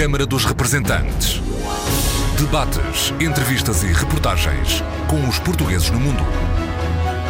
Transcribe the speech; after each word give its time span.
Câmara 0.00 0.24
dos 0.24 0.46
Representantes. 0.46 1.42
Debates, 2.38 3.12
entrevistas 3.20 3.82
e 3.82 3.88
reportagens 3.88 4.82
com 5.06 5.28
os 5.28 5.38
portugueses 5.38 5.90
no 5.90 6.00
mundo. 6.00 6.22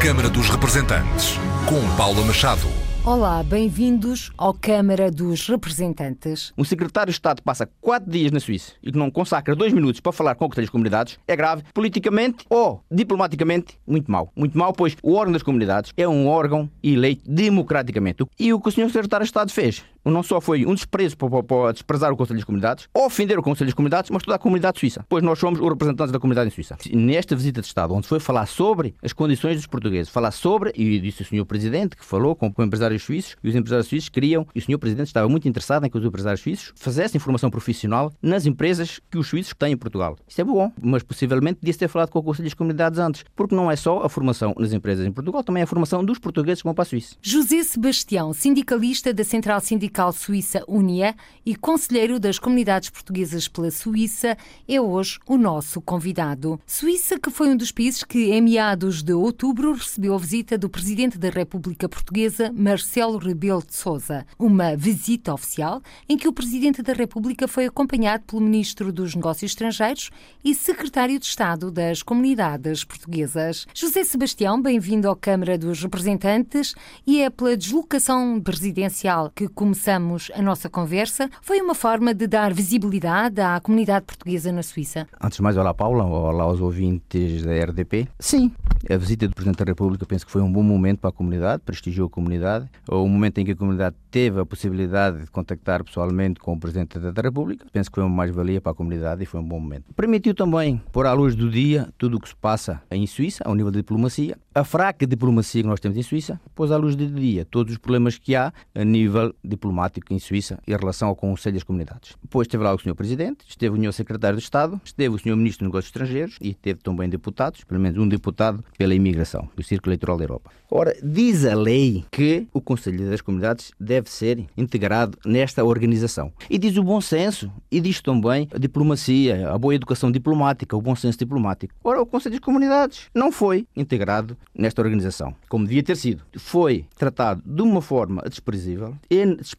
Câmara 0.01 0.29
dos 0.29 0.49
Representantes, 0.49 1.37
com 1.67 1.96
Paula 1.96 2.25
Machado. 2.25 2.69
Olá, 3.04 3.43
bem-vindos 3.43 4.30
ao 4.38 4.54
Câmara 4.54 5.11
dos 5.11 5.48
Representantes. 5.48 6.53
Um 6.56 6.62
secretário 6.62 7.11
de 7.11 7.17
Estado 7.17 7.43
passa 7.43 7.69
quatro 7.81 8.09
dias 8.09 8.31
na 8.31 8.38
Suíça 8.38 8.75
e 8.81 8.93
que 8.93 8.99
não 8.99 9.11
consacra 9.11 9.57
dois 9.57 9.73
minutos 9.73 10.01
para 10.01 10.13
falar 10.13 10.35
com 10.37 10.45
o 10.45 10.49
das 10.49 10.69
Comunidades 10.69 11.19
é 11.27 11.35
grave, 11.35 11.65
politicamente 11.75 12.45
ou 12.49 12.85
diplomaticamente, 12.89 13.81
muito 13.85 14.13
mau. 14.13 14.31
Muito 14.37 14.57
mau, 14.57 14.73
pois 14.73 14.97
o 15.03 15.15
órgão 15.15 15.33
das 15.33 15.43
comunidades 15.43 15.93
é 15.97 16.07
um 16.07 16.29
órgão 16.29 16.71
eleito 16.84 17.29
democraticamente. 17.29 18.25
E 18.39 18.52
o 18.52 18.61
que 18.61 18.69
o 18.69 18.73
senhor 18.73 18.91
secretário 18.91 19.25
de 19.25 19.29
Estado 19.29 19.51
fez 19.51 19.83
não 20.05 20.23
só 20.23 20.41
foi 20.41 20.64
um 20.66 20.74
desprezo 20.74 21.16
para, 21.16 21.42
para 21.42 21.73
desprezar 21.73 22.12
o 22.12 22.16
Conselho 22.16 22.38
das 22.38 22.45
Comunidades, 22.45 22.88
ofender 22.95 23.38
o 23.38 23.42
Conselho 23.42 23.68
das 23.68 23.74
Comunidades, 23.74 24.10
mas 24.10 24.22
toda 24.22 24.36
a 24.36 24.38
comunidade 24.38 24.78
suíça, 24.78 25.04
pois 25.08 25.22
nós 25.22 25.38
somos 25.38 25.60
os 25.60 25.68
representantes 25.68 26.12
da 26.12 26.18
comunidade 26.18 26.48
em 26.48 26.50
Suíça. 26.50 26.77
Nesta 26.92 27.36
visita 27.36 27.60
de 27.60 27.66
Estado, 27.66 27.95
onde 27.95 28.06
foi 28.06 28.20
falar 28.20 28.46
sobre 28.46 28.94
as 29.02 29.12
condições 29.12 29.56
dos 29.56 29.66
portugueses, 29.66 30.10
falar 30.10 30.30
sobre, 30.30 30.72
e 30.74 30.98
disse 30.98 31.22
o 31.22 31.24
senhor 31.24 31.44
Presidente, 31.44 31.96
que 31.96 32.05
falou 32.05 32.34
com, 32.34 32.52
com 32.52 32.62
empresários 32.62 33.02
suíços, 33.02 33.36
e 33.42 33.48
os 33.48 33.55
empresários 33.55 33.88
suíços 33.88 34.08
queriam, 34.08 34.46
e 34.55 34.58
o 34.58 34.62
senhor 34.62 34.78
Presidente 34.78 35.08
estava 35.08 35.28
muito 35.28 35.48
interessado 35.48 35.84
em 35.86 35.91
que 35.91 35.98
os 35.98 36.05
empresários 36.05 36.41
suíços 36.41 36.72
fizessem 36.77 37.20
formação 37.20 37.50
profissional 37.50 38.12
nas 38.22 38.46
empresas 38.46 39.00
que 39.10 39.19
os 39.19 39.28
suíços 39.28 39.55
têm 39.58 39.72
em 39.72 39.77
Portugal. 39.77 40.16
Isso 40.27 40.41
é 40.41 40.44
bom, 40.44 40.72
mas 40.80 41.02
possivelmente 41.02 41.58
devia 41.60 41.78
ter 41.78 41.88
falado 41.88 42.10
com 42.10 42.19
o 42.19 42.22
Conselho 42.22 42.44
das 42.44 42.55
Comunidades 42.55 42.98
antes, 42.98 43.24
porque 43.34 43.55
não 43.55 43.70
é 43.70 43.77
só 43.77 44.02
a 44.02 44.08
formação 44.08 44.55
nas 44.58 44.72
empresas 44.72 45.06
em 45.06 45.12
Portugal, 45.12 45.44
também 45.44 45.60
é 45.60 45.64
a 45.64 45.66
formação 45.66 46.05
dos 46.05 46.19
portugueses 46.19 46.62
que 46.62 46.64
vão 46.66 46.74
para 46.74 46.82
a 46.82 46.86
Suíça. 46.86 47.16
José 47.22 47.62
Sebastião, 47.62 48.32
sindicalista 48.32 49.12
da 49.12 49.24
Central 49.24 49.60
Sindical 49.60 49.89
Suíça 50.12 50.64
Unia 50.66 51.14
e 51.44 51.54
conselheiro 51.56 52.20
das 52.20 52.38
comunidades 52.38 52.90
portuguesas 52.90 53.48
pela 53.48 53.70
Suíça, 53.70 54.36
é 54.68 54.80
hoje 54.80 55.18
o 55.26 55.36
nosso 55.36 55.80
convidado. 55.80 56.60
Suíça, 56.66 57.19
que 57.19 57.30
foi 57.30 57.48
um 57.50 57.56
dos 57.56 57.72
países 57.72 58.05
que, 58.05 58.30
em 58.30 58.41
meados 58.41 59.02
de 59.02 59.12
outubro, 59.12 59.72
recebeu 59.72 60.14
a 60.14 60.19
visita 60.19 60.56
do 60.56 60.70
Presidente 60.70 61.19
da 61.19 61.28
República 61.28 61.88
Portuguesa, 61.88 62.52
Marcelo 62.55 63.19
Rebelo 63.19 63.64
de 63.66 63.74
Sousa. 63.74 64.24
Uma 64.38 64.77
visita 64.77 65.34
oficial 65.34 65.82
em 66.08 66.16
que 66.16 66.28
o 66.28 66.32
Presidente 66.32 66.82
da 66.82 66.92
República 66.92 67.48
foi 67.48 67.66
acompanhado 67.66 68.25
pelo 68.25 68.42
Ministro 68.42 68.92
dos 68.92 69.14
Negócios 69.14 69.50
Estrangeiros 69.50 70.10
e 70.44 70.54
Secretário 70.54 71.19
de 71.19 71.27
Estado 71.27 71.70
das 71.70 72.02
Comunidades 72.02 72.84
Portuguesas. 72.84 73.66
José 73.75 74.04
Sebastião, 74.04 74.60
bem-vindo 74.60 75.10
à 75.10 75.16
Câmara 75.16 75.58
dos 75.58 75.82
Representantes 75.82 76.75
e 77.06 77.20
é 77.22 77.28
pela 77.28 77.56
deslocação 77.56 78.41
presidencial 78.41 79.30
que 79.34 79.48
começamos 79.81 80.31
a 80.34 80.42
nossa 80.42 80.61
nossa 80.61 80.69
conversa 80.69 81.31
foi 81.41 81.59
uma 81.62 81.75
forma 81.75 82.12
de 82.12 82.27
dar 82.27 82.53
visibilidade 82.53 83.41
à 83.41 83.59
comunidade 83.61 84.05
portuguesa 84.05 84.53
na 84.53 84.62
Suíça. 84.62 85.09
Antes 85.19 85.37
de 85.37 85.42
mais, 85.42 85.56
olá 85.56 85.72
Paula, 85.72 86.05
olá 86.05 86.45
aos 86.45 86.61
ouvintes 86.61 87.42
da 87.42 87.53
RDP. 87.64 88.06
Sim, 88.19 88.53
a 88.91 88.97
visita 88.98 89.27
do 89.27 89.34
Presidente 89.34 89.59
da 89.59 89.64
República 89.64 90.05
penso 90.05 90.27
que 90.27 90.33
foi 90.33 90.42
um 90.42 90.53
bom 90.53 90.62
momento 90.62 90.98
para 90.98 91.09
a 91.09 91.12
comunidade, 91.12 91.62
prestigiou 91.64 92.09
a 92.09 92.11
comunidade. 92.11 92.69
O 92.91 93.09
momento 93.09 93.39
em 93.39 93.45
que 93.47 93.53
a 93.53 93.56
comunidade 93.56 93.97
teve 94.11 94.39
a 94.39 94.45
possibilidade 94.45 95.25
de 95.25 95.31
contactar 95.31 95.83
pessoalmente 95.83 96.41
com 96.41 96.53
o 96.53 96.61
Presidente 96.61 96.98
da 96.98 97.22
República, 97.22 97.65
penso 97.72 97.91
que 97.91 97.94
foi 97.94 98.05
uma 98.05 98.15
mais-valia 98.15 98.61
para 98.61 98.72
a 98.72 98.75
comunidade 98.75 99.22
e 99.22 99.27
foi 99.27 99.41
um 99.41 99.48
bom 99.48 99.61
momento. 99.61 99.84
Permitiu 99.97 100.34
também 100.34 100.83
pôr 100.92 101.06
à 101.06 101.15
luz 101.15 101.34
do 101.34 101.48
dia 101.48 101.89
tudo 101.97 102.19
o 102.19 102.20
que 102.20 102.28
se 102.28 102.37
passa 102.37 102.83
em 102.91 103.06
Suíça, 103.06 103.42
ao 103.47 103.55
nível 103.55 103.70
de 103.70 103.78
diplomacia. 103.78 104.37
A 104.55 104.62
fraca 104.62 105.06
diplomacia 105.06 105.62
que 105.62 105.69
nós 105.69 105.81
temos 105.81 105.97
em 105.97 106.03
Suíça 106.03 106.39
pôs 106.55 106.70
à 106.70 106.77
luz 106.77 106.94
do 106.97 107.06
dia 107.06 107.47
todos 107.47 107.72
os 107.72 107.78
problemas 107.78 108.19
que 108.19 108.34
há 108.34 108.53
a 108.75 108.84
nível 108.84 109.34
diplomático 109.42 109.69
em 110.10 110.18
Suíça 110.18 110.40
Suíça 110.40 110.58
em 110.66 110.76
relação 110.76 111.08
ao 111.08 111.16
Conselho 111.16 111.54
das 111.54 111.62
Comunidades. 111.62 112.16
Depois 112.22 112.46
esteve 112.46 112.64
lá 112.64 112.74
o 112.74 112.78
Sr. 112.78 112.94
Presidente, 112.94 113.44
esteve 113.46 113.76
o 113.76 113.82
Sr. 113.82 113.92
Secretário 113.92 114.38
de 114.38 114.42
Estado, 114.42 114.80
esteve 114.84 115.14
o 115.14 115.18
Sr. 115.18 115.36
Ministro 115.36 115.64
dos 115.64 115.68
Negócios 115.68 115.86
Estrangeiros 115.86 116.36
e 116.40 116.54
teve 116.54 116.80
também 116.80 117.08
deputados, 117.08 117.62
pelo 117.64 117.80
menos 117.80 117.98
um 117.98 118.08
deputado 118.08 118.64
pela 118.76 118.94
imigração, 118.94 119.48
do 119.54 119.62
Círculo 119.62 119.92
Eleitoral 119.92 120.16
da 120.16 120.25
Europa. 120.25 120.50
Ora, 120.70 120.97
diz 121.03 121.44
a 121.44 121.54
lei 121.54 122.04
que 122.10 122.47
o 122.53 122.60
Conselho 122.60 123.10
das 123.10 123.20
Comunidades 123.20 123.72
deve 123.78 124.09
ser 124.09 124.47
integrado 124.56 125.19
nesta 125.25 125.64
organização. 125.64 126.32
E 126.48 126.59
diz 126.59 126.76
o 126.76 126.84
bom 126.84 127.00
senso, 127.00 127.50
e 127.70 127.80
diz 127.80 128.00
também 128.00 128.48
a 128.54 128.59
diplomacia, 128.59 129.50
a 129.50 129.59
boa 129.59 129.75
educação 129.75 130.12
diplomática, 130.12 130.76
o 130.76 130.80
bom 130.80 130.94
senso 130.94 131.19
diplomático. 131.19 131.75
Ora, 131.82 132.00
o 132.00 132.06
Conselho 132.06 132.36
das 132.36 132.44
Comunidades 132.44 133.09
não 133.12 133.32
foi 133.32 133.66
integrado 133.76 134.36
nesta 134.54 134.80
organização, 134.80 135.34
como 135.48 135.66
devia 135.66 135.82
ter 135.82 135.97
sido. 135.97 136.22
Foi 136.36 136.84
tratado 136.97 137.42
de 137.44 137.62
uma 137.62 137.82
forma 137.82 138.22
desprezível, 138.28 138.94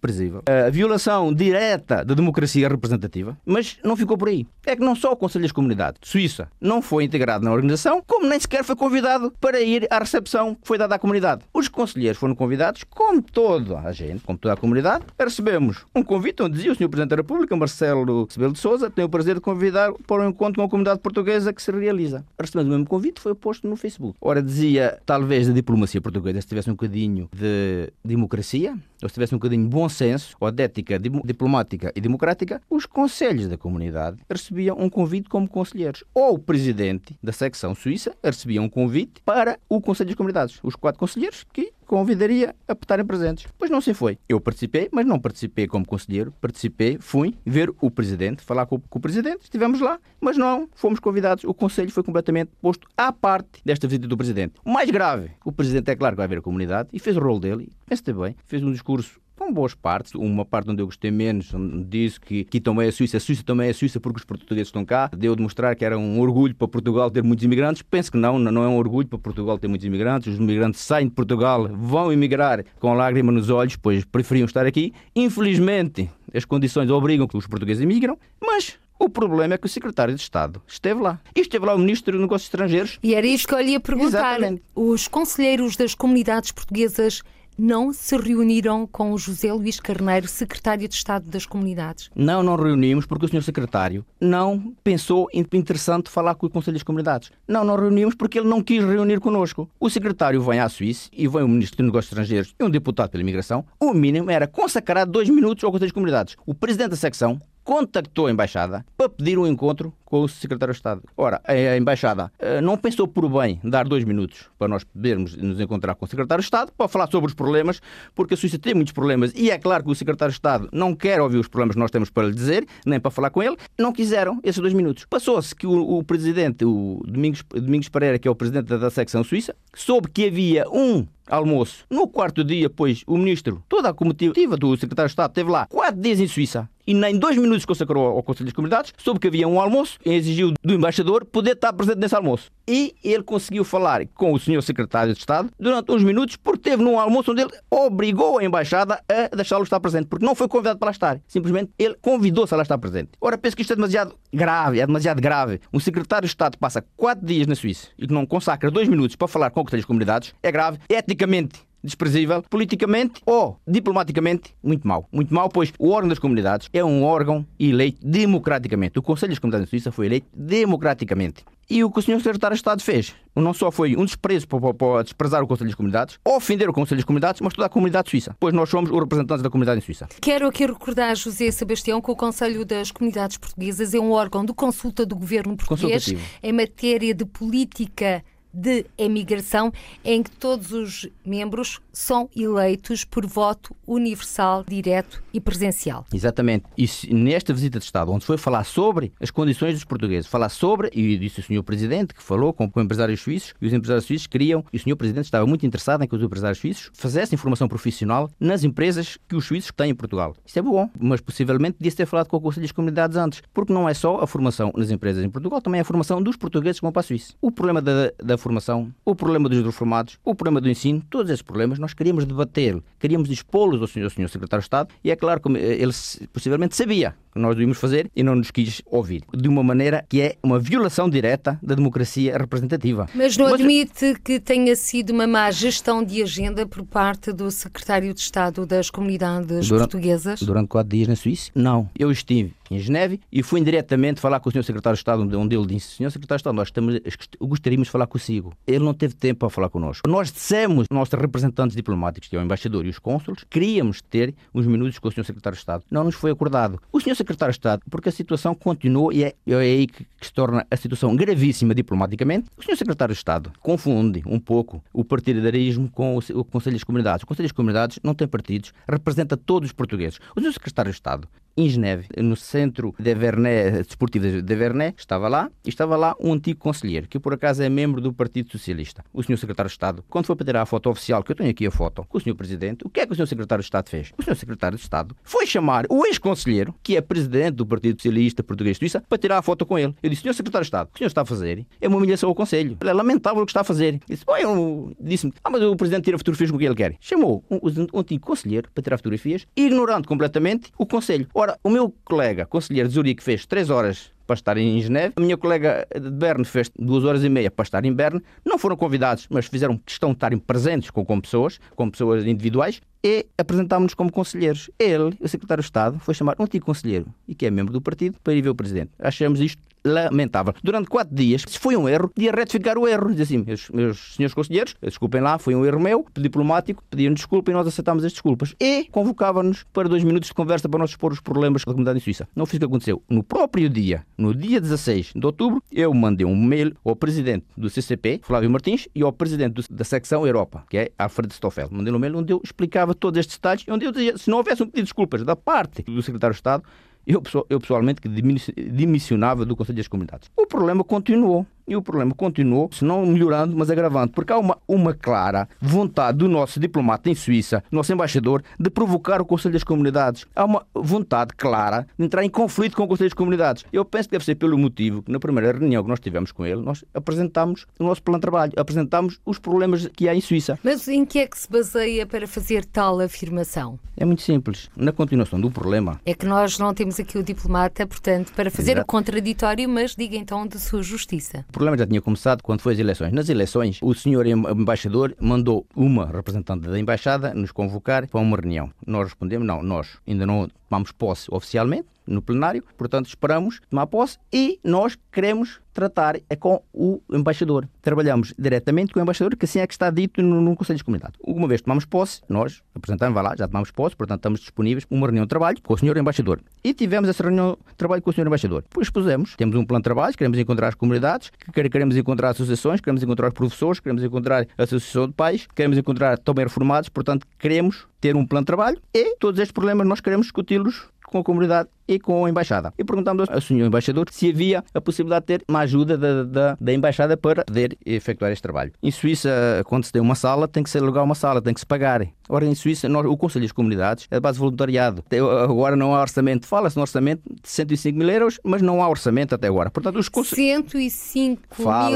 desprezível. 0.02 0.42
A 0.48 0.70
violação 0.70 1.34
direta 1.34 2.04
da 2.04 2.16
democracia 2.16 2.68
representativa, 2.68 3.38
mas 3.46 3.78
não 3.84 3.96
ficou 3.96 4.18
por 4.18 4.28
aí. 4.28 4.48
É 4.66 4.76
que 4.76 4.82
não 4.82 4.96
só 4.96 5.12
o 5.12 5.16
Conselho 5.16 5.44
das 5.44 5.52
Comunidades 5.52 6.02
Suíça 6.04 6.50
não 6.60 6.82
foi 6.82 7.04
integrado 7.04 7.46
na 7.46 7.52
organização, 7.52 8.04
como 8.06 8.28
nem 8.28 8.40
sequer 8.40 8.64
foi 8.64 8.76
convidado 8.76 9.32
para 9.40 9.62
ir 9.62 9.88
à 9.90 10.00
recepção 10.00 10.56
que 10.56 10.68
foi 10.68 10.78
dada 10.78 10.96
à 10.96 11.00
comunidade. 11.00 11.44
Os 11.54 11.68
conselheiros 11.68 12.20
foram 12.20 12.34
convidados, 12.34 12.84
como 12.84 13.22
toda 13.22 13.80
a 13.80 13.92
gente, 13.92 14.24
como 14.24 14.38
toda 14.38 14.54
a 14.54 14.58
comunidade, 14.58 15.06
recebemos 15.20 15.86
um 15.96 16.04
convite 16.04 16.42
onde 16.42 16.56
dizia 16.56 16.72
o 16.72 16.76
Sr. 16.76 16.90
Presidente 16.90 17.10
da 17.10 17.16
República, 17.18 17.56
Marcelo 17.56 18.28
Rebelo 18.30 18.54
de 18.54 18.60
Sousa, 18.60 18.90
tem 18.90 19.06
o 19.06 19.10
prazer 19.10 19.36
de 19.36 19.42
convidar 19.42 19.94
para 20.08 20.24
um 20.24 20.30
encontro 20.30 20.56
com 20.56 20.64
a 20.64 20.70
comunidade 20.70 21.00
portuguesa 21.00 21.54
que 21.54 21.62
se 21.62 21.72
realiza. 21.72 22.26
Recebemos 22.40 22.68
o 22.68 22.72
mesmo 22.72 22.88
convite, 22.88 23.22
foi 23.22 23.36
posto 23.36 23.68
no 23.68 23.76
Facebook. 23.76 24.18
Ora, 24.20 24.42
dizia, 24.42 25.00
talvez 25.06 25.50
a 25.50 25.54
diplomacia 25.54 26.02
portuguesa 26.02 26.42
se 26.42 26.48
tivesse 26.48 26.70
um 26.70 26.74
bocadinho 26.74 27.30
de 27.34 27.92
democracia, 28.04 28.76
ou 29.02 29.10
se 29.10 29.14
tivesse 29.14 29.34
um 29.34 29.38
bocadinho 29.38 29.64
de 29.64 29.70
bom 29.70 29.88
senso, 29.90 30.36
ou 30.40 30.52
de 30.52 30.64
ética 30.64 31.00
diplomática 31.00 31.92
e 31.96 32.02
democrática, 32.02 32.62
os 32.70 32.86
conselhos 32.86 33.48
da 33.48 33.58
comunidade 33.58 34.18
recebiam 34.30 34.78
um 34.80 34.90
convite 34.90 35.30
como 35.30 35.48
conselheiros. 35.48 36.04
Ou 36.14 36.36
o 36.36 36.40
presidente 36.40 37.18
da 37.22 37.32
secção 37.32 37.74
suíça 37.74 38.16
recebia 38.24 38.62
um 38.62 38.70
convite 38.70 39.22
para 39.26 39.60
o 39.70 39.82
Conselho 39.82 40.10
das 40.10 40.18
Comunidades. 40.18 40.60
Os 40.64 40.76
quatro 40.76 41.00
conselheiros 41.00 41.46
que 41.52 41.72
convidaria 41.92 42.56
a 42.70 42.72
estarem 42.72 43.06
presentes. 43.06 43.52
Pois 43.58 43.70
não 43.70 43.82
se 43.82 43.94
foi. 43.94 44.18
Eu 44.30 44.40
participei, 44.40 44.88
mas 44.94 45.06
não 45.06 45.20
participei 45.20 45.68
como 45.68 45.86
conselheiro. 45.86 46.34
Participei, 46.40 46.98
fui 47.02 47.36
ver 47.46 47.70
o 47.82 47.92
presidente, 47.92 48.44
falar 48.44 48.66
com, 48.66 48.80
com 48.80 48.98
o 48.98 49.02
presidente. 49.02 49.44
Estivemos 49.44 49.82
lá, 49.82 50.00
mas 50.22 50.38
não 50.38 50.70
fomos 50.74 51.02
convidados. 51.02 51.44
O 51.44 51.54
conselho 51.54 51.92
foi 51.92 52.02
completamente 52.02 52.50
posto 52.62 52.88
à 52.96 53.12
parte 53.12 53.62
desta 53.66 53.90
visita 53.90 54.08
do 54.08 54.16
presidente. 54.16 54.54
O 54.64 54.72
mais 54.72 54.90
grave, 54.90 55.32
o 55.44 55.52
presidente 55.52 55.92
é 55.92 55.96
claro 55.98 56.16
que 56.16 56.22
vai 56.22 56.30
ver 56.30 56.38
a 56.38 56.42
comunidade 56.42 56.88
e 56.94 56.98
fez 56.98 57.18
o 57.18 57.20
rol 57.20 57.42
dele. 57.42 57.68
Pense 57.86 58.02
bem, 58.14 58.38
fez 58.46 58.64
um 58.64 58.72
discurso 58.72 59.20
com 59.42 59.52
boas 59.52 59.74
partes. 59.74 60.14
Uma 60.14 60.46
parte 60.46 60.70
onde 60.70 60.84
eu 60.84 60.86
gostei 60.86 61.10
menos, 61.10 61.52
onde 61.52 61.84
disse 61.86 62.22
que 62.22 62.42
aqui 62.42 62.60
também 62.60 62.88
é 62.88 62.92
Suíça, 62.92 63.18
a 63.18 63.20
Suíça 63.20 63.42
também 63.44 63.70
é 63.70 63.74
Suíça 63.74 64.00
porque 64.00 64.20
os 64.20 64.24
portugueses 64.24 64.68
estão 64.68 64.86
cá. 64.86 65.10
Deu 65.18 65.36
de 65.36 65.42
mostrar 65.42 65.76
que 65.76 65.84
era 65.84 65.98
um 65.98 66.20
orgulho 66.20 66.54
para 66.54 66.68
Portugal 66.68 67.10
ter 67.10 67.24
muitos 67.24 67.44
imigrantes. 67.44 67.82
Penso 67.82 68.12
que 68.12 68.18
não, 68.20 68.38
não 68.38 68.64
é 68.64 68.68
um 68.68 68.78
orgulho 68.78 69.08
para 69.08 69.18
Portugal 69.18 69.58
ter 69.58 69.68
muitos 69.68 69.86
imigrantes. 69.86 70.34
Os 70.34 70.40
imigrantes 70.40 70.82
saem 70.82 71.08
de 71.08 71.14
Portugal, 71.16 71.68
vão 71.68 72.14
emigrar 72.14 72.64
com 72.80 72.94
lágrima 72.94 73.32
nos 73.32 73.50
olhos, 73.50 73.76
pois 73.76 74.06
preferiam 74.06 74.46
estar 74.46 74.68
aqui. 74.68 74.94
Infelizmente, 75.16 76.08
as 76.32 76.46
condições 76.46 76.92
obrigam 76.92 77.28
que 77.28 77.36
os 77.36 77.48
portugueses 77.48 77.82
imigram, 77.82 78.20
mas 78.40 78.78
o 79.00 79.10
problema 79.10 79.56
é 79.56 79.58
que 79.58 79.66
o 79.66 79.70
secretário 79.70 80.14
de 80.14 80.22
Estado 80.22 80.62
esteve 80.68 81.02
lá. 81.02 81.20
E 81.36 81.42
esteve 81.42 81.66
lá 81.66 81.74
o 81.74 81.80
ministro 81.80 82.12
dos 82.12 82.22
Negócios 82.22 82.46
Estrangeiros. 82.46 83.00
E 83.02 83.16
era 83.16 83.26
isso 83.26 83.48
que 83.48 83.56
eu 83.56 83.60
lhe 83.60 83.72
ia 83.72 83.80
perguntar. 83.80 84.38
Exatamente. 84.38 84.62
Os 84.76 85.08
conselheiros 85.08 85.76
das 85.76 85.96
comunidades 85.96 86.52
portuguesas 86.52 87.24
não 87.62 87.94
se 87.94 88.18
reuniram 88.18 88.88
com 88.88 89.12
o 89.12 89.20
José 89.20 89.54
Luís 89.54 89.80
Carneiro, 89.80 90.28
secretário 90.28 90.88
de 90.88 90.96
Estado 90.96 91.30
das 91.30 91.46
Comunidades? 91.46 92.10
Não, 92.16 92.42
não 92.42 92.56
reunimos 92.56 93.06
porque 93.06 93.26
o 93.26 93.30
senhor 93.30 93.44
secretário 93.44 94.04
não 94.20 94.74
pensou 94.84 95.30
interessante 95.32 96.10
falar 96.10 96.34
com 96.34 96.48
o 96.48 96.50
Conselho 96.50 96.74
das 96.74 96.84
Comunidades. 96.84 97.32
Não, 97.48 97.64
não 97.64 97.76
reunimos 97.76 98.16
porque 98.16 98.40
ele 98.40 98.48
não 98.48 98.64
quis 98.64 98.84
reunir 98.84 99.20
connosco. 99.20 99.70
O 99.80 99.92
secretário 99.92 100.42
vem 100.42 100.60
à 100.60 100.68
Suíça 100.68 101.08
e 101.14 101.28
vem 101.28 101.44
o 101.44 101.48
ministro 101.48 101.78
dos 101.78 101.86
Negócios 101.86 102.12
Estrangeiros 102.12 102.56
e 102.60 102.64
um 102.64 102.70
deputado 102.70 103.12
pela 103.12 103.22
imigração. 103.22 103.64
O 103.80 103.94
mínimo 103.94 104.32
era 104.32 104.48
consacrar 104.48 105.06
dois 105.06 105.30
minutos 105.30 105.64
ao 105.64 105.72
Conselho 105.72 105.90
das 105.90 105.94
Comunidades. 105.94 106.36
O 106.48 106.56
presidente 106.56 106.90
da 106.90 106.96
secção 106.96 107.40
contactou 107.64 108.26
a 108.26 108.32
Embaixada 108.32 108.84
para 108.98 109.08
pedir 109.08 109.38
um 109.38 109.46
encontro 109.46 109.94
com 110.12 110.24
o 110.24 110.28
Secretário 110.28 110.74
de 110.74 110.78
Estado. 110.78 111.02
Ora, 111.16 111.42
a 111.46 111.78
Embaixada 111.78 112.30
eh, 112.38 112.60
não 112.60 112.76
pensou 112.76 113.08
por 113.08 113.30
bem 113.30 113.62
dar 113.64 113.88
dois 113.88 114.04
minutos 114.04 114.50
para 114.60 114.68
nós 114.68 114.84
podermos 114.84 115.38
nos 115.38 115.58
encontrar 115.58 115.96
com 115.96 116.04
o 116.04 116.08
Secretário 116.08 116.42
de 116.42 116.48
Estado 116.48 116.74
para 116.78 116.90
falar 116.90 117.10
sobre 117.10 117.30
os 117.30 117.34
problemas, 117.34 117.82
porque 118.14 118.34
a 118.34 118.38
Suíça 118.38 118.60
tem 118.60 118.74
muitos 118.74 118.92
problemas 118.92 119.32
e 119.34 119.50
é 119.50 119.58
claro 119.58 119.86
que 119.86 119.90
o 119.90 119.96
Secretário 119.96 120.34
de 120.34 120.36
Estado 120.36 120.68
não 120.74 120.94
quer 120.94 121.22
ouvir 121.22 121.38
os 121.38 121.48
problemas 121.48 121.76
que 121.76 121.80
nós 121.80 121.90
temos 121.90 122.10
para 122.10 122.28
lhe 122.28 122.36
dizer, 122.36 122.68
nem 122.86 123.00
para 123.00 123.10
falar 123.10 123.30
com 123.30 123.42
ele. 123.42 123.56
Não 123.80 123.94
quiseram 123.94 124.42
esses 124.44 124.62
dois 124.62 124.74
minutos. 124.74 125.06
Passou-se 125.10 125.56
que 125.56 125.66
o, 125.66 126.00
o, 126.00 126.04
Presidente, 126.04 126.66
o 126.66 127.02
Domingos, 127.08 127.42
Domingos 127.50 127.88
Pereira, 127.88 128.20
que 128.20 128.28
é 128.28 128.32
o 128.32 128.36
Presidente 128.36 128.66
da, 128.66 128.76
da 128.76 128.90
secção 128.90 129.24
suíça, 129.24 129.56
soube 129.74 130.10
que 130.10 130.28
havia 130.28 130.70
um 130.70 131.08
almoço. 131.30 131.86
No 131.90 132.08
quarto 132.08 132.44
dia, 132.44 132.70
pois, 132.70 133.04
o 133.08 133.18
ministro, 133.18 133.64
toda 133.70 133.90
a 133.90 133.94
comitiva 133.94 134.58
do 134.58 134.76
secretário 134.76 135.08
de 135.08 135.14
Estado, 135.14 135.32
esteve 135.32 135.50
lá 135.50 135.66
quatro 135.68 136.02
dias 136.02 136.20
em 136.20 136.28
Suíça 136.28 136.70
e 136.86 136.94
nem 136.94 137.18
dois 137.18 137.38
minutos 137.38 137.66
consagrou 137.66 138.08
ao 138.08 138.24
Conselho 138.24 138.46
das 138.46 138.54
Comunidades, 138.54 138.94
soube 138.98 139.20
que 139.20 139.28
havia 139.28 139.48
um 139.48 139.60
almoço 139.60 139.98
exigiu 140.06 140.54
do 140.64 140.74
embaixador 140.74 141.26
poder 141.26 141.54
estar 141.54 141.74
presente 141.74 142.00
nesse 142.00 142.16
almoço. 142.16 142.52
E 142.68 142.94
ele 143.04 143.24
conseguiu 143.24 143.64
falar 143.64 144.06
com 144.14 144.34
o 144.34 144.40
senhor 144.40 144.62
secretário 144.62 145.14
de 145.14 145.20
Estado 145.20 145.50
durante 145.60 145.92
uns 145.92 146.04
minutos, 146.04 146.36
porque 146.38 146.70
teve 146.70 146.84
num 146.84 147.00
almoço 147.00 147.32
onde 147.32 147.42
ele 147.42 147.52
obrigou 147.70 148.38
a 148.38 148.44
embaixada 148.44 149.02
a 149.10 149.36
deixá-lo 149.36 149.64
estar 149.64 149.80
presente, 149.80 150.08
porque 150.08 150.26
não 150.26 150.36
foi 150.36 150.48
convidado 150.48 150.80
para 150.80 150.88
lá 150.88 150.92
estar. 150.92 151.20
Simplesmente 151.28 151.72
ele 151.78 151.96
convidou-se 152.02 152.54
a 152.54 152.58
lá 152.58 152.64
estar 152.64 152.78
presente. 152.78 153.12
Ora, 153.20 153.38
penso 153.38 153.56
que 153.56 153.62
isto 153.62 153.74
é 153.74 153.76
demasiado 153.76 154.16
grave, 154.32 154.80
é 154.80 154.86
demasiado 154.86 155.22
grave. 155.22 155.60
Um 155.74 155.80
secretário 155.80 156.28
de 156.28 156.32
Estado 156.32 156.58
passa 156.58 156.84
quatro 156.96 157.26
dias 157.26 157.48
na 157.48 157.56
Suíça 157.56 157.90
e 157.98 158.08
que 158.08 158.14
não 158.14 158.26
consacra 158.26 158.72
dois 158.72 158.88
minutos 158.88 159.16
para 159.16 159.28
falar 159.28 159.50
com 159.50 159.62
o 159.62 159.64
Conselho 159.64 159.82
das 159.82 159.88
Comunidades, 159.88 160.34
é 160.42 160.52
grave, 160.52 160.80
eticamente 160.90 161.71
desprezível, 161.84 162.44
politicamente 162.50 163.22
ou 163.26 163.60
diplomaticamente 163.68 164.56
muito 164.64 164.88
mau. 164.88 165.08
Muito 165.12 165.34
mau, 165.34 165.50
pois 165.50 165.74
o 165.80 165.90
órgão 165.90 166.10
das 166.10 166.20
comunidades 166.20 166.70
é 166.74 166.84
um 166.84 167.04
órgão 167.04 167.46
eleito 167.60 168.00
democraticamente. 168.06 169.00
O 169.00 169.02
Conselho 169.02 169.32
das 169.32 169.40
Comunidades 169.40 169.68
da 169.68 169.70
Suíça 169.70 169.92
foi 169.92 170.06
eleito 170.06 170.28
democraticamente. 170.34 171.44
E 171.70 171.86
o 171.86 171.90
que 171.90 172.00
o 172.00 172.02
Sr. 172.02 172.20
Secretário 172.22 172.54
de 172.54 172.60
Estado 172.60 172.82
fez 172.82 173.16
não 173.34 173.54
só 173.54 173.72
foi 173.72 173.96
um 173.96 174.04
desprezo 174.04 174.46
para, 174.46 174.74
para 174.74 175.04
desprezar 175.04 175.42
o 175.42 175.48
Conselho 175.48 175.70
das 175.70 175.76
Comunidades, 175.76 176.20
ofender 176.26 176.70
o 176.70 176.74
Conselho 176.74 176.98
das 176.98 177.06
Comunidades, 177.06 177.40
mas 177.40 177.54
toda 177.54 177.66
a 177.66 177.70
comunidade 177.70 178.10
suíça, 178.10 178.36
pois 178.38 178.54
nós 178.54 178.70
somos 178.70 178.92
os 178.92 179.00
representantes 179.00 179.42
da 179.42 179.50
comunidade 179.50 179.80
em 179.80 179.82
Suíça. 179.82 180.10
Quero 180.20 180.48
aqui 180.48 180.66
recordar, 180.66 181.16
José 181.16 181.50
Sebastião, 181.50 182.02
que 182.02 182.12
o 182.12 182.16
Conselho 182.16 182.66
das 182.66 182.92
Comunidades 182.92 183.38
Portuguesas 183.38 183.94
é 183.94 184.00
um 184.02 184.12
órgão 184.12 184.44
de 184.44 184.54
consulta 184.54 185.06
do 185.06 185.16
governo 185.16 185.56
português 185.56 186.14
em 186.44 186.52
matéria 186.52 187.14
de 187.14 187.24
política 187.24 188.22
de 188.54 188.86
emigração, 188.98 189.72
em 190.04 190.22
que 190.24 190.32
todos 190.32 190.72
os 190.72 191.08
membros 191.26 191.80
são 191.92 192.30
eleitos 192.36 193.04
por 193.04 193.26
voto 193.26 193.76
universal, 193.86 194.64
direto 194.68 195.22
e 195.34 195.40
presencial. 195.40 196.06
Exatamente. 196.14 196.66
E 196.78 196.88
nesta 197.14 197.54
visita 197.54 197.80
de 197.80 197.86
Estado, 197.86 198.12
onde 198.12 198.26
foi 198.26 198.38
falar 198.38 198.64
sobre 198.64 199.12
as 199.20 199.32
condições 199.32 199.74
dos 199.74 199.84
portugueses, 199.84 200.30
falar 200.30 200.50
sobre, 200.50 200.90
e 200.94 201.18
disse 201.18 201.40
o 201.40 201.44
Sr. 201.44 201.64
Presidente, 201.64 202.14
que 202.14 202.24
falou 202.24 202.54
com, 202.54 202.70
com 202.70 202.82
empresários 202.82 203.22
suíços, 203.22 203.54
e 203.62 203.68
os 203.68 203.74
empresários 203.74 204.06
suíços 204.06 204.28
queriam, 204.28 204.64
e 204.72 204.78
o 204.78 204.80
Sr. 204.80 204.96
Presidente 204.96 205.26
estava 205.26 205.46
muito 205.46 205.66
interessado 205.66 206.04
em 206.04 206.08
que 206.08 206.16
os 206.16 206.24
empresários 206.24 206.60
suíços 206.60 206.92
fizessem 206.94 207.38
formação 207.38 207.68
profissional 207.68 208.30
nas 208.40 208.64
empresas 208.64 209.18
que 209.28 209.36
os 209.36 209.46
suíços 209.46 209.72
têm 209.76 209.92
em 209.92 209.96
Portugal. 209.96 210.36
Isso 210.46 210.60
é 210.60 210.62
bom, 210.62 210.90
mas 211.00 211.22
possivelmente 211.22 211.78
devia 211.80 211.96
ter 211.96 212.06
falado 212.06 212.28
com 212.28 212.38
o 212.38 212.42
Conselho 212.42 212.64
das 212.64 212.72
Comunidades 212.72 213.18
antes, 213.18 213.42
porque 213.54 213.74
não 213.74 213.88
é 213.88 213.94
só 213.94 214.18
a 214.18 214.28
formação 214.28 214.72
nas 214.76 214.92
empresas 214.92 215.24
em 215.24 215.30
Portugal, 215.30 215.62
também 215.62 215.80
é 215.80 215.82
a 215.82 215.86
formação 215.86 216.22
dos 216.22 216.36
portugueses 216.36 216.80
que 216.80 216.84
vão 216.84 216.92
para 216.92 217.02
a 217.02 217.04
Suíça. 217.04 217.34
O 217.42 217.52
problema 217.52 217.82
da, 217.82 218.12
da 218.24 218.38
formação, 218.42 218.94
o 219.06 219.16
problema 219.16 219.48
dos 219.48 219.64
reformados, 219.64 220.18
o 220.24 220.36
problema 220.36 220.60
do 220.60 220.70
ensino, 220.70 221.02
todos 221.10 221.30
esses 221.30 221.42
problemas 221.42 221.80
nós 221.80 221.94
queríamos 221.94 222.26
debater, 222.26 222.82
queríamos 223.00 223.30
expô-los 223.30 223.82
ao 223.82 223.88
senhor, 223.88 224.06
ao 224.06 224.10
senhor 224.10 224.28
Secretário 224.28 224.62
de 224.62 224.66
Estado 224.66 224.90
e 225.04 225.12
é 225.12 225.16
claro 225.16 225.40
que 225.42 225.50
ele 225.58 225.94
possivelmente 226.34 226.76
sabia 226.76 227.16
que 227.34 227.40
nós 227.40 227.56
devíamos 227.56 227.78
fazer 227.78 228.12
e 228.16 228.24
não 228.24 228.36
nos 228.36 228.52
quis 228.52 228.82
ouvir. 228.86 229.24
De 229.34 229.48
uma 229.48 229.64
maneira 229.64 230.06
que 230.10 230.22
é 230.22 230.36
uma 230.44 230.60
violação 230.60 231.10
direta 231.10 231.58
da 231.64 231.76
democracia 231.76 232.38
representativa. 232.38 233.08
Mas 233.16 233.38
não 233.38 233.46
Mas... 233.46 233.56
admite 233.56 234.16
que 234.24 234.40
tenha 234.40 234.76
sido 234.76 235.12
uma 235.12 235.26
má 235.26 235.50
gestão 235.50 236.04
de 236.04 236.22
agenda 236.22 236.66
por 236.68 236.86
parte 236.86 237.32
do 237.32 237.50
Secretário 237.50 238.14
de 238.14 238.20
Estado 238.20 238.66
das 238.66 238.90
Comunidades 238.90 239.68
durante, 239.68 239.92
Portuguesas? 239.92 240.42
Durante 240.42 240.68
quatro 240.68 240.90
dias 240.90 241.08
na 241.08 241.16
Suíça? 241.16 241.52
Não. 241.56 241.90
Eu 241.98 242.12
estive 242.12 242.54
em 242.70 242.80
Geneve 242.80 243.20
e 243.32 243.44
fui 243.44 243.62
diretamente 243.62 244.22
falar 244.22 244.40
com 244.40 244.50
o 244.50 244.52
Sr. 244.52 244.64
Secretário 244.64 244.96
de 244.96 245.00
Estado, 245.00 245.40
onde 245.40 245.56
ele 245.56 245.66
disse: 245.66 245.96
Sr. 245.96 246.12
Secretário 246.12 246.38
de 246.38 246.42
Estado, 246.42 246.56
nós 246.56 246.68
estamos, 246.68 247.00
gostaríamos 247.40 247.88
de 247.88 247.92
falar 247.92 248.08
consigo. 248.32 248.54
Ele 248.66 248.84
não 248.84 248.94
teve 248.94 249.14
tempo 249.16 249.42
para 249.42 249.50
falar 249.50 249.70
connosco. 249.70 250.10
Nós 250.10 250.32
dissemos, 250.32 250.88
nossos 250.92 251.14
representantes 251.20 251.76
diplomáticos, 251.76 252.30
que 252.30 252.36
é 252.36 252.40
o 252.40 252.42
embaixador 252.42 252.86
e 252.86 252.90
os 252.90 253.00
cônsules, 253.00 253.44
queríamos 253.50 254.02
ter 254.02 254.34
uns 254.54 254.66
minutos 254.66 254.98
com 255.00 255.10
o 255.10 255.12
Sr. 255.12 255.26
Secretário 255.26 255.56
de 255.56 255.62
Estado. 255.62 255.84
Não 255.92 256.04
nos 256.04 256.16
foi 256.16 256.32
acordado. 256.32 256.80
O 256.92 257.00
Sr. 257.00 257.16
Secretário 257.16 257.52
de 257.52 257.58
Estado, 257.58 257.82
porque 257.90 258.10
a 258.10 258.12
situação 258.12 258.56
continuou 258.56 259.12
e 259.12 259.24
é, 259.24 259.36
é 259.46 259.56
aí 259.56 259.88
que, 259.88 260.06
que 260.20 260.26
se 260.26 260.34
torna 260.34 260.66
a 260.70 260.78
situação 260.78 261.16
gravíssima 261.16 261.76
diplomaticamente. 261.76 262.50
O 262.58 262.64
Sr. 262.64 262.78
Secretário 262.78 263.14
de 263.14 263.20
Estado 263.20 263.52
confunde 263.60 264.24
um 264.26 264.40
pouco 264.40 264.84
o 264.94 265.04
partidarismo 265.04 265.90
com 265.90 266.16
o, 266.16 266.40
o 266.40 266.44
Conselho 266.46 266.76
das 266.76 266.84
Comunidades. 266.84 267.24
O 267.24 267.28
Conselho 267.28 267.48
das 267.48 267.56
Comunidades 267.56 268.00
não 268.04 268.14
tem 268.14 268.28
partidos, 268.28 268.74
representa 268.88 269.36
todos 269.36 269.70
os 269.70 269.74
portugueses. 269.74 270.20
O 270.36 270.42
Sr. 270.42 270.54
Secretário 270.54 270.92
de 270.92 270.96
Estado 270.96 271.28
em 271.56 271.70
Geneve, 271.70 272.08
no 272.18 272.36
centro 272.36 272.94
de 272.98 273.16
Vernet, 273.16 273.84
desportivo 273.86 274.42
de 274.42 274.56
Vernet, 274.56 274.96
estava 274.98 275.28
lá, 275.28 275.50
e 275.66 275.70
estava 275.70 275.96
lá 275.96 276.16
um 276.20 276.34
antigo 276.34 276.60
conselheiro, 276.60 277.08
que 277.08 277.20
por 277.20 277.34
acaso 277.34 277.62
é 277.64 277.70
membro 277.70 278.02
do 278.02 278.14
Partido 278.14 278.52
Socialista, 278.52 279.04
o 279.14 279.24
senhor 279.24 279.38
secretário 279.38 279.70
de 279.70 279.74
Estado. 279.74 280.04
Quando 280.10 280.26
foi 280.26 280.36
para 280.36 280.46
tirar 280.46 280.62
a 280.62 280.66
foto 280.66 280.90
oficial, 280.90 281.24
que 281.24 281.32
eu 281.32 281.36
tenho 281.36 281.50
aqui 281.50 281.66
a 281.66 281.72
foto, 281.72 282.06
com 282.08 282.18
o 282.18 282.22
senhor 282.22 282.36
presidente, 282.36 282.86
o 282.86 282.90
que 282.90 283.00
é 283.00 283.06
que 283.06 283.14
o 283.14 283.16
senhor 283.16 283.28
secretário 283.28 283.62
de 283.62 283.68
Estado 283.68 283.90
fez? 283.90 284.12
O 284.18 284.24
senhor 284.24 284.36
secretário 284.36 284.78
de 284.78 284.84
Estado 284.84 285.16
foi 285.24 285.46
chamar 285.46 285.86
o 285.90 286.06
ex-conselheiro, 286.06 286.74
que 286.82 286.96
é 286.96 287.02
presidente 287.02 287.56
do 287.56 287.66
Partido 287.66 287.98
Socialista 287.98 288.44
Português 288.44 288.78
Suíça, 288.78 289.04
para 289.08 289.18
tirar 289.18 289.38
a 289.38 289.42
foto 289.42 289.66
com 289.66 289.78
ele. 289.78 289.96
Eu 290.02 290.10
disse, 290.10 290.22
senhor 290.22 290.34
secretário 290.34 290.64
de 290.64 290.68
Estado, 290.68 290.88
o 290.88 290.92
que 290.92 290.98
o 290.98 291.00
senhor 291.00 291.08
está 291.08 291.22
a 291.22 291.26
fazer 291.26 291.66
é 291.80 291.88
uma 291.88 291.98
humilhação 291.98 292.30
ao 292.30 292.36
Conselho. 292.36 292.78
É 292.82 292.94
lamentável 292.94 293.42
o 293.42 293.46
que 293.46 293.52
está 293.52 293.62
a 293.62 293.64
fazer. 293.64 294.00
Disse, 294.08 294.26
bom, 294.26 294.38
eu 294.38 294.96
disse-me, 295.00 295.34
ah, 295.44 295.50
mas 295.50 295.62
o 295.62 295.76
presidente 295.76 296.06
tira 296.06 296.18
fotografias 296.18 296.50
com 296.50 296.58
o 296.58 296.60
que 296.60 296.66
ele 296.66 296.76
quer. 296.76 296.96
Chamou 297.00 297.44
um, 297.50 297.60
um 297.94 298.00
antigo 298.00 298.26
conselheiro 298.26 298.70
para 298.74 298.84
tirar 298.84 298.98
fotografias, 298.98 299.46
ignorando 299.56 300.08
completamente 300.08 300.72
o 300.78 300.86
Conselho. 300.86 301.28
Ora, 301.42 301.58
o 301.64 301.72
meu 301.72 301.92
colega 302.06 302.46
conselheiro 302.46 302.88
de 302.88 302.94
Zurique 302.94 303.24
fez 303.24 303.48
3 303.48 303.72
horas 303.72 304.12
para 304.28 304.36
estar 304.36 304.58
em 304.58 304.80
Geneve. 304.80 305.14
A 305.16 305.20
minha 305.20 305.36
colega 305.36 305.88
de 305.92 306.12
Berne 306.12 306.46
fez 306.46 306.70
duas 306.78 307.04
horas 307.04 307.24
e 307.24 307.30
meia 307.30 307.50
para 307.50 307.64
estar 307.64 307.84
em 307.84 307.92
Berne. 307.92 308.22
Não 308.46 308.60
foram 308.60 308.78
convidados, 308.78 309.26
mas 309.28 309.48
fizeram 309.48 309.76
questão 309.80 310.12
de 310.12 310.18
estarem 310.18 310.38
presentes 310.38 310.92
com, 310.92 311.04
com 311.04 311.20
pessoas, 311.20 311.60
com 311.76 311.90
pessoas 311.90 312.28
individuais, 312.28 312.80
e 313.04 313.26
apresentámos-nos 313.38 313.94
como 313.94 314.12
conselheiros. 314.12 314.70
Ele, 314.78 315.16
o 315.20 315.28
secretário 315.28 315.62
de 315.62 315.68
Estado, 315.68 316.00
foi 316.00 316.14
chamar 316.14 316.36
um 316.40 316.44
antigo 316.44 316.66
conselheiro 316.66 317.08
e 317.28 317.36
que 317.36 317.46
é 317.46 317.52
membro 317.52 317.74
do 317.74 317.82
partido 317.82 318.18
para 318.24 318.34
ir 318.34 318.42
ver 318.42 318.50
o 318.50 318.56
presidente. 318.56 318.92
Achamos 319.00 319.40
isto 319.40 319.62
lamentável. 319.84 320.54
Durante 320.64 320.88
quatro 320.88 321.14
dias, 321.16 321.44
se 321.48 321.60
foi 321.60 321.76
um 321.76 321.88
erro, 321.88 322.10
podia 322.10 322.32
retificar 322.32 322.78
o 322.78 322.88
erro. 322.88 323.12
Diz 323.12 323.22
assim, 323.22 323.44
meus, 323.46 323.70
meus 323.70 324.16
senhores 324.16 324.34
conselheiros, 324.34 324.76
desculpem 324.82 325.22
lá, 325.22 325.38
foi 325.38 325.56
um 325.56 325.66
erro 325.66 325.80
meu, 325.80 326.06
diplomático, 326.16 326.84
pediram 326.90 327.14
desculpa 327.14 327.52
e 327.52 327.54
nós 327.54 327.68
aceitámos 327.68 328.06
as 328.06 328.12
desculpas. 328.12 328.56
E 328.60 328.86
convocava-nos 328.92 329.64
para 329.74 329.90
dois 329.90 330.04
minutos 330.04 330.28
de 330.28 330.34
conversa 330.34 330.70
para 330.70 330.80
nós 330.80 330.92
expor 330.92 331.12
os 331.12 331.20
problemas 331.20 331.64
da 331.64 331.72
comunidade 331.72 331.98
em 331.98 332.02
Suíça. 332.02 332.28
Não 332.36 332.46
fiz 332.46 332.58
o 332.58 332.60
que 332.60 332.66
aconteceu. 332.66 333.02
No 333.10 333.24
próprio 333.24 333.70
dia, 333.70 334.06
no 334.18 334.34
dia 334.34 334.62
16 334.62 335.14
de 335.16 335.26
outubro, 335.26 335.64
eu 335.72 335.94
mandei 335.94 336.26
um 336.26 336.36
mail 336.36 336.76
ao 336.84 336.96
presidente 336.96 337.46
do 337.58 337.70
CCP, 337.70 338.22
Flávio 338.24 338.50
Martins, 338.50 338.88
e 338.94 339.02
ao 339.02 339.12
presidente 339.12 339.54
do, 339.54 339.64
da 339.70 339.84
secção 339.84 340.26
Europa, 340.26 340.64
que 340.70 340.78
é 340.78 340.92
Alfredo 340.98 341.34
Stoffel. 341.34 341.70
Mandei 341.72 341.94
um 341.94 342.00
mail 342.00 342.18
onde 342.18 342.34
eu 342.34 342.42
explicava 342.44 342.91
todos 342.94 343.20
estes 343.20 343.38
detalhes 343.38 343.66
onde 343.68 343.86
eu 343.86 343.92
dizia, 343.92 344.18
se 344.18 344.30
não 344.30 344.38
houvesse 344.38 344.64
um 344.64 344.66
pedido 344.66 344.78
de 344.78 344.84
desculpas 344.84 345.24
da 345.24 345.36
parte 345.36 345.82
do 345.84 346.02
secretário 346.02 346.34
de 346.34 346.38
Estado, 346.38 346.64
eu, 347.06 347.22
eu 347.50 347.60
pessoalmente 347.60 348.02
que 348.02 348.08
dimissionava 348.10 349.46
do 349.46 349.56
Conselho 349.56 349.78
das 349.78 349.88
Comunidades. 349.88 350.30
O 350.38 350.46
problema 350.46 350.84
continuou. 350.84 351.46
E 351.68 351.76
o 351.76 351.82
problema 351.82 352.14
continuou, 352.14 352.70
se 352.72 352.84
não 352.84 353.06
melhorando, 353.06 353.56
mas 353.56 353.70
agravando, 353.70 354.12
porque 354.14 354.34
há 354.34 354.38
uma, 354.38 354.58
uma 354.68 354.94
clara 354.94 355.48
vontade 355.60 356.18
do 356.18 356.28
nosso 356.28 356.60
diplomata 356.60 357.10
em 357.10 357.16
Suíça, 357.16 357.64
nosso 357.72 357.94
embaixador, 357.94 358.44
de 358.60 358.70
provocar 358.70 359.22
o 359.22 359.26
Conselho 359.26 359.54
das 359.54 359.64
Comunidades. 359.64 360.26
Há 360.36 360.46
uma 360.46 360.66
vontade 360.74 361.34
clara 361.36 361.88
de 361.98 362.06
entrar 362.06 362.24
em 362.24 362.30
conflito 362.30 362.76
com 362.76 362.84
o 362.84 362.88
Conselho 362.88 363.10
das 363.10 363.18
Comunidades. 363.18 363.66
Eu 363.72 363.86
penso 363.86 364.10
que 364.10 364.14
deve 364.14 364.26
ser 364.26 364.36
pelo 364.36 364.58
motivo 364.58 365.04
que, 365.04 365.12
na 365.12 365.20
primeira 365.20 365.52
reunião 365.52 365.84
que 365.84 365.90
nós 365.90 366.00
tivemos 366.00 366.32
com 366.32 366.46
ele, 366.46 366.62
nós 366.62 366.84
apresentámos 366.94 367.66
o 367.80 367.84
nosso 367.84 368.02
plano 368.02 368.20
de 368.20 368.22
trabalho, 368.22 368.54
apresentámos 368.58 369.20
os 369.26 369.40
problemas 369.40 369.88
que 369.88 370.08
há 370.08 370.16
em 370.16 370.22
Suíça. 370.22 370.60
Mas 370.64 370.88
em 370.88 371.06
que 371.06 371.20
é 371.20 371.28
que 371.28 371.38
se 371.38 371.50
baseia 371.50 372.06
para 372.06 372.28
fazer 372.28 372.66
tal 372.66 373.00
afirmação? 373.00 373.80
É 373.98 374.06
muito 374.06 374.22
simples. 374.22 374.70
Na 374.76 374.92
continuação 374.92 375.40
do 375.40 375.52
problema. 375.52 376.00
É 376.06 376.14
que 376.14 376.26
nós 376.26 376.58
não 376.58 376.74
temos 376.74 377.00
aqui 377.00 377.18
o 377.18 377.24
diplomata, 377.24 377.86
portanto, 377.86 378.32
para 378.34 378.50
fazer 378.50 378.72
Exato. 378.72 378.84
o 378.84 378.88
contraditório, 378.88 379.70
mas 379.70 379.96
diga 379.96 380.16
então 380.16 380.48
de 380.48 380.60
sua 380.60 380.82
justiça. 380.82 381.46
Problema 381.62 381.78
já 381.78 381.86
tinha 381.86 382.02
começado 382.02 382.42
quando 382.42 382.60
foi 382.62 382.74
as 382.74 382.80
eleições. 382.80 383.14
Nas 383.14 383.30
eleições, 383.30 383.78
o 383.84 383.94
senhor 383.94 384.26
embaixador 384.26 385.16
mandou 385.22 385.64
uma 385.76 386.08
representante 386.08 386.68
da 386.68 386.80
embaixada 386.80 387.36
nos 387.36 387.52
convocar 387.52 388.08
para 388.08 388.20
uma 388.20 388.36
reunião. 388.36 388.72
Nós 388.88 389.10
respondemos, 389.10 389.46
não, 389.46 389.62
nós 389.62 390.00
ainda 390.08 390.26
não 390.26 390.50
tomamos 390.72 390.94
posse 390.94 391.28
oficialmente, 391.30 391.90
no 392.08 392.22
plenário, 392.22 392.64
portanto 392.78 393.08
esperamos 393.08 393.60
tomar 393.70 393.86
posse 393.88 394.18
e 394.32 394.58
nós 394.64 394.98
queremos 395.12 395.60
tratar 395.74 396.18
é 396.30 396.36
com 396.36 396.62
o 396.74 397.02
embaixador. 397.12 397.68
Trabalhamos 397.82 398.34
diretamente 398.38 398.92
com 398.92 399.00
o 399.00 399.04
embaixador, 399.04 399.36
que 399.38 399.46
assim 399.46 399.60
é 399.60 399.68
que 399.68 399.74
está 399.74 399.90
dito 399.90 400.22
no, 400.22 400.42
no 400.42 400.56
Conselho 400.56 400.78
de 400.78 400.84
Comunidade. 400.84 401.14
Uma 401.22 401.48
vez 401.48 401.62
tomamos 401.62 401.86
posse, 401.86 402.22
nós 402.28 402.62
apresentamos, 402.76 403.14
vai 403.14 403.24
lá, 403.24 403.36
já 403.38 403.48
tomamos 403.48 403.72
posse, 403.72 403.96
portanto 403.96 404.20
estamos 404.20 404.40
disponíveis 404.40 404.84
para 404.84 404.98
uma 404.98 405.08
reunião 405.08 405.26
de 405.26 405.30
trabalho 405.30 405.58
com 405.62 405.74
o 405.74 405.78
senhor 405.78 405.96
embaixador. 405.98 406.42
E 406.64 406.74
tivemos 406.74 407.10
essa 407.10 407.24
reunião 407.24 407.58
de 407.68 407.76
trabalho 407.76 408.02
com 408.02 408.10
o 408.10 408.14
senhor 408.14 408.28
embaixador. 408.28 408.64
Depois 408.64 408.88
expusemos, 408.88 409.36
temos 409.36 409.56
um 409.56 409.66
plano 409.66 409.82
de 409.82 409.86
trabalho, 409.86 410.18
queremos 410.18 410.38
encontrar 410.40 410.70
as 410.70 410.76
comunidades, 410.76 411.32
queremos 411.54 411.96
encontrar 411.96 412.30
associações, 412.30 412.82
queremos 412.82 413.04
encontrar 413.04 413.28
os 413.28 413.34
professores, 413.34 413.80
queremos 413.80 414.04
encontrar 414.04 414.46
a 414.58 414.64
associação 414.64 415.08
de 415.08 415.14
pais, 415.14 415.48
queremos 415.56 415.78
encontrar 415.78 416.18
também 416.18 416.46
reformados, 416.46 416.90
portanto 416.90 417.26
queremos 417.40 417.88
ter 418.02 418.16
um 418.16 418.26
plano 418.26 418.44
de 418.44 418.48
trabalho 418.48 418.82
e 418.94 419.16
todos 419.18 419.40
estes 419.40 419.54
problemas 419.54 419.88
nós 419.88 420.02
queremos 420.02 420.26
discuti-los 420.26 420.90
com 421.06 421.20
a 421.20 421.24
comunidade 421.24 421.70
e 421.88 422.00
com 422.00 422.26
a 422.26 422.30
embaixada. 422.30 422.74
E 422.78 422.84
perguntámos 422.84 423.30
ao 423.30 423.42
senhor 423.42 423.66
embaixador 423.66 424.08
se 424.12 424.30
havia 424.30 424.64
a 424.74 424.82
possibilidade 424.82 425.26
de 425.26 425.38
ter 425.38 425.44
uma 425.48 425.60
ajuda 425.60 425.98
da, 425.98 426.24
da, 426.24 426.58
da, 426.60 426.74
embaixada 426.74 427.18
para 427.18 427.44
poder 427.44 427.78
efetuar 427.86 428.32
este 428.32 428.42
trabalho. 428.42 428.72
Em 428.82 428.92
Suíça, 428.92 429.30
quando 429.66 429.84
se 429.84 429.92
tem 429.92 430.02
uma 430.02 430.16
sala, 430.16 430.48
tem 430.48 430.64
que 430.64 430.70
se 430.70 430.78
alugar 430.78 431.04
uma 431.04 431.16
sala, 431.16 431.42
tem 431.42 431.54
que 431.54 431.60
se 431.60 431.66
pagar. 431.66 432.08
Ora, 432.30 432.46
em 432.46 432.56
Suíça, 432.56 432.88
nós, 432.88 433.06
o 433.06 433.18
Conselho 433.18 433.44
das 433.44 433.52
Comunidades 433.52 434.08
é 434.10 434.16
de 434.16 434.22
base 434.22 434.40
voluntariado. 434.40 435.04
Agora 435.44 435.76
não 435.76 435.94
há 435.94 436.02
orçamento. 436.02 436.48
Fala-se 436.48 436.78
no 436.78 436.82
orçamento 436.82 437.24
de 437.30 437.50
105 437.50 437.98
mil 437.98 438.10
euros, 438.10 438.40
mas 438.44 438.62
não 438.62 438.82
há 438.82 438.88
orçamento 438.88 439.36
até 439.36 439.48
agora. 439.48 439.70
Portanto, 439.70 440.00
os 440.00 440.08
conselhos... 440.08 440.72
105 440.72 441.42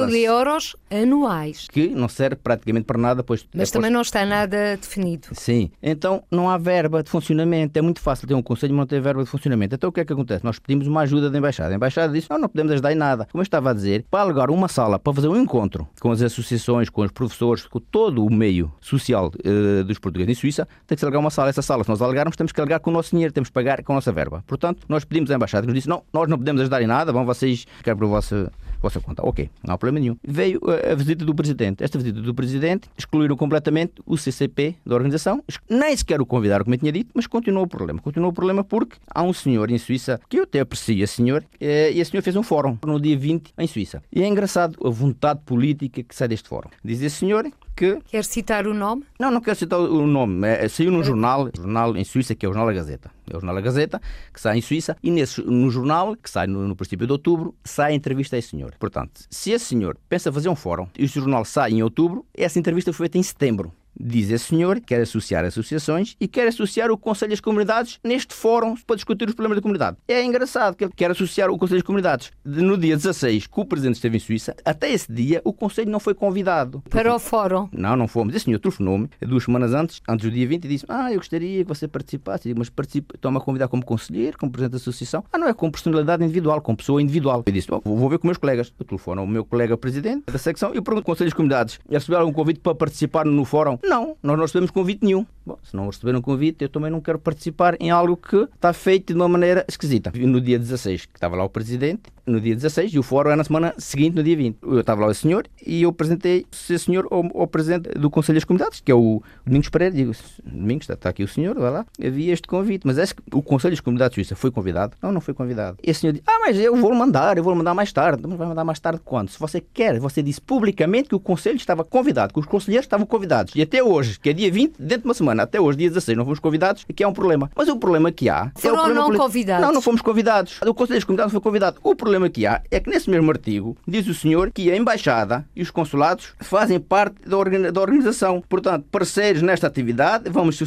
mil 0.07 0.09
euros 0.09 0.75
anuais. 0.91 1.67
Que 1.71 1.87
não 1.87 2.09
serve 2.09 2.35
praticamente 2.35 2.85
para 2.85 2.97
nada. 2.97 3.23
Pois 3.23 3.47
mas 3.53 3.71
também 3.71 3.89
não 3.89 4.01
está 4.01 4.25
nada 4.25 4.75
definido. 4.75 5.27
Sim. 5.31 5.71
Então, 5.81 6.21
não 6.29 6.49
há 6.49 6.57
verba 6.57 7.01
de 7.01 7.09
funcionamento. 7.09 7.79
É 7.79 7.81
muito 7.81 8.01
fácil 8.01 8.27
ter 8.27 8.33
um 8.33 8.41
conselho 8.41 8.73
e 8.73 8.75
não 8.75 8.85
ter 8.85 8.94
verba 9.01 9.23
de 9.23 9.29
funcionamento. 9.29 9.75
Então, 9.75 9.89
o 9.89 9.91
que 9.91 9.99
é 9.99 10.05
que 10.05 10.13
acontece? 10.13 10.43
Nós 10.43 10.59
pedimos 10.59 10.87
uma 10.87 11.01
ajuda 11.01 11.29
da 11.29 11.37
Embaixada. 11.37 11.73
A 11.73 11.75
Embaixada 11.75 12.13
disse: 12.13 12.29
não, 12.29 12.39
não 12.39 12.49
podemos 12.49 12.71
ajudar 12.73 12.91
em 12.91 12.95
nada. 12.95 13.27
Como 13.31 13.41
eu 13.41 13.43
estava 13.43 13.71
a 13.71 13.73
dizer, 13.73 14.05
para 14.09 14.21
alugar 14.21 14.51
uma 14.51 14.67
sala 14.67 14.99
para 14.99 15.13
fazer 15.13 15.27
um 15.27 15.35
encontro 15.35 15.87
com 15.99 16.11
as 16.11 16.21
associações, 16.21 16.89
com 16.89 17.01
os 17.01 17.11
professores, 17.11 17.65
com 17.65 17.79
todo 17.79 18.25
o 18.25 18.31
meio 18.31 18.71
social 18.81 19.31
uh, 19.45 19.83
dos 19.83 19.99
portugueses 19.99 20.37
em 20.37 20.39
Suíça, 20.39 20.67
tem 20.87 20.95
que 20.95 20.99
se 20.99 21.05
alugar 21.05 21.19
uma 21.19 21.29
sala. 21.29 21.49
Essa 21.49 21.61
sala, 21.61 21.83
se 21.83 21.89
nós 21.89 22.01
alugarmos, 22.01 22.35
temos 22.35 22.51
que 22.51 22.59
alugar 22.59 22.79
com 22.79 22.89
o 22.89 22.93
nosso 22.93 23.11
dinheiro, 23.11 23.33
temos 23.33 23.49
que 23.49 23.53
pagar 23.53 23.83
com 23.83 23.93
a 23.93 23.95
nossa 23.95 24.11
verba. 24.11 24.43
Portanto, 24.47 24.85
nós 24.87 25.05
pedimos 25.05 25.31
à 25.31 25.35
Embaixada 25.35 25.61
que 25.63 25.67
nos 25.67 25.75
disse: 25.75 25.89
não, 25.89 26.03
nós 26.13 26.27
não 26.27 26.37
podemos 26.37 26.61
ajudar 26.61 26.81
em 26.81 26.87
nada, 26.87 27.11
vão 27.11 27.25
vocês 27.25 27.65
ficar 27.77 27.95
por 27.95 28.07
vossa 28.07 28.51
vossa 28.85 28.99
conta. 28.99 29.25
Ok, 29.25 29.49
não 29.63 29.73
há 29.73 29.77
problema 29.77 29.99
nenhum. 29.99 30.17
Veio 30.23 30.59
a 30.91 30.95
visita 30.95 31.25
do 31.25 31.33
Presidente. 31.33 31.83
Esta 31.83 31.97
visita 31.97 32.21
do 32.21 32.33
Presidente 32.33 32.89
excluíram 32.97 33.35
completamente 33.35 33.93
o 34.05 34.17
CCP 34.17 34.75
da 34.85 34.95
organização. 34.95 35.43
Nem 35.69 35.95
sequer 35.95 36.21
o 36.21 36.25
convidaram, 36.25 36.63
como 36.63 36.75
eu 36.75 36.79
tinha 36.79 36.91
dito, 36.91 37.11
mas 37.13 37.27
continuou 37.27 37.65
o 37.65 37.67
problema. 37.67 37.99
Continuou 37.99 38.31
o 38.31 38.33
problema 38.33 38.63
porque 38.63 38.97
há 39.13 39.23
um 39.23 39.33
senhor 39.33 39.69
em 39.69 39.77
Suíça, 39.77 40.19
que 40.29 40.39
eu 40.39 40.43
até 40.43 40.59
aprecio 40.59 41.03
esse 41.03 41.15
senhor, 41.15 41.43
eh, 41.59 41.91
e 41.91 41.99
esse 41.99 42.11
senhor 42.11 42.23
fez 42.23 42.35
um 42.35 42.43
fórum 42.43 42.77
no 42.85 42.99
dia 42.99 43.17
20 43.17 43.53
em 43.57 43.67
Suíça. 43.67 44.01
E 44.11 44.21
é 44.21 44.27
engraçado 44.27 44.77
a 44.85 44.89
vontade 44.89 45.41
política 45.45 46.03
que 46.03 46.15
sai 46.15 46.27
deste 46.27 46.47
fórum. 46.47 46.69
Diz 46.83 47.01
esse 47.01 47.15
senhor 47.15 47.45
que. 47.75 47.99
Quer 48.05 48.23
citar 48.23 48.65
o 48.65 48.73
nome? 48.73 49.03
Não, 49.19 49.29
não 49.29 49.41
quero 49.41 49.55
citar 49.55 49.79
o 49.79 50.07
nome. 50.07 50.47
É, 50.47 50.67
saiu 50.67 50.91
num 50.91 51.03
jornal, 51.03 51.49
jornal 51.55 51.95
em 51.95 52.03
Suíça, 52.03 52.33
que 52.33 52.45
é 52.45 52.49
o 52.49 52.53
Jornal 52.53 52.67
da 52.67 52.73
Gazeta. 52.73 53.11
É 53.29 53.31
o 53.31 53.39
Jornal 53.39 53.55
da 53.55 53.61
Gazeta, 53.61 54.01
que 54.33 54.39
sai 54.39 54.57
em 54.57 54.61
Suíça, 54.61 54.95
e 55.03 55.11
nesse, 55.11 55.41
no 55.41 55.69
jornal, 55.69 56.15
que 56.15 56.29
sai 56.29 56.47
no, 56.47 56.67
no 56.67 56.75
princípio 56.75 57.05
de 57.05 57.11
outubro, 57.11 57.53
sai 57.63 57.91
a 57.91 57.95
entrevista 57.95 58.35
a 58.35 58.39
esse 58.39 58.49
senhor. 58.49 58.73
Portanto, 58.79 59.21
se 59.29 59.51
esse 59.51 59.65
senhor 59.65 59.97
pensa 60.07 60.31
fazer 60.31 60.49
um 60.49 60.55
fórum 60.55 60.87
e 60.97 61.05
o 61.05 61.07
jornal 61.07 61.43
sai 61.43 61.71
em 61.71 61.83
outubro, 61.83 62.25
essa 62.33 62.59
entrevista 62.59 62.93
foi 62.93 63.05
feita 63.05 63.17
em 63.17 63.23
setembro. 63.23 63.73
Diz 63.99 64.29
esse 64.29 64.45
senhor 64.45 64.75
que 64.75 64.87
quer 64.87 65.01
associar 65.01 65.45
associações 65.45 66.15
e 66.19 66.27
quer 66.27 66.47
associar 66.47 66.91
o 66.91 66.97
Conselho 66.97 67.31
das 67.31 67.39
Comunidades 67.39 67.99
neste 68.03 68.33
fórum 68.33 68.75
para 68.85 68.95
discutir 68.95 69.27
os 69.27 69.33
problemas 69.33 69.57
da 69.57 69.61
comunidade. 69.61 69.97
É 70.07 70.23
engraçado 70.23 70.75
que 70.75 70.83
ele 70.83 70.93
quer 70.95 71.11
associar 71.11 71.49
o 71.49 71.57
Conselho 71.57 71.79
das 71.79 71.85
Comunidades. 71.85 72.31
No 72.43 72.77
dia 72.77 72.95
16, 72.95 73.47
que 73.47 73.59
o 73.59 73.65
Presidente 73.65 73.95
esteve 73.95 74.17
em 74.17 74.19
Suíça, 74.19 74.55
até 74.65 74.91
esse 74.91 75.11
dia 75.11 75.41
o 75.43 75.53
Conselho 75.53 75.89
não 75.89 75.99
foi 75.99 76.13
convidado. 76.13 76.83
Para 76.89 77.15
o 77.15 77.19
fórum? 77.19 77.69
Não, 77.71 77.95
não 77.95 78.07
fomos. 78.07 78.35
Esse 78.35 78.45
senhor 78.45 78.59
telefonou-me 78.59 79.09
duas 79.21 79.43
semanas 79.43 79.73
antes, 79.73 80.01
antes 80.07 80.25
do 80.25 80.31
dia 80.31 80.47
20, 80.47 80.65
e 80.65 80.67
disse: 80.67 80.85
Ah, 80.87 81.11
eu 81.11 81.17
gostaria 81.17 81.63
que 81.63 81.67
você 81.67 81.87
participasse. 81.87 82.47
Eu 82.47 82.49
digo, 82.49 82.59
mas 82.59 82.69
participe, 82.69 83.17
toma 83.17 83.39
a 83.39 83.43
convidar 83.43 83.67
como 83.67 83.83
conselheiro, 83.83 84.37
como 84.37 84.51
Presidente 84.51 84.71
da 84.71 84.77
Associação. 84.77 85.23
Ah, 85.31 85.37
não 85.37 85.47
é 85.47 85.53
com 85.53 85.71
personalidade 85.71 86.23
individual, 86.23 86.61
com 86.61 86.75
pessoa 86.75 87.01
individual. 87.01 87.43
Eu 87.45 87.53
disse: 87.53 87.67
Vou 87.69 88.09
ver 88.09 88.19
com 88.19 88.27
meus 88.27 88.37
colegas. 88.37 88.73
Eu 88.79 88.85
telefono 88.85 89.21
ao 89.21 89.27
meu 89.27 89.45
colega 89.45 89.77
Presidente 89.77 90.25
da 90.31 90.37
secção 90.37 90.71
e 90.73 90.81
pergunto: 90.81 91.05
Conselho 91.05 91.29
das 91.29 91.35
Comunidades, 91.35 91.79
receberam 91.89 92.23
algum 92.23 92.33
convite 92.33 92.59
para 92.59 92.75
participar 92.75 93.25
no 93.25 93.45
fórum? 93.45 93.77
Não, 93.87 94.17
nós 94.23 94.35
não 94.37 94.45
recebemos 94.45 94.71
convite 94.71 95.03
nenhum. 95.03 95.25
Bom, 95.45 95.57
se 95.63 95.75
não 95.75 95.85
receberam 95.85 96.21
convite, 96.21 96.63
eu 96.63 96.69
também 96.69 96.89
não 96.89 96.99
quero 96.99 97.19
participar 97.19 97.75
em 97.79 97.91
algo 97.91 98.17
que 98.17 98.47
está 98.55 98.73
feito 98.73 99.13
de 99.13 99.19
uma 99.19 99.27
maneira 99.27 99.63
esquisita. 99.67 100.11
No 100.15 100.41
dia 100.41 100.57
16, 100.57 101.05
que 101.05 101.17
estava 101.17 101.35
lá 101.35 101.43
o 101.43 101.49
Presidente, 101.49 102.03
no 102.25 102.41
dia 102.41 102.55
16, 102.55 102.93
e 102.93 102.99
o 102.99 103.03
fórum 103.03 103.29
era 103.29 103.37
na 103.37 103.43
semana 103.43 103.73
seguinte, 103.77 104.15
no 104.15 104.23
dia 104.23 104.35
20. 104.35 104.57
Eu 104.63 104.79
estava 104.79 105.01
lá 105.01 105.11
o 105.11 105.13
senhor 105.13 105.45
e 105.65 105.83
eu 105.83 105.89
apresentei 105.89 106.45
esse 106.51 106.79
senhor 106.79 107.07
ao, 107.11 107.25
ao 107.39 107.47
Presidente 107.47 107.89
do 107.89 108.09
Conselho 108.09 108.37
das 108.37 108.43
Comunidades, 108.43 108.79
que 108.79 108.91
é 108.91 108.95
o 108.95 109.21
Domingos 109.45 109.69
Pereira. 109.69 109.93
Digo, 109.93 110.11
Domingos, 110.43 110.85
está, 110.85 110.95
está 110.95 111.09
aqui 111.09 111.23
o 111.23 111.27
senhor, 111.27 111.55
vai 111.59 111.71
lá. 111.71 111.85
Havia 112.03 112.33
este 112.33 112.47
convite, 112.47 112.87
mas 112.87 112.97
é 112.97 113.05
que 113.05 113.21
o 113.31 113.41
Conselho 113.41 113.73
das 113.73 113.81
Comunidades 113.81 114.15
Suíça 114.15 114.35
foi 114.35 114.49
convidado? 114.49 114.97
Não, 115.01 115.11
não 115.11 115.21
foi 115.21 115.33
convidado. 115.33 115.77
E 115.83 115.91
o 115.91 115.95
senhor 115.95 116.13
disse, 116.13 116.23
ah, 116.25 116.39
mas 116.39 116.57
eu 116.57 116.75
vou 116.75 116.93
mandar, 116.95 117.37
eu 117.37 117.43
vou 117.43 117.53
mandar 117.53 117.73
mais 117.73 117.91
tarde. 117.91 118.23
Mas 118.25 118.37
vai 118.37 118.47
mandar 118.47 118.63
mais 118.63 118.79
tarde 118.79 118.99
quando? 119.03 119.29
Se 119.29 119.39
você 119.39 119.61
quer, 119.61 119.99
você 119.99 120.23
disse 120.23 120.41
publicamente 120.41 121.09
que 121.09 121.15
o 121.15 121.19
Conselho 121.19 121.57
estava 121.57 121.83
convidado, 121.83 122.33
que 122.33 122.39
os 122.39 122.45
conselheiros 122.45 122.85
estavam 122.85 123.05
convidados. 123.05 123.53
E 123.55 123.61
até 123.61 123.83
hoje, 123.83 124.19
que 124.19 124.29
é 124.29 124.33
dia 124.33 124.51
20, 124.51 124.75
dentro 124.79 125.01
de 125.01 125.07
uma 125.07 125.13
semana, 125.13 125.34
até 125.43 125.59
hoje, 125.59 125.77
dia 125.77 125.89
16, 125.89 126.17
não 126.17 126.25
fomos 126.25 126.39
convidados, 126.39 126.85
que 126.95 127.03
é 127.03 127.07
um 127.07 127.13
problema. 127.13 127.49
Mas 127.55 127.67
o 127.67 127.77
problema 127.77 128.11
que 128.11 128.29
há... 128.29 128.51
Foram 128.55 128.75
é 128.75 128.83
problema 128.83 129.09
não 129.09 129.17
convidados? 129.17 129.65
Não, 129.65 129.73
não 129.73 129.81
fomos 129.81 130.01
convidados. 130.01 130.59
O 130.61 130.73
Conselho 130.73 130.97
das 130.97 131.03
Comunidades 131.03 131.33
não 131.33 131.41
foi 131.41 131.49
convidado. 131.49 131.77
O 131.83 131.95
problema 131.95 132.29
que 132.29 132.45
há 132.45 132.61
é 132.71 132.79
que 132.79 132.89
nesse 132.89 133.09
mesmo 133.09 133.29
artigo 133.31 133.77
diz 133.87 134.07
o 134.07 134.13
senhor 134.13 134.51
que 134.51 134.71
a 134.71 134.75
Embaixada 134.75 135.45
e 135.55 135.61
os 135.61 135.71
consulados 135.71 136.33
fazem 136.39 136.79
parte 136.79 137.15
da, 137.27 137.37
organização. 137.79 138.43
Portanto, 138.47 138.85
parceiros 138.91 139.41
nesta 139.41 139.67
atividade, 139.67 140.29
vamos 140.29 140.59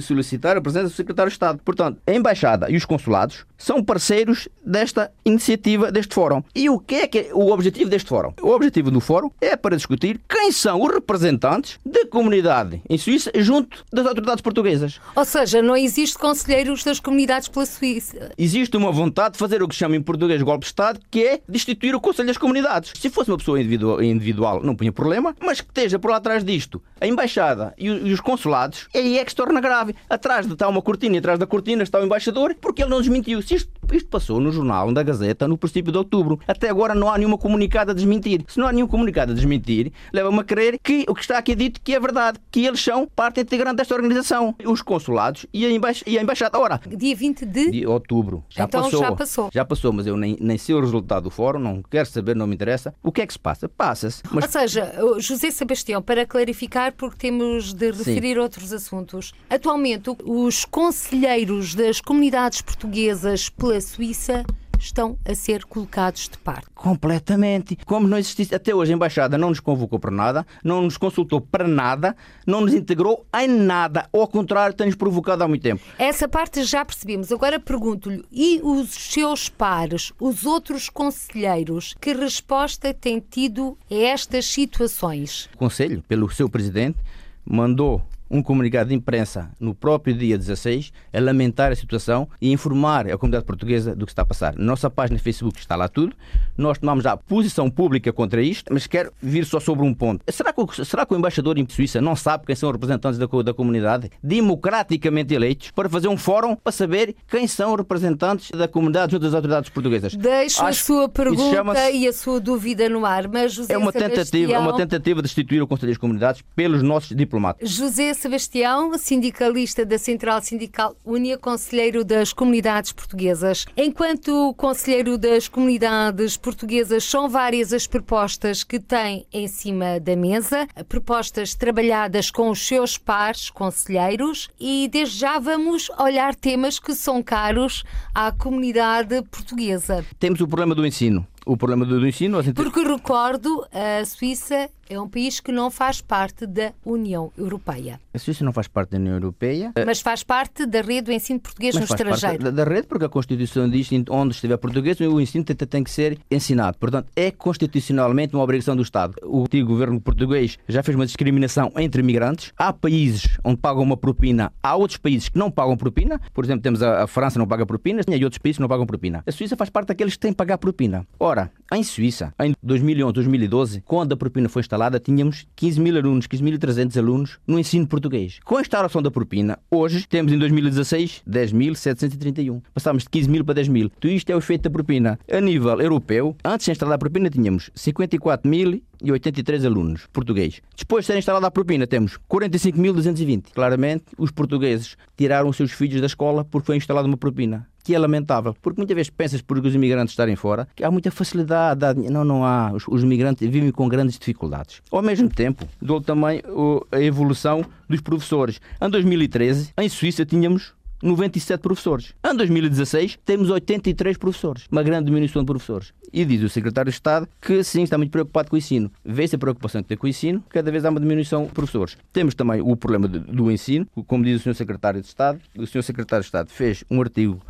solicitar 0.00 0.56
a 0.56 0.60
presença 0.60 0.84
do 0.86 0.90
Secretário 0.90 1.30
de 1.30 1.34
Estado. 1.34 1.60
Portanto, 1.64 1.98
a 2.06 2.12
Embaixada 2.12 2.70
e 2.70 2.76
os 2.76 2.84
consulados 2.84 3.44
são 3.56 3.82
parceiros 3.82 4.48
desta 4.64 5.10
iniciativa, 5.24 5.90
deste 5.92 6.14
fórum. 6.14 6.42
E 6.54 6.68
o 6.68 6.78
que 6.78 6.96
é 6.96 7.06
que 7.06 7.18
é 7.18 7.30
o 7.32 7.50
objetivo 7.50 7.88
deste 7.88 8.08
fórum? 8.08 8.32
O 8.40 8.50
objetivo 8.50 8.90
do 8.90 9.00
fórum 9.00 9.30
é 9.40 9.56
para 9.56 9.76
discutir 9.76 10.20
quem 10.28 10.50
são 10.50 10.82
os 10.82 10.92
representantes 10.92 11.78
da 11.84 12.06
comunidade 12.06 12.82
em 12.88 12.98
Suíça 12.98 13.30
junto 13.36 13.84
das 13.92 14.06
autoridades 14.12 14.42
portuguesas. 14.42 15.00
Ou 15.16 15.24
seja, 15.24 15.60
não 15.60 15.76
existe 15.76 16.16
conselheiros 16.16 16.84
das 16.84 17.00
comunidades 17.00 17.48
pela 17.48 17.66
Suíça. 17.66 18.30
Existe 18.38 18.76
uma 18.76 18.92
vontade 18.92 19.32
de 19.32 19.38
fazer 19.38 19.62
o 19.62 19.68
que 19.68 19.74
chama 19.74 19.96
em 19.96 20.02
português 20.02 20.40
golpe 20.42 20.60
de 20.60 20.66
Estado, 20.66 21.00
que 21.10 21.24
é 21.24 21.40
destituir 21.48 21.94
o 21.94 22.00
Conselho 22.00 22.28
das 22.28 22.38
Comunidades. 22.38 22.92
Se 22.98 23.10
fosse 23.10 23.30
uma 23.30 23.38
pessoa 23.38 23.60
individual, 23.60 24.62
não 24.62 24.74
punha 24.76 24.92
problema, 24.92 25.34
mas 25.40 25.60
que 25.60 25.68
esteja 25.68 25.98
por 25.98 26.10
lá 26.10 26.18
atrás 26.18 26.44
disto, 26.44 26.82
a 27.00 27.06
embaixada 27.06 27.74
e 27.78 27.90
os 27.90 28.20
consulados, 28.20 28.88
aí 28.94 29.18
é 29.18 29.24
que 29.24 29.30
se 29.30 29.36
torna 29.36 29.60
grave. 29.60 29.94
Atrás 30.08 30.46
está 30.46 30.68
uma 30.68 30.82
cortina 30.82 31.16
e 31.16 31.18
atrás 31.18 31.38
da 31.38 31.46
cortina 31.46 31.82
está 31.82 31.98
o 31.98 32.04
embaixador, 32.04 32.54
porque 32.60 32.82
ele 32.82 32.90
não 32.90 33.00
desmentiu. 33.00 33.42
Se 33.42 33.54
isto, 33.56 33.70
isto 33.96 34.08
passou 34.08 34.40
no 34.40 34.52
jornal, 34.52 34.92
da 34.92 35.02
Gazeta, 35.02 35.48
no 35.48 35.56
princípio 35.56 35.92
de 35.92 35.98
outubro. 35.98 36.38
Até 36.46 36.68
agora 36.68 36.94
não 36.94 37.10
há 37.10 37.18
nenhuma 37.18 37.38
comunicada 37.38 37.92
a 37.92 37.94
desmentir. 37.94 38.44
Se 38.48 38.58
não 38.58 38.66
há 38.66 38.72
nenhum 38.72 38.86
comunicado 38.86 39.32
a 39.32 39.34
desmentir, 39.34 39.92
leva-me 40.12 40.40
a 40.40 40.44
crer 40.44 40.78
que 40.82 41.04
o 41.08 41.14
que 41.14 41.20
está 41.20 41.38
aqui 41.38 41.54
dito 41.54 41.80
que 41.82 41.94
é 41.94 42.00
verdade, 42.00 42.38
que 42.50 42.64
eles 42.64 42.82
são 42.82 43.06
parte 43.06 43.40
integrante 43.40 43.76
desta 43.76 43.94
organização. 43.94 44.54
Os 44.64 44.82
consulados 44.82 45.46
e 45.52 45.64
a, 45.64 45.70
embaix 45.70 46.02
e 46.06 46.18
a 46.18 46.22
embaixada. 46.22 46.58
Ora, 46.58 46.80
dia 46.86 47.14
20 47.14 47.44
de, 47.44 47.70
de 47.70 47.86
outubro. 47.86 48.44
Já 48.48 48.64
então 48.64 48.82
passou. 48.82 49.00
já 49.00 49.12
passou. 49.12 49.50
Já 49.52 49.64
passou, 49.64 49.92
mas 49.92 50.06
eu 50.06 50.16
nem, 50.16 50.36
nem 50.40 50.58
sei 50.58 50.74
o 50.74 50.80
resultado 50.80 51.24
do 51.24 51.30
fórum, 51.30 51.58
não 51.58 51.82
quero 51.82 52.08
saber, 52.08 52.34
não 52.34 52.46
me 52.46 52.54
interessa. 52.54 52.94
O 53.02 53.12
que 53.12 53.22
é 53.22 53.26
que 53.26 53.32
se 53.32 53.38
passa? 53.38 53.68
Passa-se. 53.68 54.22
Mas... 54.30 54.44
Ou 54.44 54.50
seja, 54.50 54.92
José 55.18 55.50
Sebastião, 55.50 56.00
para 56.02 56.26
clarificar, 56.26 56.92
porque 56.92 57.16
temos 57.16 57.72
de 57.72 57.90
referir 57.90 58.34
Sim. 58.34 58.38
outros 58.38 58.72
assuntos. 58.72 59.32
Atualmente, 59.48 60.10
os 60.24 60.64
conselheiros 60.64 61.74
das 61.74 62.00
comunidades 62.00 62.60
portuguesas 62.60 63.48
pela 63.48 63.80
Suíça 63.82 64.44
estão 64.82 65.16
a 65.24 65.34
ser 65.34 65.64
colocados 65.64 66.28
de 66.28 66.36
parte. 66.38 66.66
Completamente. 66.74 67.76
Como 67.86 68.08
não 68.08 68.18
existisse, 68.18 68.54
até 68.54 68.74
hoje 68.74 68.92
a 68.92 68.96
Embaixada 68.96 69.38
não 69.38 69.50
nos 69.50 69.60
convocou 69.60 69.98
para 69.98 70.10
nada, 70.10 70.46
não 70.64 70.82
nos 70.82 70.96
consultou 70.96 71.40
para 71.40 71.68
nada, 71.68 72.16
não 72.46 72.60
nos 72.62 72.74
integrou 72.74 73.24
em 73.34 73.46
nada. 73.48 74.08
Ou 74.12 74.22
ao 74.22 74.28
contrário, 74.28 74.74
tem-nos 74.74 74.96
provocado 74.96 75.44
há 75.44 75.48
muito 75.48 75.62
tempo. 75.62 75.82
Essa 75.98 76.28
parte 76.28 76.64
já 76.64 76.84
percebemos. 76.84 77.30
Agora 77.30 77.60
pergunto-lhe, 77.60 78.24
e 78.30 78.60
os 78.62 78.90
seus 78.90 79.48
pares, 79.48 80.12
os 80.20 80.44
outros 80.44 80.88
conselheiros, 80.88 81.94
que 82.00 82.12
resposta 82.12 82.92
têm 82.92 83.20
tido 83.20 83.78
a 83.90 83.94
estas 83.94 84.46
situações? 84.46 85.48
O 85.54 85.58
Conselho, 85.58 86.02
pelo 86.08 86.28
seu 86.30 86.48
presidente, 86.48 86.98
mandou 87.44 88.02
um 88.32 88.42
comunicado 88.42 88.88
de 88.88 88.94
imprensa 88.94 89.50
no 89.60 89.74
próprio 89.74 90.14
dia 90.14 90.38
16 90.38 90.90
a 91.12 91.20
lamentar 91.20 91.70
a 91.70 91.76
situação 91.76 92.26
e 92.40 92.50
informar 92.50 93.06
a 93.06 93.18
comunidade 93.18 93.44
portuguesa 93.44 93.94
do 93.94 94.06
que 94.06 94.12
está 94.12 94.22
a 94.22 94.24
passar. 94.24 94.54
Na 94.56 94.64
nossa 94.64 94.88
página 94.88 95.18
no 95.18 95.22
Facebook 95.22 95.60
está 95.60 95.76
lá 95.76 95.86
tudo. 95.86 96.16
Nós 96.56 96.78
tomamos 96.78 97.04
a 97.04 97.16
posição 97.16 97.70
pública 97.70 98.10
contra 98.12 98.42
isto, 98.42 98.72
mas 98.72 98.86
quero 98.86 99.12
vir 99.22 99.44
só 99.44 99.60
sobre 99.60 99.84
um 99.84 99.92
ponto. 99.92 100.24
Será 100.32 100.52
que, 100.52 100.60
o, 100.60 100.84
será 100.84 101.04
que 101.04 101.12
o 101.12 101.18
embaixador 101.18 101.58
em 101.58 101.66
Suíça 101.68 102.00
não 102.00 102.16
sabe 102.16 102.46
quem 102.46 102.56
são 102.56 102.70
os 102.70 102.72
representantes 102.72 103.18
da, 103.18 103.26
da 103.26 103.52
comunidade 103.52 104.10
democraticamente 104.22 105.34
eleitos 105.34 105.70
para 105.70 105.88
fazer 105.88 106.08
um 106.08 106.16
fórum 106.16 106.56
para 106.56 106.72
saber 106.72 107.14
quem 107.28 107.46
são 107.46 107.72
os 107.72 107.78
representantes 107.78 108.50
da 108.50 108.66
comunidade 108.66 109.12
junto 109.12 109.26
às 109.26 109.34
autoridades 109.34 109.68
portuguesas? 109.68 110.14
Deixo 110.14 110.62
Acho 110.62 110.64
a 110.64 110.72
sua 110.72 111.08
pergunta 111.08 111.90
e 111.90 112.08
a 112.08 112.12
sua 112.12 112.40
dúvida 112.40 112.88
no 112.88 113.04
ar, 113.04 113.28
mas 113.28 113.52
José 113.52 113.74
é 113.74 113.78
uma 113.78 113.92
tentativa, 113.92 114.52
é 114.52 114.58
uma 114.58 114.76
tentativa 114.76 115.20
de 115.20 115.28
destituir 115.28 115.62
o 115.62 115.66
Conselho 115.66 115.92
das 115.92 115.98
Comunidades 115.98 116.42
pelos 116.56 116.82
nossos 116.82 117.14
diplomatas. 117.14 117.68
José 117.68 118.14
Sebastião, 118.22 118.96
sindicalista 118.96 119.84
da 119.84 119.98
Central 119.98 120.40
Sindical 120.40 120.94
Unia, 121.04 121.36
conselheiro 121.36 122.04
das 122.04 122.32
comunidades 122.32 122.92
portuguesas. 122.92 123.66
Enquanto 123.76 124.54
conselheiro 124.54 125.18
das 125.18 125.48
comunidades 125.48 126.36
portuguesas, 126.36 127.02
são 127.02 127.28
várias 127.28 127.72
as 127.72 127.88
propostas 127.88 128.62
que 128.62 128.78
tem 128.78 129.26
em 129.32 129.48
cima 129.48 129.98
da 129.98 130.14
mesa, 130.14 130.68
propostas 130.88 131.56
trabalhadas 131.56 132.30
com 132.30 132.48
os 132.48 132.64
seus 132.64 132.96
pares 132.96 133.50
conselheiros 133.50 134.48
e 134.60 134.88
desde 134.92 135.18
já 135.18 135.40
vamos 135.40 135.90
olhar 135.98 136.36
temas 136.36 136.78
que 136.78 136.94
são 136.94 137.24
caros 137.24 137.82
à 138.14 138.30
comunidade 138.30 139.20
portuguesa. 139.32 140.06
Temos 140.20 140.40
o 140.40 140.46
problema 140.46 140.76
do 140.76 140.86
ensino. 140.86 141.26
O 141.44 141.56
problema 141.56 141.84
do 141.84 142.06
ensino. 142.06 142.38
Porque 142.54 142.84
recordo, 142.84 143.66
a 143.72 144.04
Suíça 144.04 144.70
é 144.92 145.00
um 145.00 145.08
país 145.08 145.40
que 145.40 145.50
não 145.50 145.70
faz 145.70 146.00
parte 146.00 146.46
da 146.46 146.72
União 146.84 147.32
Europeia. 147.36 147.98
A 148.12 148.18
Suíça 148.18 148.44
não 148.44 148.52
faz 148.52 148.68
parte 148.68 148.90
da 148.90 148.98
União 148.98 149.14
Europeia. 149.14 149.72
Mas 149.86 150.00
faz 150.00 150.22
parte 150.22 150.66
da 150.66 150.82
rede 150.82 151.02
do 151.02 151.12
ensino 151.12 151.40
português 151.40 151.74
Mas 151.74 151.88
no 151.88 151.94
estrangeiro. 151.94 152.44
Da, 152.44 152.50
da 152.50 152.64
rede, 152.64 152.86
porque 152.86 153.06
a 153.06 153.08
Constituição 153.08 153.68
diz 153.68 153.88
que 153.88 154.04
onde 154.10 154.34
estiver 154.34 154.56
português, 154.58 155.00
o 155.00 155.20
ensino 155.20 155.44
tem, 155.44 155.56
tem, 155.56 155.82
que 155.82 155.90
ser 155.90 156.18
ensinado. 156.30 156.76
Portanto, 156.78 157.08
é 157.16 157.30
constitucionalmente 157.30 158.34
uma 158.34 158.44
obrigação 158.44 158.76
do 158.76 158.82
Estado. 158.82 159.14
O 159.22 159.42
antigo 159.42 159.68
governo 159.68 160.00
português 160.00 160.58
já 160.68 160.82
fez 160.82 160.94
uma 160.94 161.06
discriminação 161.06 161.72
entre 161.76 162.02
imigrantes. 162.02 162.52
Há 162.58 162.72
países 162.72 163.38
onde 163.42 163.56
pagam 163.56 163.82
uma 163.82 163.96
propina, 163.96 164.52
há 164.62 164.76
outros 164.76 164.98
países 164.98 165.30
que 165.30 165.38
não 165.38 165.50
pagam 165.50 165.76
propina. 165.76 166.20
Por 166.34 166.44
exemplo, 166.44 166.62
temos 166.62 166.82
a, 166.82 167.04
a 167.04 167.06
França 167.06 167.38
não 167.38 167.46
paga 167.46 167.64
propina 167.64 168.02
e 168.06 168.24
outros 168.24 168.38
países 168.38 168.58
que 168.58 168.62
não 168.62 168.68
pagam 168.68 168.86
propina. 168.86 169.22
A 169.26 169.32
Suíça 169.32 169.56
faz 169.56 169.70
parte 169.70 169.88
daqueles 169.88 170.14
que 170.14 170.20
têm 170.20 170.32
que 170.32 170.36
pagar 170.36 170.58
propina. 170.58 171.06
Ora, 171.18 171.50
em 171.72 171.82
Suíça, 171.82 172.34
em 172.40 172.54
2011, 172.62 173.12
2012, 173.14 173.80
quando 173.86 174.12
a 174.12 174.16
propina 174.16 174.48
foi 174.48 174.60
instalada, 174.60 174.81
tínhamos 175.00 175.46
15 175.56 175.80
mil 175.80 175.96
alunos, 175.96 176.26
15.300 176.26 176.96
alunos 176.96 177.38
no 177.46 177.58
ensino 177.58 177.86
português. 177.86 178.38
Com 178.44 178.56
a 178.56 178.60
instalação 178.60 179.02
da 179.02 179.10
propina, 179.10 179.58
hoje 179.70 180.06
temos 180.08 180.32
em 180.32 180.38
2016 180.38 181.22
10.731. 181.28 182.62
Passámos 182.74 183.04
de 183.04 183.10
15 183.10 183.30
mil 183.30 183.44
para 183.44 183.54
10 183.54 183.68
mil. 183.68 183.90
Tudo 183.90 184.12
isto 184.12 184.30
é 184.30 184.34
o 184.34 184.38
efeito 184.38 184.62
da 184.62 184.70
propina. 184.70 185.18
A 185.30 185.40
nível 185.40 185.80
europeu, 185.80 186.36
antes 186.44 186.66
de 186.66 186.72
instalar 186.72 186.94
a 186.96 186.98
propina, 186.98 187.30
tínhamos 187.30 187.70
54 187.74 188.48
mil 188.48 188.82
e 189.02 189.10
83 189.10 189.64
alunos 189.64 190.06
portugueses. 190.12 190.60
Depois 190.76 191.04
de 191.04 191.12
ser 191.12 191.18
instalada 191.18 191.46
a 191.46 191.50
propina, 191.50 191.86
temos 191.86 192.18
45.220. 192.30 193.52
Claramente, 193.52 194.04
os 194.16 194.30
portugueses 194.30 194.96
tiraram 195.16 195.48
os 195.48 195.56
seus 195.56 195.72
filhos 195.72 196.00
da 196.00 196.06
escola 196.06 196.44
porque 196.44 196.66
foi 196.66 196.76
instalada 196.76 197.08
uma 197.08 197.16
propina 197.16 197.66
que 197.82 197.94
é 197.94 197.98
lamentável, 197.98 198.54
porque 198.60 198.80
muitas 198.80 198.94
vezes 198.94 199.10
pensas 199.10 199.42
por 199.42 199.58
os 199.58 199.74
imigrantes 199.74 200.12
estarem 200.12 200.36
fora, 200.36 200.66
que 200.74 200.84
há 200.84 200.90
muita 200.90 201.10
facilidade, 201.10 201.80
não, 202.10 202.24
não 202.24 202.44
há, 202.44 202.72
os, 202.72 202.84
os 202.88 203.02
imigrantes 203.02 203.48
vivem 203.48 203.70
com 203.70 203.88
grandes 203.88 204.18
dificuldades. 204.18 204.80
Ao 204.90 205.02
mesmo 205.02 205.28
tempo, 205.28 205.66
dou 205.80 206.00
também 206.00 206.42
a 206.90 207.00
evolução 207.00 207.64
dos 207.88 208.00
professores. 208.00 208.60
Em 208.80 208.88
2013, 208.88 209.72
em 209.76 209.88
Suíça, 209.88 210.24
tínhamos 210.24 210.74
97 211.02 211.60
professores. 211.60 212.14
Em 212.24 212.36
2016 212.36 213.18
temos 213.24 213.50
83 213.50 214.16
professores, 214.16 214.66
uma 214.70 214.82
grande 214.82 215.06
diminuição 215.06 215.42
de 215.42 215.46
professores. 215.46 215.92
E 216.12 216.24
diz 216.24 216.42
o 216.42 216.48
secretário 216.48 216.90
de 216.90 216.94
Estado 216.94 217.28
que 217.40 217.64
sim, 217.64 217.82
está 217.82 217.98
muito 217.98 218.12
preocupado 218.12 218.48
com 218.48 218.54
o 218.54 218.58
ensino. 218.58 218.90
Vê-se 219.04 219.34
a 219.34 219.38
preocupação 219.38 219.82
que 219.82 219.88
tem 219.88 219.96
com 219.96 220.06
o 220.06 220.10
ensino, 220.10 220.44
cada 220.48 220.70
vez 220.70 220.84
há 220.84 220.90
uma 220.90 221.00
diminuição 221.00 221.46
de 221.46 221.52
professores. 221.52 221.96
Temos 222.12 222.34
também 222.34 222.60
o 222.60 222.76
problema 222.76 223.08
do 223.08 223.50
ensino, 223.50 223.86
como 224.06 224.22
diz 224.22 224.40
o 224.40 224.44
Sr. 224.44 224.54
Secretário 224.54 225.00
de 225.00 225.08
Estado. 225.08 225.40
O 225.58 225.66
Sr. 225.66 225.82
Secretário 225.82 226.22
de 226.22 226.28
Estado 226.28 226.50
fez 226.50 226.84
um 226.88 227.00
artigo 227.00 227.42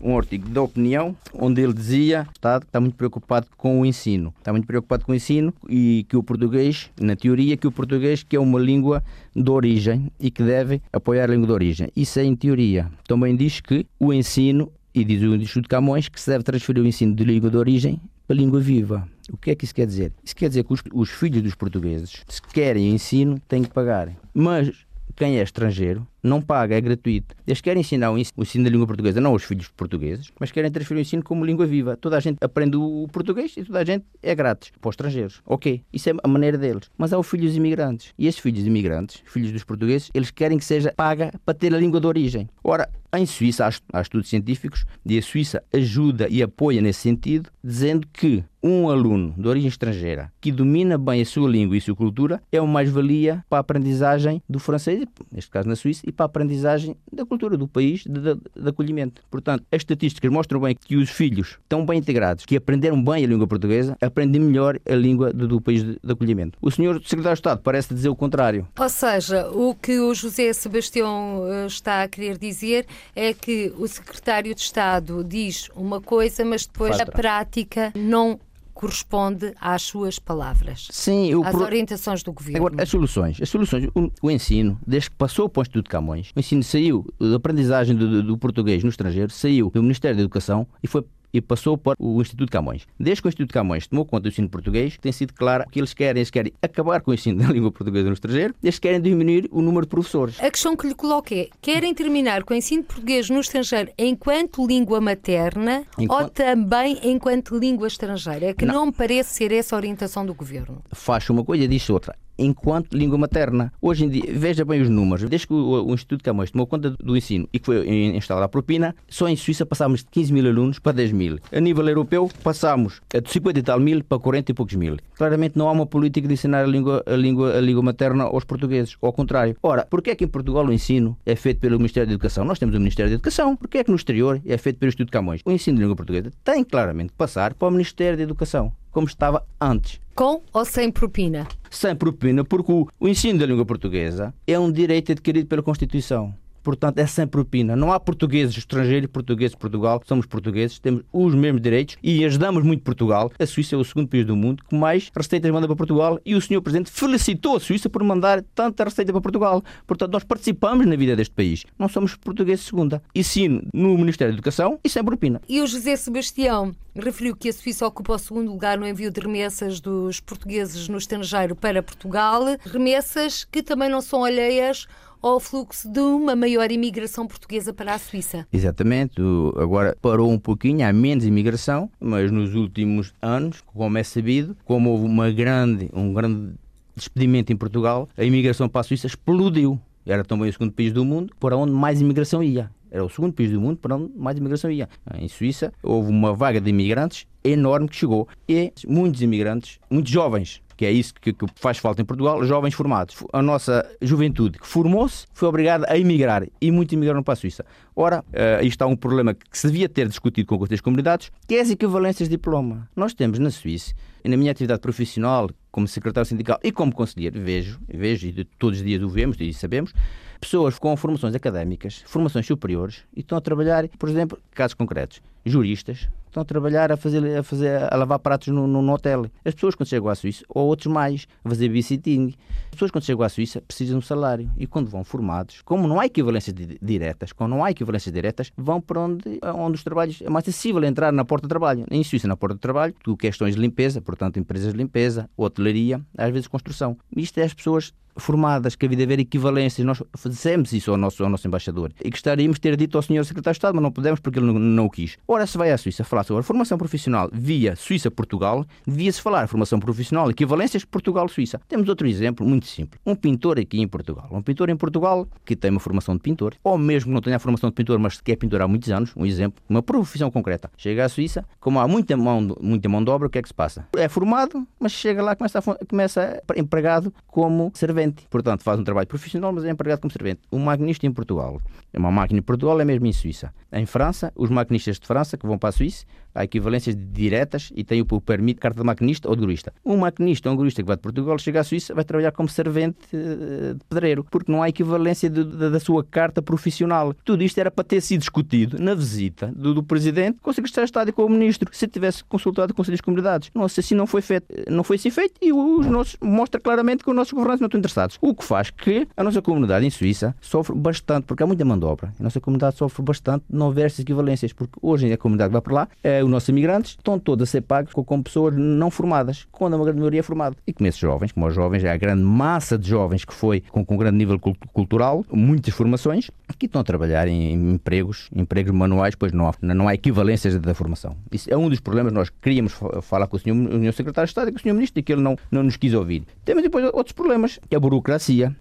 um 0.00 0.16
artigo 0.16 0.48
da 0.48 0.62
opinião 0.62 1.16
onde 1.32 1.62
ele 1.62 1.72
dizia 1.72 2.24
que 2.24 2.30
o 2.30 2.32
Estado 2.32 2.64
está 2.64 2.80
muito 2.80 2.96
preocupado 2.96 3.46
com 3.56 3.80
o 3.80 3.86
ensino. 3.86 4.34
Está 4.38 4.52
muito 4.52 4.66
preocupado 4.66 5.04
com 5.04 5.12
o 5.12 5.14
ensino 5.14 5.52
e 5.68 6.06
que 6.08 6.16
o 6.16 6.22
português, 6.22 6.90
na 7.00 7.16
teoria, 7.16 7.56
que 7.56 7.66
o 7.66 7.72
português 7.72 8.22
que 8.22 8.36
é 8.36 8.40
uma 8.40 8.58
língua 8.58 9.02
de 9.34 9.50
origem 9.50 10.10
e 10.18 10.30
que 10.30 10.42
deve 10.42 10.80
apoiar 10.92 11.24
a 11.24 11.32
língua 11.32 11.46
de 11.46 11.52
origem. 11.52 11.88
Isso 11.96 12.18
é 12.18 12.24
em 12.24 12.36
teoria. 12.36 12.90
Também 13.06 13.34
diz 13.34 13.60
que 13.60 13.86
o 13.98 14.12
ensino, 14.12 14.70
e 14.94 15.04
diz 15.04 15.22
o 15.22 15.34
Instituto 15.34 15.68
Camões, 15.68 16.08
que 16.08 16.20
se 16.20 16.30
deve 16.30 16.44
transferir 16.44 16.82
o 16.82 16.86
ensino 16.86 17.14
de 17.14 17.24
língua 17.24 17.50
de 17.50 17.56
origem 17.56 18.00
para 18.26 18.36
a 18.36 18.38
língua 18.38 18.60
viva. 18.60 19.08
O 19.30 19.36
que 19.36 19.50
é 19.50 19.54
que 19.54 19.64
isso 19.64 19.74
quer 19.74 19.86
dizer? 19.86 20.12
Isso 20.22 20.36
quer 20.36 20.48
dizer 20.48 20.64
que 20.64 20.72
os, 20.72 20.82
os 20.92 21.10
filhos 21.10 21.42
dos 21.42 21.54
portugueses, 21.54 22.22
se 22.28 22.42
querem 22.42 22.90
ensino, 22.90 23.38
têm 23.48 23.62
que 23.62 23.70
pagar. 23.70 24.10
Mas 24.32 24.70
quem 25.16 25.38
é 25.38 25.42
estrangeiro 25.42 26.06
não 26.24 26.40
paga, 26.40 26.74
é 26.74 26.80
gratuito. 26.80 27.34
Eles 27.46 27.60
querem 27.60 27.82
ensinar 27.82 28.10
o 28.10 28.18
ensino 28.18 28.64
da 28.64 28.70
língua 28.70 28.86
portuguesa, 28.86 29.20
não 29.20 29.32
aos 29.32 29.44
filhos 29.44 29.68
portugueses, 29.68 30.32
mas 30.40 30.50
querem 30.50 30.70
transferir 30.70 30.98
o 30.98 31.02
ensino 31.02 31.22
como 31.22 31.44
língua 31.44 31.66
viva. 31.66 31.96
Toda 31.96 32.16
a 32.16 32.20
gente 32.20 32.38
aprende 32.40 32.76
o 32.76 33.06
português 33.12 33.54
e 33.56 33.64
toda 33.64 33.80
a 33.80 33.84
gente 33.84 34.04
é 34.22 34.34
grátis 34.34 34.72
para 34.80 34.88
os 34.88 34.94
estrangeiros. 34.94 35.42
Ok, 35.44 35.82
isso 35.92 36.08
é 36.08 36.14
a 36.22 36.28
maneira 36.28 36.56
deles. 36.56 36.90
Mas 36.96 37.12
há 37.12 37.18
os 37.18 37.28
filhos 37.28 37.54
imigrantes. 37.54 38.12
E 38.18 38.26
esses 38.26 38.40
filhos 38.40 38.66
imigrantes, 38.66 39.22
filhos 39.26 39.52
dos 39.52 39.64
portugueses, 39.64 40.10
eles 40.14 40.30
querem 40.30 40.56
que 40.56 40.64
seja 40.64 40.92
paga 40.96 41.30
para 41.44 41.54
ter 41.54 41.74
a 41.74 41.78
língua 41.78 42.00
de 42.00 42.06
origem. 42.06 42.48
Ora, 42.62 42.88
em 43.16 43.26
Suíça 43.26 43.68
há 43.92 44.00
estudos 44.00 44.28
científicos 44.28 44.84
e 45.04 45.16
a 45.16 45.22
Suíça 45.22 45.62
ajuda 45.72 46.26
e 46.28 46.42
apoia 46.42 46.80
nesse 46.80 47.00
sentido, 47.00 47.48
dizendo 47.62 48.08
que 48.12 48.42
um 48.62 48.88
aluno 48.88 49.34
de 49.36 49.46
origem 49.46 49.68
estrangeira 49.68 50.32
que 50.40 50.50
domina 50.50 50.96
bem 50.96 51.20
a 51.20 51.26
sua 51.26 51.48
língua 51.48 51.76
e 51.76 51.78
a 51.78 51.82
sua 51.82 51.94
cultura 51.94 52.42
é 52.50 52.60
uma 52.60 52.72
mais-valia 52.72 53.44
para 53.48 53.58
a 53.58 53.60
aprendizagem 53.60 54.42
do 54.48 54.58
francês, 54.58 55.06
neste 55.30 55.50
caso 55.50 55.68
na 55.68 55.76
Suíça, 55.76 56.02
e 56.06 56.10
para 56.14 56.24
a 56.24 56.26
aprendizagem 56.26 56.96
da 57.12 57.24
cultura 57.24 57.56
do 57.56 57.68
país, 57.68 58.04
de, 58.04 58.20
de, 58.20 58.34
de, 58.34 58.68
acolhimento. 58.68 59.22
Portanto, 59.30 59.64
as 59.70 59.80
estatísticas 59.80 60.30
mostram 60.30 60.60
bem 60.60 60.74
que 60.74 60.96
os 60.96 61.10
filhos 61.10 61.58
estão 61.62 61.84
bem 61.84 61.98
integrados, 61.98 62.44
que 62.44 62.56
aprenderam 62.56 63.02
bem 63.02 63.24
a 63.24 63.26
língua 63.26 63.46
portuguesa, 63.46 63.96
aprendem 64.00 64.40
melhor 64.40 64.78
a 64.88 64.94
língua 64.94 65.32
do, 65.32 65.46
do 65.46 65.60
país 65.60 65.82
de, 65.82 65.98
de, 66.02 66.12
acolhimento. 66.12 66.58
O 66.60 66.70
senhor 66.70 66.94
secretário 67.02 67.34
de 67.34 67.40
Estado 67.40 67.60
parece 67.62 67.92
dizer 67.94 68.08
o 68.08 68.16
contrário. 68.16 68.66
Ou 68.78 68.88
seja, 68.88 69.48
o 69.50 69.74
que 69.74 69.98
o 69.98 70.14
José 70.14 70.52
Sebastião 70.52 71.44
eh, 71.46 71.66
está 71.66 72.02
a 72.02 72.08
querer 72.08 72.38
dizer 72.38 72.86
é 73.14 73.34
que 73.34 73.72
o 73.78 73.86
secretário 73.86 74.54
de 74.54 74.60
Estado 74.60 75.24
diz 75.24 75.68
uma 75.74 76.00
coisa, 76.00 76.44
mas 76.44 76.66
depois 76.66 76.98
a 77.00 77.06
prática 77.06 77.92
não 77.94 78.38
corresponde 78.84 79.54
às 79.60 79.82
suas 79.82 80.18
palavras. 80.18 80.88
Sim, 80.90 81.30
às 81.42 81.52
pro... 81.52 81.62
orientações 81.62 82.22
do 82.22 82.32
governo. 82.32 82.66
Agora, 82.66 82.82
as 82.82 82.88
soluções. 82.88 83.40
As 83.40 83.48
soluções. 83.48 83.88
O, 83.94 84.10
o, 84.22 84.30
ensino, 84.30 84.78
desde 84.86 85.10
que 85.10 85.16
passou 85.16 85.48
para 85.48 85.60
o 85.60 85.62
Instituto 85.62 85.84
de 85.84 85.90
Camões, 85.90 86.30
o 86.36 86.40
ensino 86.40 86.62
saiu 86.62 87.06
da 87.18 87.36
aprendizagem 87.36 87.96
do, 87.96 88.08
do, 88.08 88.22
do 88.22 88.38
português 88.38 88.82
no 88.82 88.90
estrangeiro, 88.90 89.30
saiu 89.30 89.70
do 89.70 89.82
Ministério 89.82 90.16
da 90.16 90.22
Educação 90.22 90.66
e 90.82 90.86
foi 90.86 91.04
e 91.34 91.40
passou 91.40 91.76
para 91.76 91.96
o 91.98 92.22
Instituto 92.22 92.50
Camões. 92.50 92.86
Desde 92.98 93.20
que 93.20 93.26
o 93.26 93.30
Instituto 93.30 93.52
Camões 93.52 93.88
tomou 93.88 94.04
conta 94.04 94.22
do 94.22 94.28
ensino 94.28 94.48
português, 94.48 94.96
tem 94.96 95.10
sido 95.10 95.34
claro 95.34 95.64
que 95.68 95.80
eles 95.80 95.92
querem, 95.92 96.20
eles 96.20 96.30
querem 96.30 96.52
acabar 96.62 97.00
com 97.00 97.10
o 97.10 97.14
ensino 97.14 97.42
da 97.42 97.48
língua 97.52 97.72
portuguesa 97.72 98.06
no 98.06 98.14
estrangeiro, 98.14 98.54
eles 98.62 98.78
querem 98.78 99.00
diminuir 99.00 99.48
o 99.50 99.60
número 99.60 99.84
de 99.84 99.90
professores. 99.90 100.40
A 100.40 100.48
questão 100.48 100.76
que 100.76 100.86
lhe 100.86 100.94
coloco 100.94 101.34
é, 101.34 101.48
querem 101.60 101.92
terminar 101.92 102.44
com 102.44 102.54
o 102.54 102.56
ensino 102.56 102.84
português 102.84 103.28
no 103.28 103.40
estrangeiro 103.40 103.90
enquanto 103.98 104.64
língua 104.64 105.00
materna 105.00 105.84
enquanto... 105.98 106.22
ou 106.22 106.30
também 106.30 107.00
enquanto 107.02 107.58
língua 107.58 107.88
estrangeira? 107.88 108.46
É 108.46 108.54
que 108.54 108.64
não. 108.64 108.86
não 108.86 108.92
parece 108.92 109.34
ser 109.34 109.50
essa 109.50 109.74
a 109.74 109.78
orientação 109.78 110.24
do 110.24 110.32
Governo. 110.32 110.82
Faz 110.92 111.28
uma 111.30 111.44
coisa 111.44 111.64
e 111.64 111.68
diz 111.68 111.90
outra 111.90 112.14
enquanto 112.38 112.96
língua 112.96 113.18
materna. 113.18 113.72
Hoje 113.80 114.04
em 114.04 114.08
dia, 114.08 114.24
veja 114.28 114.64
bem 114.64 114.80
os 114.80 114.88
números. 114.88 115.28
Desde 115.28 115.46
que 115.46 115.52
o, 115.52 115.86
o 115.86 115.94
Instituto 115.94 116.22
Camões 116.22 116.50
tomou 116.50 116.66
conta 116.66 116.90
do 116.90 117.16
ensino 117.16 117.48
e 117.52 117.58
que 117.58 117.66
foi 117.66 117.88
instalada 118.16 118.46
a 118.46 118.48
propina, 118.48 118.94
só 119.08 119.28
em 119.28 119.36
Suíça 119.36 119.64
passámos 119.66 120.00
de 120.00 120.06
15 120.10 120.32
mil 120.32 120.46
alunos 120.46 120.78
para 120.78 120.92
10 120.92 121.12
mil. 121.12 121.38
A 121.52 121.60
nível 121.60 121.86
europeu, 121.88 122.30
passámos 122.42 123.00
de 123.12 123.30
50 123.30 123.58
e 123.58 123.62
tal 123.62 123.80
mil 123.80 124.02
para 124.04 124.18
40 124.18 124.50
e 124.50 124.54
poucos 124.54 124.74
mil. 124.74 124.96
Claramente 125.14 125.56
não 125.56 125.68
há 125.68 125.72
uma 125.72 125.86
política 125.86 126.26
de 126.26 126.34
ensinar 126.34 126.64
a 126.64 126.66
língua, 126.66 127.02
a 127.06 127.16
língua, 127.16 127.56
a 127.56 127.60
língua 127.60 127.82
materna 127.82 128.24
aos 128.24 128.44
portugueses, 128.44 128.96
ao 129.00 129.12
contrário. 129.12 129.56
Ora, 129.62 129.86
porquê 129.88 130.10
é 130.10 130.14
que 130.14 130.24
em 130.24 130.28
Portugal 130.28 130.66
o 130.66 130.72
ensino 130.72 131.16
é 131.24 131.36
feito 131.36 131.60
pelo 131.60 131.76
Ministério 131.78 132.06
da 132.08 132.14
Educação? 132.14 132.44
Nós 132.44 132.58
temos 132.58 132.74
o 132.74 132.78
Ministério 132.78 133.10
da 133.10 133.14
Educação. 133.14 133.56
Porquê 133.56 133.78
é 133.78 133.84
que 133.84 133.90
no 133.90 133.96
exterior 133.96 134.40
é 134.44 134.58
feito 134.58 134.78
pelo 134.78 134.88
Instituto 134.88 135.12
Camões? 135.12 135.40
O 135.44 135.52
ensino 135.52 135.76
de 135.76 135.82
língua 135.82 135.96
portuguesa 135.96 136.30
tem 136.42 136.64
claramente 136.64 137.10
que 137.10 137.16
passar 137.16 137.54
para 137.54 137.68
o 137.68 137.70
Ministério 137.70 138.16
da 138.16 138.22
Educação 138.22 138.72
como 138.94 139.06
estava 139.08 139.44
antes. 139.60 140.00
Com 140.14 140.42
ou 140.52 140.64
sem 140.64 140.90
propina? 140.90 141.46
Sem 141.68 141.94
propina, 141.96 142.44
porque 142.44 142.72
o, 142.72 142.88
o 143.00 143.08
ensino 143.08 143.40
da 143.40 143.46
língua 143.46 143.66
portuguesa 143.66 144.32
é 144.46 144.56
um 144.58 144.70
direito 144.70 145.10
adquirido 145.10 145.48
pela 145.48 145.62
Constituição 145.62 146.32
portanto 146.64 146.98
é 146.98 147.06
sem 147.06 147.26
propina. 147.26 147.76
Não 147.76 147.92
há 147.92 148.00
portugueses 148.00 148.56
estrangeiros, 148.56 149.08
portugueses 149.08 149.52
de 149.52 149.58
Portugal, 149.58 150.02
somos 150.04 150.26
portugueses, 150.26 150.78
temos 150.80 151.02
os 151.12 151.34
mesmos 151.34 151.62
direitos 151.62 151.96
e 152.02 152.24
ajudamos 152.24 152.64
muito 152.64 152.82
Portugal. 152.82 153.30
A 153.38 153.46
Suíça 153.46 153.76
é 153.76 153.78
o 153.78 153.84
segundo 153.84 154.08
país 154.08 154.26
do 154.26 154.34
mundo 154.34 154.64
que 154.68 154.74
mais 154.74 155.10
receitas 155.14 155.50
manda 155.52 155.66
para 155.66 155.76
Portugal 155.76 156.18
e 156.24 156.34
o 156.34 156.40
senhor 156.40 156.62
Presidente 156.62 156.90
felicitou 156.90 157.56
a 157.56 157.60
Suíça 157.60 157.88
por 157.88 158.02
mandar 158.02 158.42
tanta 158.54 158.82
receita 158.84 159.12
para 159.12 159.20
Portugal. 159.20 159.62
Portanto, 159.86 160.12
nós 160.12 160.24
participamos 160.24 160.86
na 160.86 160.96
vida 160.96 161.14
deste 161.14 161.34
país. 161.34 161.64
Não 161.78 161.88
somos 161.88 162.16
portugueses 162.16 162.64
segunda. 162.64 163.02
Ensino 163.14 163.62
no 163.72 163.96
Ministério 163.98 164.32
da 164.32 164.36
Educação 164.36 164.80
e 164.82 164.88
sem 164.88 165.04
propina. 165.04 165.40
E 165.48 165.60
o 165.60 165.66
José 165.66 165.94
Sebastião 165.96 166.74
referiu 166.96 167.36
que 167.36 167.48
a 167.48 167.52
Suíça 167.52 167.86
ocupa 167.86 168.14
o 168.14 168.18
segundo 168.18 168.50
lugar 168.50 168.78
no 168.78 168.86
envio 168.86 169.10
de 169.10 169.20
remessas 169.20 169.80
dos 169.80 170.20
portugueses 170.20 170.88
no 170.88 170.96
estrangeiro 170.96 171.54
para 171.54 171.82
Portugal, 171.82 172.42
remessas 172.64 173.44
que 173.44 173.62
também 173.62 173.88
não 173.88 174.00
são 174.00 174.24
alheias 174.24 174.86
ao 175.26 175.40
fluxo 175.40 175.90
de 175.90 176.00
uma 176.00 176.36
maior 176.36 176.70
imigração 176.70 177.26
portuguesa 177.26 177.72
para 177.72 177.94
a 177.94 177.98
Suíça. 177.98 178.46
Exatamente. 178.52 179.22
Agora 179.56 179.96
parou 180.02 180.30
um 180.30 180.38
pouquinho, 180.38 180.86
há 180.86 180.92
menos 180.92 181.24
imigração, 181.24 181.90
mas 181.98 182.30
nos 182.30 182.54
últimos 182.54 183.14
anos, 183.22 183.62
como 183.62 183.96
é 183.96 184.02
sabido, 184.02 184.54
como 184.66 184.90
houve 184.90 185.06
uma 185.06 185.30
grande, 185.30 185.88
um 185.94 186.12
grande 186.12 186.52
despedimento 186.94 187.50
em 187.50 187.56
Portugal, 187.56 188.06
a 188.16 188.22
imigração 188.22 188.68
para 188.68 188.82
a 188.82 188.84
Suíça 188.84 189.06
explodiu 189.06 189.80
Era 190.04 190.22
também 190.22 190.50
o 190.50 190.52
segundo 190.52 190.72
país 190.72 190.92
do 190.92 191.04
mundo 191.06 191.34
para 191.40 191.56
onde 191.56 191.72
mais 191.72 192.02
imigração 192.02 192.42
ia. 192.42 192.70
Era 192.90 193.04
o 193.04 193.08
segundo 193.08 193.32
país 193.32 193.50
do 193.50 193.60
mundo 193.60 193.78
para 193.78 193.96
onde 193.96 194.12
mais 194.16 194.36
imigração 194.36 194.70
ia. 194.70 194.88
Em 195.18 195.26
Suíça 195.26 195.72
houve 195.82 196.10
uma 196.10 196.34
vaga 196.34 196.60
de 196.60 196.68
imigrantes 196.68 197.26
enorme 197.42 197.88
que 197.88 197.96
chegou 197.96 198.28
e 198.48 198.72
muitos 198.86 199.22
imigrantes, 199.22 199.80
muitos 199.90 200.12
jovens, 200.12 200.62
que 200.76 200.84
é 200.84 200.92
isso 200.92 201.14
que, 201.14 201.32
que, 201.32 201.46
faz 201.56 201.78
falta 201.78 202.02
em 202.02 202.04
Portugal, 202.04 202.44
jovens 202.44 202.74
formados. 202.74 203.16
A 203.32 203.42
nossa 203.42 203.88
juventude 204.00 204.58
que 204.58 204.66
formou-se 204.66 205.26
foi 205.32 205.48
obrigada 205.48 205.86
a 205.88 205.98
emigrar 205.98 206.46
e 206.60 206.70
muitos 206.70 206.92
emigraram 206.92 207.22
para 207.22 207.34
a 207.34 207.36
Suíça. 207.36 207.64
Ora, 207.94 208.20
uh, 208.20 208.60
aí 208.60 208.66
está 208.66 208.86
um 208.86 208.96
problema 208.96 209.34
que 209.34 209.46
se 209.52 209.66
devia 209.66 209.88
ter 209.88 210.08
discutido 210.08 210.46
com 210.46 210.64
as 210.64 210.80
comunidades, 210.80 211.30
que 211.46 211.54
é 211.54 211.60
as 211.60 211.70
equivalências 211.70 212.28
de 212.28 212.36
diploma. 212.36 212.88
Nós 212.96 213.14
temos 213.14 213.38
na 213.38 213.50
Suíça, 213.50 213.94
e 214.24 214.28
na 214.28 214.36
minha 214.36 214.50
atividade 214.50 214.80
profissional, 214.80 215.50
como 215.70 215.86
secretário 215.86 216.26
sindical 216.26 216.58
e 216.62 216.72
como 216.72 216.94
conselheiro, 216.94 217.38
vejo, 217.40 217.78
vejo 217.86 218.26
e 218.26 218.44
todos 218.58 218.78
os 218.78 218.84
dias 218.84 219.02
o 219.02 219.08
vemos 219.08 219.36
e 219.38 219.52
sabemos, 219.52 219.92
pessoas 220.40 220.78
com 220.78 220.96
formações 220.96 221.34
académicas, 221.34 222.02
formações 222.06 222.46
superiores, 222.46 223.04
e 223.14 223.20
estão 223.20 223.36
a 223.36 223.40
trabalhar, 223.40 223.86
por 223.98 224.08
exemplo, 224.08 224.38
casos 224.52 224.74
concretos, 224.74 225.20
juristas, 225.44 226.08
estão 226.34 226.42
a 226.42 226.44
trabalhar 226.44 226.90
a 226.90 226.96
fazer 226.96 227.38
a, 227.38 227.42
fazer, 227.42 227.92
a 227.92 227.96
lavar 227.96 228.18
pratos 228.18 228.48
no, 228.48 228.92
hotel. 228.92 229.26
As 229.44 229.54
pessoas 229.54 229.74
quando 229.74 229.88
chegam 229.88 230.08
à 230.08 230.14
Suíça, 230.14 230.44
ou 230.48 230.66
outros 230.66 230.92
mais, 230.92 231.26
a 231.44 231.48
fazer 231.48 231.68
babysitting, 231.68 232.34
as 232.66 232.70
pessoas 232.70 232.90
quando 232.90 233.04
chegam 233.04 233.24
à 233.24 233.28
Suíça 233.28 233.60
precisam 233.60 233.98
de 233.98 234.04
um 234.04 234.06
salário. 234.06 234.50
E 234.56 234.66
quando 234.66 234.88
vão 234.88 235.04
formados, 235.04 235.62
como 235.62 235.86
não 235.86 236.00
há 236.00 236.06
equivalências 236.06 236.54
diretas, 236.82 237.32
como 237.32 237.50
não 237.50 237.64
há 237.64 237.70
equivalências 237.70 238.12
diretas, 238.12 238.52
vão 238.56 238.80
para 238.80 239.00
onde, 239.00 239.40
onde 239.54 239.76
os 239.76 239.84
trabalhos 239.84 240.20
é 240.22 240.28
mais 240.28 240.44
acessível 240.44 240.82
entrar 240.84 241.12
na 241.12 241.24
porta 241.24 241.46
de 241.46 241.50
trabalho. 241.50 241.86
Em 241.90 242.02
Suíça, 242.02 242.26
na 242.26 242.36
porta 242.36 242.54
de 242.54 242.60
trabalho, 242.60 242.94
tu 243.02 243.16
questões 243.16 243.54
de 243.54 243.60
limpeza, 243.60 244.00
portanto, 244.00 244.38
empresas 244.38 244.72
de 244.72 244.78
limpeza, 244.78 245.30
hotelaria, 245.36 246.00
às 246.18 246.32
vezes 246.32 246.48
construção. 246.48 246.96
Isto 247.16 247.38
é 247.38 247.44
as 247.44 247.54
pessoas 247.54 247.92
formadas, 248.16 248.76
que 248.76 248.86
havia 248.86 248.96
de 248.96 249.02
haver 249.02 249.18
equivalências. 249.20 249.84
Nós 249.86 250.02
fizemos 250.16 250.72
isso 250.72 250.90
ao 250.90 250.96
nosso, 250.96 251.22
ao 251.22 251.30
nosso 251.30 251.46
embaixador. 251.46 251.92
E 252.02 252.10
gostaríamos 252.10 252.56
de 252.56 252.60
ter 252.60 252.76
dito 252.76 252.96
ao 252.96 253.02
senhor 253.02 253.24
secretário 253.24 253.54
de 253.54 253.58
Estado, 253.58 253.74
mas 253.74 253.82
não 253.82 253.92
podemos 253.92 254.20
porque 254.20 254.38
ele 254.38 254.46
não, 254.46 254.58
não 254.58 254.86
o 254.86 254.90
quis. 254.90 255.16
Ora, 255.34 255.48
se 255.48 255.58
vai 255.58 255.72
à 255.72 255.76
Suíça 255.76 256.04
falar 256.04 256.22
sobre 256.22 256.44
formação 256.44 256.78
profissional 256.78 257.28
via 257.32 257.74
Suíça-Portugal, 257.74 258.64
devia-se 258.86 259.20
falar 259.20 259.48
formação 259.48 259.80
profissional, 259.80 260.30
equivalências 260.30 260.84
Portugal-Suíça. 260.84 261.60
Temos 261.66 261.88
outro 261.88 262.06
exemplo 262.06 262.46
muito 262.46 262.66
simples. 262.66 263.00
Um 263.04 263.16
pintor 263.16 263.58
aqui 263.58 263.80
em 263.80 263.88
Portugal. 263.88 264.28
Um 264.30 264.40
pintor 264.40 264.70
em 264.70 264.76
Portugal 264.76 265.26
que 265.44 265.56
tem 265.56 265.72
uma 265.72 265.80
formação 265.80 266.14
de 266.14 266.22
pintor, 266.22 266.54
ou 266.62 266.78
mesmo 266.78 267.08
que 267.08 267.14
não 267.14 267.20
tenha 267.20 267.34
a 267.34 267.40
formação 267.40 267.68
de 267.68 267.74
pintor, 267.74 267.98
mas 267.98 268.20
que 268.20 268.30
é 268.30 268.36
pintor 268.36 268.62
há 268.62 268.68
muitos 268.68 268.88
anos, 268.92 269.12
um 269.16 269.26
exemplo, 269.26 269.60
uma 269.68 269.82
profissão 269.82 270.30
concreta. 270.30 270.70
Chega 270.76 271.04
à 271.04 271.08
Suíça, 271.08 271.44
como 271.58 271.80
há 271.80 271.88
muita 271.88 272.16
mão, 272.16 272.54
muita 272.60 272.88
mão 272.88 273.02
de 273.02 273.10
obra, 273.10 273.26
o 273.26 273.30
que 273.30 273.38
é 273.38 273.42
que 273.42 273.48
se 273.48 273.54
passa? 273.54 273.88
É 273.96 274.08
formado, 274.08 274.64
mas 274.78 274.92
chega 274.92 275.20
lá 275.20 275.34
começa, 275.34 275.58
a, 275.58 275.84
começa 275.84 276.42
empregado 276.54 277.12
como 277.26 277.72
servente. 277.74 278.24
Portanto, 278.30 278.62
faz 278.62 278.78
um 278.78 278.84
trabalho 278.84 279.08
profissional, 279.08 279.52
mas 279.52 279.64
é 279.64 279.70
empregado 279.70 279.98
como 279.98 280.12
servente. 280.12 280.42
Um 280.52 280.60
maquinista 280.60 281.04
em 281.08 281.12
Portugal. 281.12 281.60
É 281.92 281.98
uma 281.98 282.12
máquina 282.12 282.38
em 282.38 282.42
Portugal, 282.42 282.80
é 282.80 282.84
mesmo 282.84 283.04
em 283.06 283.12
Suíça. 283.12 283.52
Em 283.72 283.84
França, 283.84 284.32
os 284.36 284.48
maquinistas 284.48 285.00
de 285.00 285.06
França 285.08 285.23
que 285.36 285.46
vão 285.46 285.58
para 285.58 285.70
a 285.70 285.72
Suíça 285.72 286.04
há 286.34 286.44
equivalências 286.44 286.96
diretas 286.96 287.70
e 287.74 287.84
tem 287.84 288.00
o 288.00 288.20
permite 288.20 288.60
carta 288.60 288.80
de 288.80 288.86
maquinista 288.86 289.28
ou 289.28 289.34
de 289.34 289.40
gurista. 289.40 289.72
Um 289.84 289.96
maquinista 289.98 290.48
ou 290.48 290.54
um 290.54 290.56
gurista 290.56 290.82
que 290.82 290.86
vai 290.86 290.96
de 290.96 291.02
Portugal 291.02 291.38
chega 291.38 291.60
à 291.60 291.64
Suíça 291.64 291.94
vai 291.94 292.04
trabalhar 292.04 292.32
como 292.32 292.48
servente 292.48 292.98
eh, 293.12 293.74
de 293.74 293.84
pedreiro, 293.88 294.24
porque 294.30 294.50
não 294.50 294.62
há 294.62 294.68
equivalência 294.68 295.30
de, 295.30 295.44
de, 295.44 295.70
da 295.70 295.80
sua 295.80 296.02
carta 296.02 296.42
profissional. 296.42 297.14
Tudo 297.24 297.42
isto 297.42 297.58
era 297.58 297.70
para 297.70 297.84
ter 297.84 298.00
sido 298.00 298.20
discutido 298.20 298.78
na 298.78 298.94
visita 298.94 299.52
do, 299.54 299.74
do 299.74 299.82
Presidente 299.82 300.38
com 300.40 300.50
o 300.50 300.54
Secretário 300.54 300.86
de 300.86 300.90
Estado 300.90 301.08
e 301.10 301.12
com 301.12 301.24
o 301.24 301.28
Ministro, 301.28 301.68
se 301.72 301.86
tivesse 301.86 302.24
consultado 302.24 302.72
o 302.72 302.74
Conselho 302.74 302.94
das 302.94 303.00
Comunidades. 303.00 303.50
Sei 303.68 303.82
se 303.82 303.94
não 303.94 304.06
foi 304.06 304.22
feito, 304.22 304.46
não 304.68 304.84
foi 304.84 304.96
assim 304.96 305.10
feito 305.10 305.34
e 305.40 305.52
os 305.52 305.86
nossos, 305.86 306.16
mostra 306.20 306.60
claramente 306.60 307.04
que 307.04 307.10
os 307.10 307.16
nossos 307.16 307.32
governantes 307.32 307.60
não 307.60 307.66
estão 307.66 307.78
interessados. 307.78 308.18
O 308.20 308.34
que 308.34 308.44
faz 308.44 308.70
que 308.70 309.06
a 309.16 309.22
nossa 309.22 309.40
comunidade 309.42 309.86
em 309.86 309.90
Suíça 309.90 310.34
sofre 310.40 310.74
bastante, 310.74 311.24
porque 311.24 311.42
há 311.42 311.46
muita 311.46 311.64
mão 311.64 311.78
de 311.78 311.84
obra. 311.84 312.12
A 312.18 312.22
nossa 312.22 312.40
comunidade 312.40 312.76
sofre 312.76 313.02
bastante 313.02 313.44
de 313.48 313.56
não 313.56 313.68
haver 313.68 313.86
essas 313.86 314.00
equivalências, 314.00 314.52
porque 314.52 314.78
hoje 314.82 315.12
a 315.12 315.18
comunidade 315.18 315.52
vai 315.52 315.60
para 315.60 315.74
lá, 315.74 315.88
é, 316.02 316.23
os 316.24 316.30
nossos 316.30 316.48
imigrantes 316.48 316.92
estão 316.92 317.18
todos 317.18 317.48
a 317.48 317.50
ser 317.50 317.60
pagos 317.60 317.92
com 317.92 318.22
pessoas 318.22 318.54
não 318.56 318.90
formadas, 318.90 319.46
quando 319.52 319.74
a 319.76 319.78
grande 319.78 319.98
maioria 319.98 320.20
é 320.20 320.22
formada. 320.22 320.56
E 320.66 320.72
como 320.72 320.86
esses 320.88 321.00
jovens, 321.00 321.32
como 321.32 321.46
os 321.46 321.54
jovens, 321.54 321.84
é 321.84 321.90
a 321.90 321.96
grande 321.96 322.22
massa 322.22 322.78
de 322.78 322.88
jovens 322.88 323.24
que 323.24 323.34
foi 323.34 323.62
com, 323.70 323.84
com 323.84 323.96
grande 323.96 324.18
nível 324.18 324.38
cultural, 324.72 325.24
muitas 325.30 325.74
formações, 325.74 326.30
que 326.58 326.66
estão 326.66 326.80
a 326.80 326.84
trabalhar 326.84 327.28
em 327.28 327.52
empregos, 327.72 328.28
empregos 328.34 328.72
manuais, 328.72 329.14
pois 329.14 329.32
não 329.32 329.48
há, 329.48 329.54
não 329.60 329.88
há 329.88 329.94
equivalências 329.94 330.56
da 330.58 330.74
formação. 330.74 331.16
Isso 331.30 331.52
é 331.52 331.56
um 331.56 331.68
dos 331.68 331.80
problemas. 331.80 332.12
Nós 332.12 332.30
queríamos 332.30 332.74
falar 333.02 333.26
com 333.26 333.36
o 333.36 333.40
senhor, 333.40 333.56
o 333.56 333.78
senhor 333.78 333.92
secretário 333.92 334.26
de 334.26 334.30
Estado 334.30 334.48
e 334.48 334.52
com 334.52 334.58
o 334.58 334.62
senhor 334.62 334.74
ministro, 334.74 335.00
e 335.00 335.02
que 335.02 335.12
ele 335.12 335.22
não, 335.22 335.36
não 335.50 335.62
nos 335.62 335.76
quis 335.76 335.94
ouvir. 335.94 336.24
Temos 336.44 336.62
depois 336.62 336.84
outros 336.92 337.12
problemas, 337.12 337.58
que 337.68 337.74
é 337.74 337.76
a 337.76 337.80
burocracia 337.80 338.54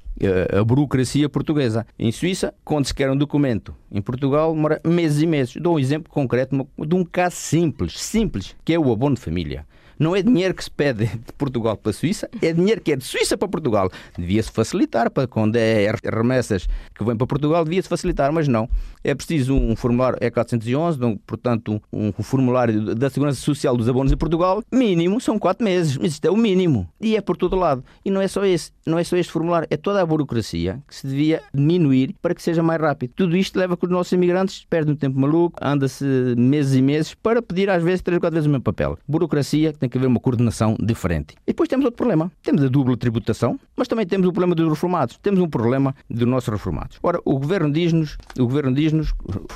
a 0.58 0.64
burocracia 0.64 1.28
portuguesa. 1.28 1.86
Em 1.98 2.12
Suíça, 2.12 2.54
quando 2.64 2.86
se 2.86 2.94
quer 2.94 3.10
um 3.10 3.18
documento, 3.18 3.76
em 3.92 4.02
Portugal 4.02 4.54
demora 4.54 4.82
meses 4.86 5.22
e 5.22 5.28
meses. 5.28 5.56
Dou 5.56 5.76
um 5.76 5.80
exemplo 5.80 6.12
concreto 6.12 6.68
de 6.78 6.96
um 6.96 7.04
caso 7.04 7.36
simples, 7.36 8.00
simples, 8.00 8.56
que 8.64 8.74
é 8.74 8.80
o 8.80 8.92
abono 8.92 9.16
de 9.16 9.22
família. 9.22 9.66
Não 10.04 10.14
é 10.14 10.22
dinheiro 10.22 10.54
que 10.54 10.62
se 10.62 10.70
pede 10.70 11.06
de 11.06 11.32
Portugal 11.38 11.78
para 11.78 11.92
a 11.92 11.94
Suíça, 11.94 12.30
é 12.42 12.52
dinheiro 12.52 12.82
que 12.82 12.92
é 12.92 12.96
de 12.98 13.06
Suíça 13.06 13.38
para 13.38 13.48
Portugal. 13.48 13.90
Devia-se 14.18 14.52
facilitar, 14.52 15.10
para 15.10 15.26
quando 15.30 15.56
é 15.56 15.90
remessas 16.04 16.68
que 16.94 17.06
vêm 17.06 17.16
para 17.16 17.26
Portugal, 17.26 17.64
devia-se 17.64 17.88
facilitar, 17.88 18.30
mas 18.34 18.46
não. 18.46 18.68
É 19.02 19.16
preciso 19.16 19.56
um 19.56 19.78
formulário 19.78 20.20
E411, 20.20 21.20
portanto, 21.26 21.82
um, 21.92 22.12
um 22.20 22.24
formulário 22.24 22.94
da 22.94 23.10
Segurança 23.10 23.40
Social 23.40 23.78
dos 23.78 23.88
abonos 23.88 24.12
em 24.12 24.18
Portugal, 24.18 24.62
mínimo 24.70 25.22
são 25.22 25.40
quatro 25.40 25.64
meses, 25.64 25.98
mas 25.98 26.12
isto 26.12 26.26
é 26.26 26.30
o 26.30 26.36
mínimo. 26.36 26.86
E 27.00 27.16
é 27.16 27.22
por 27.22 27.38
todo 27.38 27.56
lado. 27.56 27.82
E 28.04 28.12
não 28.12 28.20
é 28.20 28.28
só 28.28 28.44
esse, 28.44 28.74
não 28.86 29.00
é 29.00 29.06
só 29.06 29.16
este 29.16 29.32
formulário, 29.32 29.70
é 29.72 29.78
toda 29.78 30.02
a 30.02 30.06
burocracia 30.06 30.84
que 30.86 30.96
se 30.96 31.08
devia 31.08 31.42
diminuir 31.54 32.14
para 32.22 32.36
que 32.36 32.44
seja 32.44 32.62
mais 32.62 32.82
rápido. 32.82 33.14
Tudo 33.16 33.38
isto 33.38 33.58
leva 33.58 33.78
que 33.78 33.86
os 33.86 33.92
nossos 33.92 34.12
imigrantes 34.12 34.66
perdem 34.70 34.96
um 34.96 34.98
tempo 34.98 35.18
maluco, 35.18 35.58
anda-se 35.62 36.04
meses 36.38 36.76
e 36.76 36.82
meses 36.82 37.14
para 37.14 37.42
pedir 37.42 37.70
às 37.70 37.82
vezes 37.82 38.02
três 38.02 38.18
ou 38.18 38.22
quatro 38.22 38.36
vezes 38.36 38.48
o 38.48 38.50
mesmo 38.50 38.64
papel. 38.64 38.98
Burocracia 39.08 39.72
tem 39.72 39.90
que 39.93 39.93
haver 39.98 40.08
uma 40.08 40.20
coordenação 40.20 40.76
diferente. 40.80 41.36
E 41.46 41.52
depois 41.52 41.70
temos 41.70 41.86
outro 41.86 41.98
problema. 41.98 42.32
Temos 42.42 42.64
a 42.64 42.68
dupla 42.68 42.98
tributação, 42.98 43.60
mas 43.76 43.88
também 43.88 44.06
temos 44.06 44.28
o 44.28 44.32
problema 44.32 44.56
dos 44.56 44.70
reformados. 44.70 45.18
Temos 45.22 45.40
um 45.40 45.50
problema 45.50 45.96
dos 46.10 46.28
nossos 46.28 46.50
reformados. 46.50 47.00
Ora, 47.02 47.20
o 47.26 47.40
governo 47.40 47.72
diz-nos, 47.72 48.18
o 48.38 48.44
governo 48.44 48.74
diz-nos, 48.74 49.14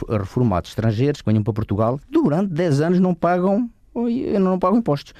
reformados 0.09 0.71
estrangeiros 0.71 1.21
que 1.21 1.29
venham 1.29 1.43
para 1.43 1.53
Portugal, 1.53 1.99
durante 2.09 2.53
10 2.53 2.81
anos 2.81 2.99
não 2.99 3.13
pagam, 3.13 3.69
não 4.39 4.59
pagam 4.59 4.79
impostos. 4.79 5.13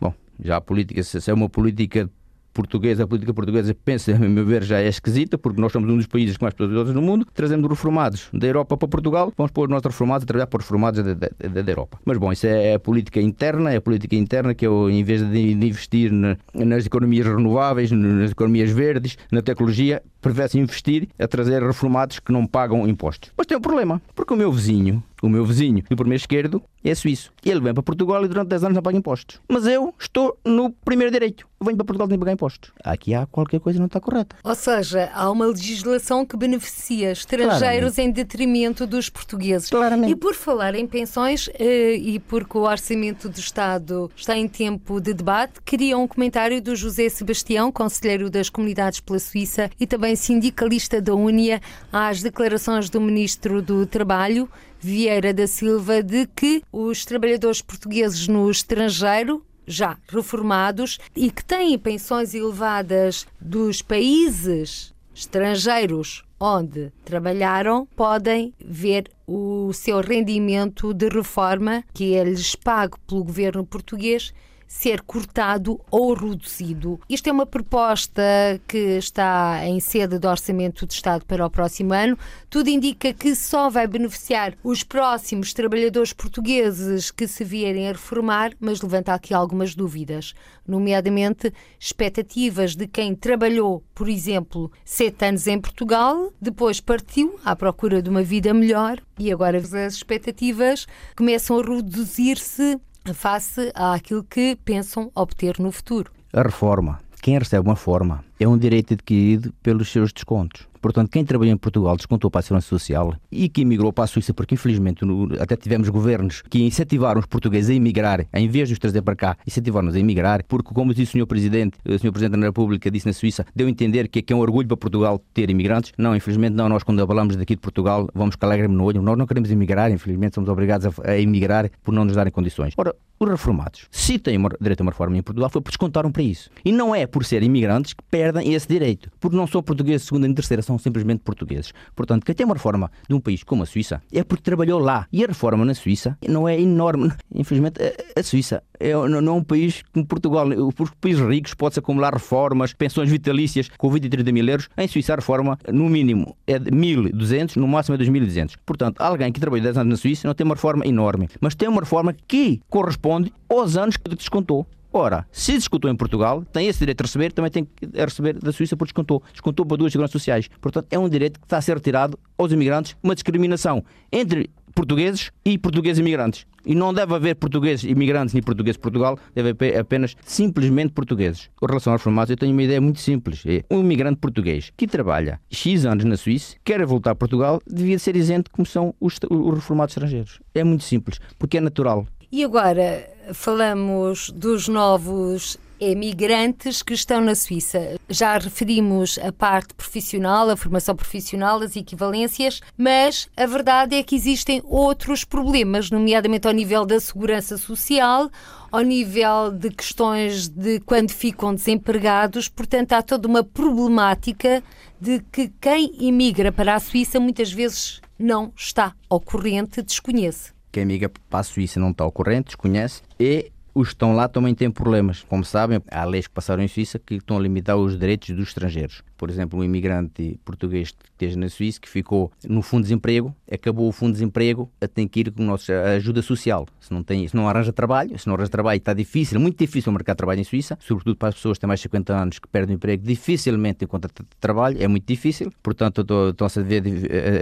Bom, 0.00 0.12
já 0.40 0.56
a 0.56 0.60
política, 0.60 1.02
se 1.02 1.30
é 1.30 1.34
uma 1.34 1.48
política 1.48 2.10
portuguesa, 2.54 3.04
a 3.04 3.06
política 3.06 3.34
portuguesa, 3.34 3.76
penso, 3.84 4.12
a 4.12 4.18
meu 4.18 4.46
ver, 4.46 4.62
já 4.62 4.80
é 4.80 4.88
esquisita, 4.88 5.36
porque 5.36 5.60
nós 5.60 5.72
somos 5.72 5.90
um 5.90 5.96
dos 5.96 6.06
países 6.06 6.36
com 6.36 6.44
mais 6.44 6.54
produtores 6.54 6.94
no 6.94 7.02
mundo, 7.02 7.26
trazemos 7.34 7.68
reformados 7.68 8.28
da 8.32 8.46
Europa 8.46 8.76
para 8.76 8.88
Portugal, 8.88 9.32
vamos 9.36 9.50
pôr 9.50 9.64
os 9.64 9.70
nossos 9.70 9.86
reformados 9.86 10.22
a 10.22 10.26
trabalhar 10.26 10.46
para 10.46 10.58
os 10.58 10.64
reformados 10.64 11.04
da, 11.04 11.14
da, 11.14 11.62
da, 11.62 11.72
Europa. 11.72 11.98
Mas 12.04 12.16
bom, 12.16 12.32
isso 12.32 12.46
é 12.46 12.74
a 12.74 12.78
política 12.78 13.20
interna, 13.20 13.72
é 13.72 13.76
a 13.76 13.80
política 13.80 14.14
interna 14.14 14.54
que 14.54 14.66
eu, 14.66 14.88
em 14.88 15.02
vez 15.02 15.28
de 15.28 15.52
investir 15.52 16.12
na, 16.12 16.36
nas 16.54 16.86
economias 16.86 17.26
renováveis, 17.26 17.90
nas 17.90 18.30
economias 18.30 18.70
verdes, 18.70 19.18
na 19.32 19.42
tecnologia, 19.42 20.00
prefere 20.24 20.58
investir 20.58 21.08
a 21.18 21.28
trazer 21.28 21.62
reformados 21.62 22.18
que 22.18 22.32
não 22.32 22.46
pagam 22.46 22.88
impostos. 22.88 23.30
Mas 23.36 23.46
tem 23.46 23.58
um 23.58 23.60
problema, 23.60 24.00
porque 24.14 24.32
o 24.32 24.36
meu 24.36 24.50
vizinho, 24.50 25.02
o 25.22 25.28
meu 25.28 25.44
vizinho 25.44 25.84
do 25.88 25.96
primeiro 25.96 26.20
esquerdo 26.20 26.62
é 26.82 26.94
suíço. 26.94 27.32
Ele 27.44 27.60
vem 27.60 27.72
para 27.72 27.82
Portugal 27.82 28.24
e 28.24 28.28
durante 28.28 28.48
10 28.48 28.64
anos 28.64 28.74
não 28.74 28.82
paga 28.82 28.96
impostos. 28.96 29.40
Mas 29.48 29.66
eu 29.66 29.94
estou 29.98 30.38
no 30.44 30.70
primeiro 30.70 31.10
direito. 31.12 31.46
Eu 31.60 31.66
venho 31.66 31.76
para 31.76 31.86
Portugal 31.86 32.08
sem 32.08 32.18
pagar 32.18 32.32
impostos. 32.32 32.72
Aqui 32.82 33.14
há 33.14 33.24
qualquer 33.26 33.58
coisa 33.58 33.78
que 33.78 33.80
não 33.80 33.86
está 33.86 34.00
correta. 34.00 34.36
Ou 34.44 34.54
seja, 34.54 35.10
há 35.14 35.30
uma 35.30 35.46
legislação 35.46 36.26
que 36.26 36.36
beneficia 36.36 37.12
estrangeiros 37.12 37.94
Claramente. 37.94 38.00
em 38.02 38.10
detrimento 38.10 38.86
dos 38.86 39.08
portugueses. 39.08 39.70
Claramente. 39.70 40.12
E 40.12 40.16
por 40.16 40.34
falar 40.34 40.74
em 40.74 40.86
pensões, 40.86 41.48
eh, 41.58 41.94
e 41.94 42.18
porque 42.18 42.58
o 42.58 42.62
Orçamento 42.62 43.30
do 43.30 43.38
Estado 43.38 44.10
está 44.14 44.36
em 44.36 44.46
tempo 44.46 45.00
de 45.00 45.14
debate, 45.14 45.60
queria 45.64 45.96
um 45.96 46.06
comentário 46.06 46.60
do 46.60 46.76
José 46.76 47.08
Sebastião, 47.08 47.72
conselheiro 47.72 48.28
das 48.28 48.50
comunidades 48.50 49.00
pela 49.00 49.18
Suíça 49.18 49.70
e 49.80 49.86
também 49.86 50.13
sindicalista 50.16 51.00
da 51.00 51.14
Unia, 51.14 51.60
às 51.92 52.22
declarações 52.22 52.88
do 52.90 53.00
Ministro 53.00 53.60
do 53.60 53.86
Trabalho, 53.86 54.48
Vieira 54.78 55.32
da 55.32 55.46
Silva 55.46 56.02
de 56.02 56.26
que 56.26 56.62
os 56.70 57.04
trabalhadores 57.04 57.62
portugueses 57.62 58.28
no 58.28 58.50
estrangeiro 58.50 59.44
já 59.66 59.96
reformados 60.08 60.98
e 61.16 61.30
que 61.30 61.44
têm 61.44 61.78
pensões 61.78 62.34
elevadas 62.34 63.26
dos 63.40 63.80
países 63.80 64.94
estrangeiros 65.14 66.22
onde 66.38 66.92
trabalharam 67.04 67.86
podem 67.96 68.52
ver 68.62 69.10
o 69.26 69.72
seu 69.72 70.00
rendimento 70.00 70.92
de 70.92 71.08
reforma 71.08 71.82
que 71.94 72.14
é 72.14 72.24
lhes 72.24 72.54
pago 72.54 72.98
pelo 73.06 73.24
governo 73.24 73.64
português 73.64 74.34
ser 74.74 75.02
cortado 75.02 75.80
ou 75.88 76.12
reduzido. 76.12 77.00
Isto 77.08 77.28
é 77.28 77.32
uma 77.32 77.46
proposta 77.46 78.20
que 78.66 78.98
está 78.98 79.64
em 79.64 79.78
sede 79.78 80.18
do 80.18 80.28
Orçamento 80.28 80.84
de 80.84 80.92
Estado 80.92 81.24
para 81.24 81.46
o 81.46 81.48
próximo 81.48 81.94
ano. 81.94 82.18
Tudo 82.50 82.68
indica 82.68 83.14
que 83.14 83.36
só 83.36 83.70
vai 83.70 83.86
beneficiar 83.86 84.54
os 84.64 84.82
próximos 84.82 85.54
trabalhadores 85.54 86.12
portugueses 86.12 87.12
que 87.12 87.28
se 87.28 87.44
vierem 87.44 87.88
a 87.88 87.92
reformar, 87.92 88.50
mas 88.58 88.82
levanta 88.82 89.14
aqui 89.14 89.32
algumas 89.32 89.76
dúvidas, 89.76 90.34
nomeadamente 90.66 91.52
expectativas 91.78 92.74
de 92.74 92.88
quem 92.88 93.14
trabalhou, 93.14 93.84
por 93.94 94.08
exemplo, 94.08 94.72
sete 94.84 95.24
anos 95.24 95.46
em 95.46 95.60
Portugal, 95.60 96.32
depois 96.40 96.80
partiu 96.80 97.38
à 97.44 97.54
procura 97.54 98.02
de 98.02 98.10
uma 98.10 98.24
vida 98.24 98.52
melhor 98.52 99.00
e 99.18 99.32
agora 99.32 99.56
as 99.58 99.72
expectativas 99.72 100.86
começam 101.16 101.60
a 101.60 101.62
reduzir-se 101.62 102.80
face 103.12 103.70
àquilo 103.74 104.24
que 104.24 104.56
pensam 104.64 105.10
obter 105.14 105.58
no 105.58 105.70
futuro. 105.70 106.10
A 106.32 106.42
reforma. 106.42 107.00
Quem 107.20 107.38
recebe 107.38 107.66
uma 107.66 107.76
forma 107.76 108.24
é 108.38 108.46
um 108.46 108.56
direito 108.56 108.94
adquirido 108.94 109.52
pelos 109.62 109.90
seus 109.90 110.12
descontos. 110.12 110.66
Portanto, 110.84 111.08
quem 111.08 111.24
trabalhou 111.24 111.54
em 111.54 111.56
Portugal 111.56 111.96
descontou 111.96 112.30
para 112.30 112.40
a 112.40 112.42
Segurança 112.42 112.68
Social 112.68 113.14
e 113.32 113.48
que 113.48 113.62
emigrou 113.62 113.90
para 113.90 114.04
a 114.04 114.06
Suíça, 114.06 114.34
porque 114.34 114.54
infelizmente 114.54 115.02
até 115.40 115.56
tivemos 115.56 115.88
governos 115.88 116.42
que 116.42 116.62
incentivaram 116.62 117.20
os 117.20 117.24
portugueses 117.24 117.70
a 117.70 117.72
emigrar, 117.72 118.26
em 118.34 118.46
vez 118.48 118.68
de 118.68 118.74
os 118.74 118.78
trazer 118.78 119.00
para 119.00 119.16
cá, 119.16 119.36
incentivaram-nos 119.46 119.96
a 119.96 119.98
emigrar, 119.98 120.44
porque, 120.46 120.74
como 120.74 120.92
disse 120.92 121.16
o 121.16 121.22
Sr. 121.22 121.26
Presidente, 121.26 121.78
o 121.88 121.98
Sr. 121.98 122.12
Presidente 122.12 122.38
da 122.38 122.46
República 122.48 122.90
disse 122.90 123.06
na 123.06 123.14
Suíça, 123.14 123.46
deu 123.56 123.66
a 123.66 123.70
entender 123.70 124.08
que 124.08 124.30
é 124.30 124.36
um 124.36 124.40
orgulho 124.40 124.68
para 124.68 124.76
Portugal 124.76 125.18
ter 125.32 125.48
imigrantes. 125.48 125.90
Não, 125.96 126.14
infelizmente 126.14 126.52
não. 126.52 126.68
Nós, 126.68 126.82
quando 126.82 127.06
falamos 127.06 127.34
daqui 127.34 127.54
de 127.54 127.62
Portugal, 127.62 128.06
vamos 128.12 128.36
com 128.36 128.44
alegre 128.44 128.68
no 128.68 128.84
olho. 128.84 129.00
Nós 129.00 129.16
não 129.16 129.26
queremos 129.26 129.50
emigrar, 129.50 129.90
infelizmente 129.90 130.34
somos 130.34 130.50
obrigados 130.50 130.86
a, 130.86 131.12
a 131.12 131.18
emigrar 131.18 131.70
por 131.82 131.94
não 131.94 132.04
nos 132.04 132.14
darem 132.14 132.30
condições. 132.30 132.74
Ora, 132.76 132.94
os 133.18 133.30
reformados, 133.30 133.86
se 133.90 134.18
têm 134.18 134.36
uma, 134.36 134.50
direito 134.60 134.80
a 134.80 134.82
uma 134.82 134.90
reforma 134.90 135.16
em 135.16 135.22
Portugal, 135.22 135.48
foi 135.48 135.60
porque 135.62 135.72
descontaram 135.72 136.10
para 136.10 136.22
isso. 136.22 136.50
E 136.64 136.72
não 136.72 136.94
é 136.94 137.06
por 137.06 137.24
serem 137.24 137.48
imigrantes 137.48 137.94
que 137.94 138.02
perdem 138.10 138.52
esse 138.52 138.66
direito, 138.66 139.10
porque 139.20 139.36
não 139.36 139.46
são 139.46 139.62
portugueses 139.62 140.06
segunda 140.06 140.28
e 140.28 140.34
terceira, 140.34 140.62
são 140.62 140.73
simplesmente 140.78 141.20
portugueses. 141.20 141.72
Portanto, 141.94 142.24
quem 142.24 142.34
tem 142.34 142.44
uma 142.44 142.54
reforma 142.54 142.90
de 143.08 143.14
um 143.14 143.20
país 143.20 143.42
como 143.42 143.62
a 143.62 143.66
Suíça 143.66 144.02
é 144.12 144.22
porque 144.22 144.42
trabalhou 144.42 144.78
lá. 144.78 145.06
E 145.12 145.24
a 145.24 145.26
reforma 145.26 145.64
na 145.64 145.74
Suíça 145.74 146.16
não 146.28 146.48
é 146.48 146.60
enorme. 146.60 147.12
Infelizmente, 147.34 147.80
a 148.16 148.22
Suíça 148.22 148.62
é, 148.78 148.92
não 148.92 149.34
é 149.34 149.36
um 149.36 149.44
país 149.44 149.82
como 149.92 150.06
Portugal. 150.06 150.46
Os 150.48 150.90
países 151.00 151.26
ricos 151.26 151.54
pode-se 151.54 151.80
acumular 151.80 152.12
reformas, 152.12 152.72
pensões 152.72 153.10
vitalícias 153.10 153.68
com 153.76 153.90
20 153.90 154.04
e 154.04 154.08
30 154.08 154.32
mil 154.32 154.48
euros. 154.48 154.68
Em 154.76 154.88
Suíça, 154.88 155.12
a 155.12 155.16
reforma, 155.16 155.58
no 155.72 155.88
mínimo, 155.88 156.36
é 156.46 156.58
de 156.58 156.70
1.200, 156.70 157.56
no 157.56 157.68
máximo 157.68 157.96
é 157.96 157.98
2.200. 157.98 158.54
Portanto, 158.64 159.00
alguém 159.00 159.32
que 159.32 159.40
trabalhou 159.40 159.64
10 159.64 159.78
anos 159.78 159.90
na 159.90 159.96
Suíça 159.96 160.26
não 160.26 160.34
tem 160.34 160.44
uma 160.44 160.54
reforma 160.54 160.86
enorme, 160.86 161.28
mas 161.40 161.54
tem 161.54 161.68
uma 161.68 161.80
reforma 161.80 162.14
que 162.26 162.60
corresponde 162.68 163.32
aos 163.48 163.76
anos 163.76 163.96
que 163.96 164.14
descontou. 164.14 164.66
Ora, 164.96 165.26
se 165.32 165.54
descontou 165.54 165.90
em 165.90 165.96
Portugal, 165.96 166.44
tem 166.52 166.68
esse 166.68 166.78
direito 166.78 167.00
a 167.00 167.02
receber, 167.02 167.32
também 167.32 167.50
tem 167.50 167.64
que 167.64 167.84
receber 168.00 168.38
da 168.38 168.52
Suíça 168.52 168.76
por 168.76 168.84
descontou. 168.84 169.20
Descontou 169.32 169.66
para 169.66 169.76
duas 169.76 169.90
seguranças 169.90 170.12
sociais. 170.12 170.48
Portanto, 170.60 170.86
é 170.88 170.96
um 170.96 171.08
direito 171.08 171.40
que 171.40 171.46
está 171.46 171.58
a 171.58 171.60
ser 171.60 171.74
retirado 171.74 172.16
aos 172.38 172.52
imigrantes, 172.52 172.96
uma 173.02 173.12
discriminação 173.12 173.84
entre 174.12 174.48
portugueses 174.72 175.32
e 175.44 175.58
portugueses 175.58 175.98
imigrantes. 175.98 176.46
E 176.64 176.76
não 176.76 176.94
deve 176.94 177.12
haver 177.12 177.34
portugueses 177.34 177.90
imigrantes 177.90 178.34
nem 178.34 178.42
portugueses 178.42 178.76
de 178.76 178.82
Portugal, 178.82 179.18
deve 179.34 179.50
haver 179.50 179.76
apenas 179.76 180.14
simplesmente 180.24 180.92
portugues. 180.92 181.50
Com 181.56 181.66
relação 181.66 181.92
aos 181.92 182.00
formatos, 182.00 182.30
eu 182.30 182.36
tenho 182.36 182.52
uma 182.52 182.62
ideia 182.62 182.80
muito 182.80 183.00
simples. 183.00 183.42
É 183.46 183.64
um 183.68 183.80
imigrante 183.80 184.20
português 184.20 184.70
que 184.76 184.86
trabalha 184.86 185.40
X 185.50 185.84
anos 185.86 186.04
na 186.04 186.16
Suíça, 186.16 186.54
quer 186.62 186.86
voltar 186.86 187.10
a 187.10 187.14
Portugal, 187.16 187.60
devia 187.66 187.98
ser 187.98 188.14
isento 188.14 188.48
como 188.48 188.64
são 188.64 188.94
os 189.00 189.18
reformados 189.54 189.92
estrangeiros. 189.92 190.38
É 190.54 190.62
muito 190.62 190.84
simples, 190.84 191.18
porque 191.36 191.58
é 191.58 191.60
natural. 191.60 192.06
E 192.30 192.42
agora 192.42 193.13
falamos 193.32 194.30
dos 194.30 194.68
novos 194.68 195.58
emigrantes 195.80 196.82
que 196.82 196.94
estão 196.94 197.20
na 197.20 197.34
Suíça. 197.34 197.98
Já 198.08 198.38
referimos 198.38 199.18
a 199.18 199.32
parte 199.32 199.74
profissional, 199.74 200.48
a 200.48 200.56
formação 200.56 200.94
profissional, 200.94 201.60
as 201.60 201.76
equivalências, 201.76 202.60
mas 202.76 203.28
a 203.36 203.46
verdade 203.46 203.96
é 203.96 204.02
que 204.02 204.14
existem 204.14 204.62
outros 204.64 205.24
problemas, 205.24 205.90
nomeadamente 205.90 206.46
ao 206.46 206.54
nível 206.54 206.86
da 206.86 206.98
segurança 207.00 207.58
social, 207.58 208.30
ao 208.70 208.80
nível 208.80 209.50
de 209.52 209.70
questões 209.70 210.48
de 210.48 210.80
quando 210.80 211.10
ficam 211.10 211.54
desempregados. 211.54 212.48
Portanto, 212.48 212.92
há 212.92 213.02
toda 213.02 213.28
uma 213.28 213.44
problemática 213.44 214.62
de 215.00 215.20
que 215.32 215.52
quem 215.60 215.92
imigra 215.98 216.50
para 216.50 216.74
a 216.74 216.80
Suíça 216.80 217.20
muitas 217.20 217.52
vezes 217.52 218.00
não 218.18 218.52
está 218.56 218.94
ao 219.10 219.20
corrente, 219.20 219.82
desconhece 219.82 220.53
que 220.74 220.80
a 220.80 220.82
amiga 220.82 221.08
para 221.30 221.38
a 221.38 221.42
Suíça 221.44 221.78
não 221.78 221.90
está 221.90 222.02
ao 222.02 222.10
corrente, 222.10 222.46
desconhece, 222.46 223.00
e 223.18 223.52
os 223.74 223.88
que 223.88 223.94
estão 223.94 224.14
lá 224.14 224.28
também 224.28 224.54
têm 224.54 224.70
problemas. 224.70 225.24
Como 225.28 225.44
sabem, 225.44 225.82
há 225.90 226.04
leis 226.04 226.26
que 226.26 226.32
passaram 226.32 226.62
em 226.62 226.68
Suíça 226.68 226.98
que 226.98 227.16
estão 227.16 227.36
a 227.36 227.40
limitar 227.40 227.76
os 227.76 227.98
direitos 227.98 228.30
dos 228.30 228.48
estrangeiros. 228.48 229.02
Por 229.16 229.28
exemplo, 229.28 229.58
um 229.58 229.64
imigrante 229.64 230.38
português 230.44 230.90
que 230.90 231.06
esteja 231.10 231.38
na 231.38 231.48
Suíça, 231.48 231.80
que 231.80 231.88
ficou 231.88 232.30
no 232.48 232.62
fundo 232.62 232.82
de 232.82 232.88
desemprego, 232.88 233.34
acabou 233.50 233.88
o 233.88 233.92
fundo 233.92 234.12
de 234.12 234.18
desemprego, 234.18 234.70
tem 234.94 235.08
que 235.08 235.20
ir 235.20 235.32
com 235.32 235.50
a 235.50 235.56
ajuda 235.96 236.22
social. 236.22 236.66
Se 236.80 236.92
não, 236.92 237.02
tem, 237.02 237.26
se 237.26 237.34
não 237.34 237.48
arranja 237.48 237.72
trabalho, 237.72 238.18
se 238.18 238.26
não 238.26 238.34
arranja 238.34 238.50
trabalho, 238.50 238.78
está 238.78 238.92
difícil, 238.92 239.40
muito 239.40 239.58
difícil 239.58 239.90
o 239.90 239.92
mercado 239.92 240.16
de 240.16 240.18
trabalho 240.18 240.40
em 240.40 240.44
Suíça, 240.44 240.78
sobretudo 240.80 241.16
para 241.16 241.28
as 241.28 241.34
pessoas 241.34 241.56
que 241.56 241.62
têm 241.62 241.68
mais 241.68 241.80
de 241.80 241.84
50 241.84 242.14
anos 242.14 242.38
que 242.38 242.46
perdem 242.46 242.74
o 242.74 242.76
emprego, 242.76 243.02
dificilmente 243.04 243.84
encontram 243.84 244.10
trabalho, 244.38 244.80
é 244.80 244.86
muito 244.86 245.06
difícil. 245.06 245.50
Portanto, 245.62 246.04
estão-se 246.30 246.60
a 246.60 246.62
ver, 246.62 246.82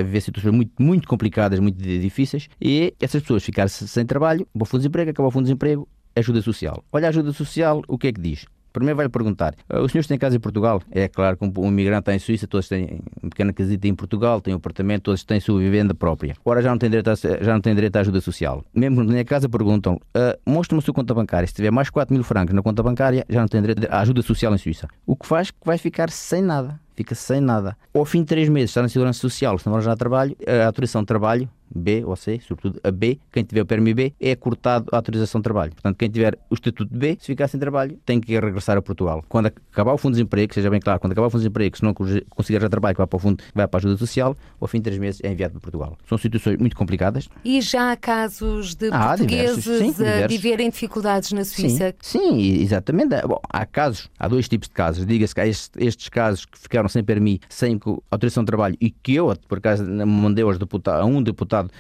a 0.00 0.02
ver 0.02 0.20
situações 0.20 0.54
muito, 0.54 0.82
muito 0.82 1.08
complicadas, 1.08 1.58
muito 1.60 1.76
difíceis, 1.82 2.48
e 2.60 2.94
essas 3.00 3.22
pessoas 3.22 3.42
ficarem 3.42 3.68
sem 3.68 4.06
trabalho, 4.06 4.46
vão 4.54 4.62
ao 4.62 4.66
fundo 4.66 4.80
de 4.80 4.82
desemprego, 4.84 5.10
acabam 5.10 5.28
o 5.28 5.30
fundo 5.30 5.44
de 5.44 5.48
desemprego, 5.48 5.88
ajuda 6.20 6.42
social. 6.42 6.85
Olha 6.92 7.07
a 7.07 7.11
ajuda 7.11 7.33
social, 7.33 7.83
o 7.88 7.98
que 7.98 8.09
é 8.09 8.12
que 8.12 8.20
diz? 8.20 8.46
Primeiro 8.72 8.96
vai-lhe 8.96 9.11
perguntar: 9.11 9.55
ah, 9.68 9.81
os 9.81 9.92
senhores 9.92 10.07
têm 10.07 10.18
casa 10.18 10.37
em 10.37 10.40
Portugal? 10.40 10.81
É 10.90 11.07
claro 11.07 11.37
que 11.37 11.44
um 11.44 11.68
imigrante 11.68 12.01
está 12.01 12.14
em 12.14 12.18
Suíça, 12.18 12.46
todos 12.46 12.68
têm 12.68 13.01
uma 13.22 13.29
pequena 13.29 13.53
casita 13.53 13.87
em 13.87 13.94
Portugal, 13.94 14.40
têm 14.40 14.55
um 14.55 14.57
apartamento, 14.57 15.03
todos 15.03 15.22
têm 15.25 15.38
sua 15.40 15.61
vivenda 15.61 15.94
própria. 15.94 16.35
Agora 16.40 16.62
já 16.62 16.70
não 16.70 16.79
têm 16.79 16.88
direito 16.88 17.11
a, 17.11 17.14
já 17.14 17.53
não 17.53 17.61
têm 17.61 17.75
direito 17.75 17.96
à 17.96 18.01
ajuda 18.01 18.20
social. 18.20 18.64
Mesmo 18.75 18.96
quando 18.96 19.12
têm 19.12 19.25
casa, 19.25 19.48
perguntam: 19.48 19.94
uh, 19.94 20.51
mostre-me 20.51 20.79
a 20.81 20.83
sua 20.83 20.94
conta 20.94 21.12
bancária. 21.12 21.46
Se 21.46 21.55
tiver 21.55 21.70
mais 21.70 21.90
4 21.90 22.14
mil 22.14 22.25
francos 22.25 22.55
na 22.55 22.62
conta 22.62 22.83
bancária, 22.83 23.27
já 23.29 23.40
não 23.40 23.48
tem 23.48 23.61
direito 23.61 23.87
à 23.90 24.01
ajuda 24.01 24.22
social 24.22 24.55
em 24.55 24.59
Suíça. 24.59 24.88
O 25.07 25.14
que 25.14 25.27
faz 25.27 25.51
que 25.51 25.59
vai 25.64 25.77
ficar 25.77 26.11
sem 26.11 26.42
nada. 26.42 26.81
Fica 26.94 27.14
sem 27.14 27.40
nada. 27.40 27.76
Ao 27.94 28.05
fim 28.05 28.20
de 28.20 28.26
3 28.26 28.48
meses 28.48 28.70
está 28.70 28.83
na 28.83 28.88
Segurança 28.88 29.20
Social, 29.20 29.59
se 29.59 29.66
não 29.66 29.74
arranjar 29.74 29.96
trabalho, 29.96 30.37
a 30.46 30.66
autorização 30.66 31.02
de 31.02 31.07
trabalho 31.07 31.48
B 31.74 32.05
ou 32.05 32.14
C, 32.16 32.40
sobretudo 32.40 32.81
a 32.85 32.90
B, 32.90 33.18
quem 33.33 33.42
tiver 33.42 33.62
o 33.62 33.66
permis 33.66 33.94
B, 33.94 34.12
é 34.20 34.37
cortado 34.37 34.87
a 34.92 34.96
autorização 34.96 35.40
de 35.40 35.44
trabalho. 35.44 35.72
Portanto, 35.72 35.96
quem 35.96 36.09
tiver 36.09 36.38
o 36.50 36.55
estatuto 36.55 36.92
de 36.92 36.98
B, 36.98 37.16
se 37.18 37.26
ficar 37.26 37.48
sem 37.48 37.59
trabalho, 37.59 37.98
tem 38.05 38.20
que 38.20 38.38
regressar 38.38 38.76
a 38.76 38.83
Portugal. 38.83 39.24
Quando 39.28 39.46
acabar 39.46 39.92
o 39.92 39.98
fundo 39.98 40.12
de 40.12 40.18
desemprego, 40.18 40.52
seja 40.55 40.70
bem 40.70 40.81
claro, 40.81 41.00
quando 41.00 41.12
acabar 41.12 41.26
o 41.26 41.31
fundo 41.31 41.40
de 41.40 41.48
desemprego, 41.48 41.76
se 41.76 41.83
não 41.83 41.94
conseguir 41.94 42.61
já 42.61 42.68
trabalho, 42.68 42.96
vai 42.96 43.07
para 43.07 43.16
o 43.16 43.20
fundo, 43.20 43.42
vai 43.55 43.66
para 43.66 43.78
a 43.78 43.81
ajuda 43.81 43.96
social, 43.96 44.37
ao 44.61 44.68
fim 44.68 44.78
de 44.78 44.85
três 44.85 44.98
meses 44.98 45.20
é 45.22 45.33
enviado 45.33 45.52
para 45.52 45.61
Portugal. 45.61 45.96
São 46.09 46.18
situações 46.18 46.59
muito 46.59 46.76
complicadas. 46.76 47.28
E 47.44 47.61
já 47.61 47.92
há 47.92 47.96
casos 47.96 48.74
de 48.74 48.88
ah, 48.92 49.09
portugueses 49.09 49.64
diversos, 49.64 49.96
sim, 49.96 50.05
a 50.05 50.26
viverem 50.26 50.70
dificuldades 50.70 51.33
na 51.33 51.44
Suíça? 51.44 51.94
Sim, 52.00 52.18
sim 52.18 52.62
exatamente. 52.62 53.16
Bom, 53.26 53.40
há 53.48 53.64
casos, 53.64 54.11
há 54.18 54.28
dois 54.28 54.48
tipos 54.48 54.68
de 54.68 54.74
casos. 54.74 55.07
Diga-se 55.07 55.35
que 55.35 55.40
há 55.40 55.46
estes, 55.46 55.70
estes, 55.76 56.09
casos 56.09 56.44
que 56.44 56.59
ficaram 56.59 56.81
sem 56.88 57.02
permis, 57.04 57.40
sem 57.48 57.78
autorização 58.10 58.42
de 58.42 58.46
trabalho 58.46 58.76
e 58.80 58.90
que 58.90 59.14
eu, 59.14 59.34
por 59.48 59.58
acaso, 59.58 59.84
mandei 60.06 60.44
aos 60.44 60.58
a 60.86 61.04
um 61.04 61.22
deputado 61.22 61.70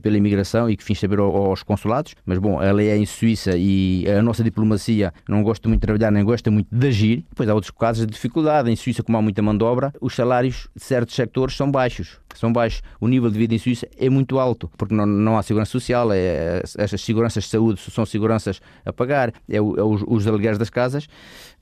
pela 0.00 0.16
imigração 0.16 0.68
e 0.70 0.76
que 0.76 0.84
fiz 0.84 0.98
saber 0.98 1.18
aos 1.18 1.62
consulados. 1.62 2.14
Mas 2.24 2.38
bom, 2.38 2.62
ela 2.62 2.82
é 2.82 2.96
em 2.96 3.06
Suíça 3.06 3.52
e 3.56 4.04
a 4.08 4.22
nossa 4.22 4.44
diplomacia 4.44 5.12
não 5.28 5.42
gosta 5.42 5.68
muito 5.68 5.80
de 5.80 5.86
trabalhar, 5.86 6.10
nem 6.10 6.24
gosta 6.24 6.50
muito 6.50 6.68
de 6.70 6.86
agir. 6.86 7.24
Depois 7.28 7.48
há 7.48 7.54
outros 7.54 7.70
casos 7.70 8.06
de 8.06 8.12
dificuldade. 8.12 8.70
Em 8.70 8.76
Suíça, 8.76 9.02
como 9.02 9.18
há 9.18 9.22
muita 9.22 9.42
mão 9.42 9.56
de 9.56 9.64
obra, 9.64 9.92
os 10.00 10.14
salários 10.14 10.68
de 10.74 10.82
certos 10.82 11.14
sectores 11.14 11.56
são 11.56 11.70
baixos. 11.70 12.18
São 12.38 12.52
baixos. 12.52 12.82
O 13.00 13.08
nível 13.08 13.30
de 13.30 13.38
vida 13.38 13.54
em 13.54 13.58
Suíça 13.58 13.88
é 13.98 14.08
muito 14.08 14.38
alto, 14.38 14.70
porque 14.76 14.94
não, 14.94 15.06
não 15.06 15.38
há 15.38 15.42
segurança 15.42 15.70
social, 15.70 16.12
é, 16.12 16.62
as 16.78 17.00
seguranças 17.00 17.44
de 17.44 17.50
saúde 17.50 17.80
são 17.80 18.04
seguranças 18.06 18.60
a 18.84 18.92
pagar, 18.92 19.30
é, 19.48 19.56
é 19.56 19.60
os, 19.60 20.02
os 20.06 20.26
aluguéis 20.26 20.58
das 20.58 20.70
casas 20.70 21.08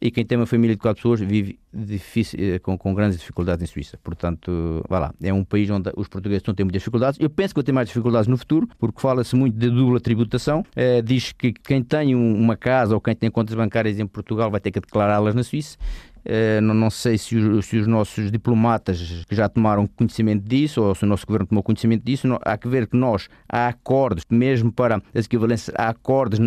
e 0.00 0.10
quem 0.10 0.24
tem 0.24 0.36
uma 0.36 0.46
família 0.46 0.74
de 0.74 0.80
quatro 0.82 1.02
pessoas 1.02 1.20
vive 1.20 1.58
difícil, 1.72 2.38
eh, 2.38 2.58
com, 2.58 2.76
com, 2.76 2.94
grandes 2.94 3.18
dificuldades 3.18 3.62
em 3.62 3.66
Suíça. 3.66 3.98
Portanto, 4.02 4.84
vá 4.88 4.98
lá, 4.98 5.14
é 5.22 5.32
um 5.32 5.44
país 5.44 5.70
onde 5.70 5.90
os 5.96 6.08
portugueses 6.08 6.46
a 6.46 6.52
ter 6.52 6.64
muitas 6.64 6.82
dificuldades. 6.82 7.18
Eu 7.18 7.30
penso 7.30 7.54
que 7.54 7.58
vão 7.58 7.64
ter 7.64 7.72
mais 7.72 7.88
dificuldades 7.88 8.28
no 8.28 8.36
futuro, 8.36 8.68
porque 8.78 9.00
fala-se 9.00 9.34
muito 9.34 9.56
de 9.56 9.70
dupla 9.70 9.98
tributação. 10.00 10.64
É, 10.76 11.00
diz 11.00 11.32
que 11.32 11.52
quem 11.52 11.82
tem 11.82 12.14
uma 12.14 12.56
casa 12.56 12.94
ou 12.94 13.00
quem 13.00 13.14
tem 13.14 13.30
contas 13.30 13.54
bancárias 13.54 13.98
em 13.98 14.06
Portugal 14.06 14.50
vai 14.50 14.60
ter 14.60 14.70
que 14.70 14.80
declará-las 14.80 15.34
na 15.34 15.42
Suíça. 15.42 15.78
É, 16.24 16.60
não, 16.60 16.72
não, 16.72 16.90
sei 16.90 17.18
se 17.18 17.36
os, 17.36 17.66
se 17.66 17.76
os, 17.76 17.86
nossos 17.86 18.30
diplomatas 18.30 18.98
já 19.30 19.48
tomaram 19.48 19.86
conhecimento 19.86 20.42
disso 20.42 20.82
ou 20.82 20.94
se 20.94 21.04
o 21.04 21.06
nosso 21.06 21.26
governo 21.26 21.46
tomou 21.46 21.62
conhecimento 21.62 22.02
disso. 22.02 22.26
Não, 22.26 22.38
há 22.42 22.56
que 22.56 22.66
ver 22.68 22.86
que 22.86 22.96
nós, 22.96 23.28
há 23.48 23.68
acordos, 23.68 24.24
mesmo 24.30 24.72
para 24.72 25.02
as 25.14 25.26
equivalências, 25.26 25.74
há 25.76 25.88
acordos 25.88 26.38